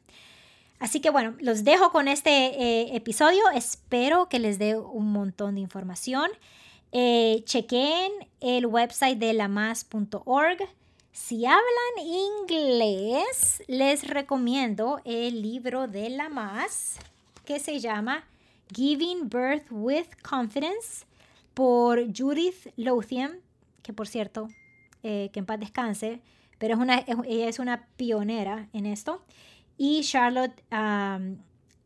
Así 0.78 1.00
que 1.00 1.10
bueno, 1.10 1.34
los 1.40 1.64
dejo 1.64 1.90
con 1.92 2.08
este 2.08 2.30
eh, 2.30 2.96
episodio. 2.96 3.42
Espero 3.54 4.28
que 4.28 4.38
les 4.38 4.58
dé 4.58 4.76
un 4.76 5.12
montón 5.12 5.54
de 5.54 5.60
información. 5.60 6.30
Eh, 6.92 7.42
chequen 7.46 8.12
el 8.40 8.66
website 8.66 9.18
de 9.18 9.32
lamas.org. 9.32 10.58
Si 11.12 11.46
hablan 11.46 11.62
inglés, 11.98 13.62
les 13.66 14.06
recomiendo 14.06 15.00
el 15.04 15.42
libro 15.42 15.86
de 15.86 16.10
la 16.10 16.28
más 16.28 16.96
que 17.44 17.60
se 17.60 17.78
llama 17.78 18.24
Giving 18.72 19.28
Birth 19.28 19.66
with 19.70 20.06
Confidence 20.22 21.06
por 21.54 22.12
Judith 22.12 22.72
Lothian, 22.76 23.40
que 23.82 23.92
por 23.92 24.08
cierto, 24.08 24.48
eh, 25.02 25.30
que 25.32 25.40
en 25.40 25.46
paz 25.46 25.60
descanse, 25.60 26.20
pero 26.58 26.74
es 26.74 26.80
una, 26.80 27.04
ella 27.26 27.48
es 27.48 27.58
una 27.58 27.86
pionera 27.96 28.68
en 28.72 28.86
esto, 28.86 29.22
y 29.76 30.02
Charlotte 30.02 30.62
um, 30.72 31.36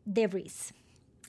DeVries. 0.04 0.74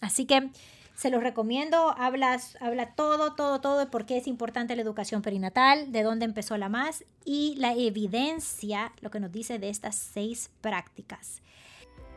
Así 0.01 0.25
que 0.25 0.51
se 0.95 1.09
los 1.09 1.23
recomiendo, 1.23 1.95
habla, 1.97 2.39
habla 2.59 2.93
todo, 2.93 3.33
todo, 3.33 3.61
todo 3.61 3.79
de 3.79 3.85
por 3.85 4.05
qué 4.05 4.17
es 4.17 4.27
importante 4.27 4.75
la 4.75 4.81
educación 4.81 5.21
perinatal, 5.21 5.91
de 5.93 6.03
dónde 6.03 6.25
empezó 6.25 6.57
la 6.57 6.67
más 6.67 7.05
y 7.23 7.55
la 7.55 7.73
evidencia, 7.73 8.91
lo 8.99 9.09
que 9.09 9.21
nos 9.21 9.31
dice 9.31 9.59
de 9.59 9.69
estas 9.69 9.95
seis 9.95 10.51
prácticas. 10.59 11.41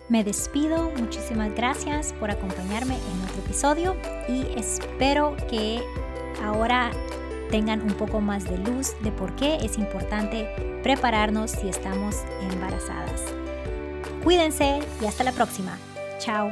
Me 0.08 0.24
despido, 0.24 0.90
muchísimas 0.98 1.54
gracias 1.54 2.12
por 2.14 2.30
acompañarme 2.30 2.94
en 2.94 3.24
otro 3.24 3.38
episodio 3.44 3.96
y 4.28 4.46
espero 4.58 5.36
que 5.48 5.82
ahora 6.42 6.90
tengan 7.50 7.82
un 7.82 7.94
poco 7.94 8.20
más 8.20 8.44
de 8.44 8.58
luz 8.58 8.94
de 9.02 9.12
por 9.12 9.36
qué 9.36 9.56
es 9.56 9.78
importante 9.78 10.48
prepararnos 10.82 11.52
si 11.52 11.68
estamos 11.68 12.16
embarazadas. 12.50 13.22
Cuídense 14.24 14.80
y 15.00 15.06
hasta 15.06 15.24
la 15.24 15.32
próxima. 15.32 15.78
Chao. 16.18 16.50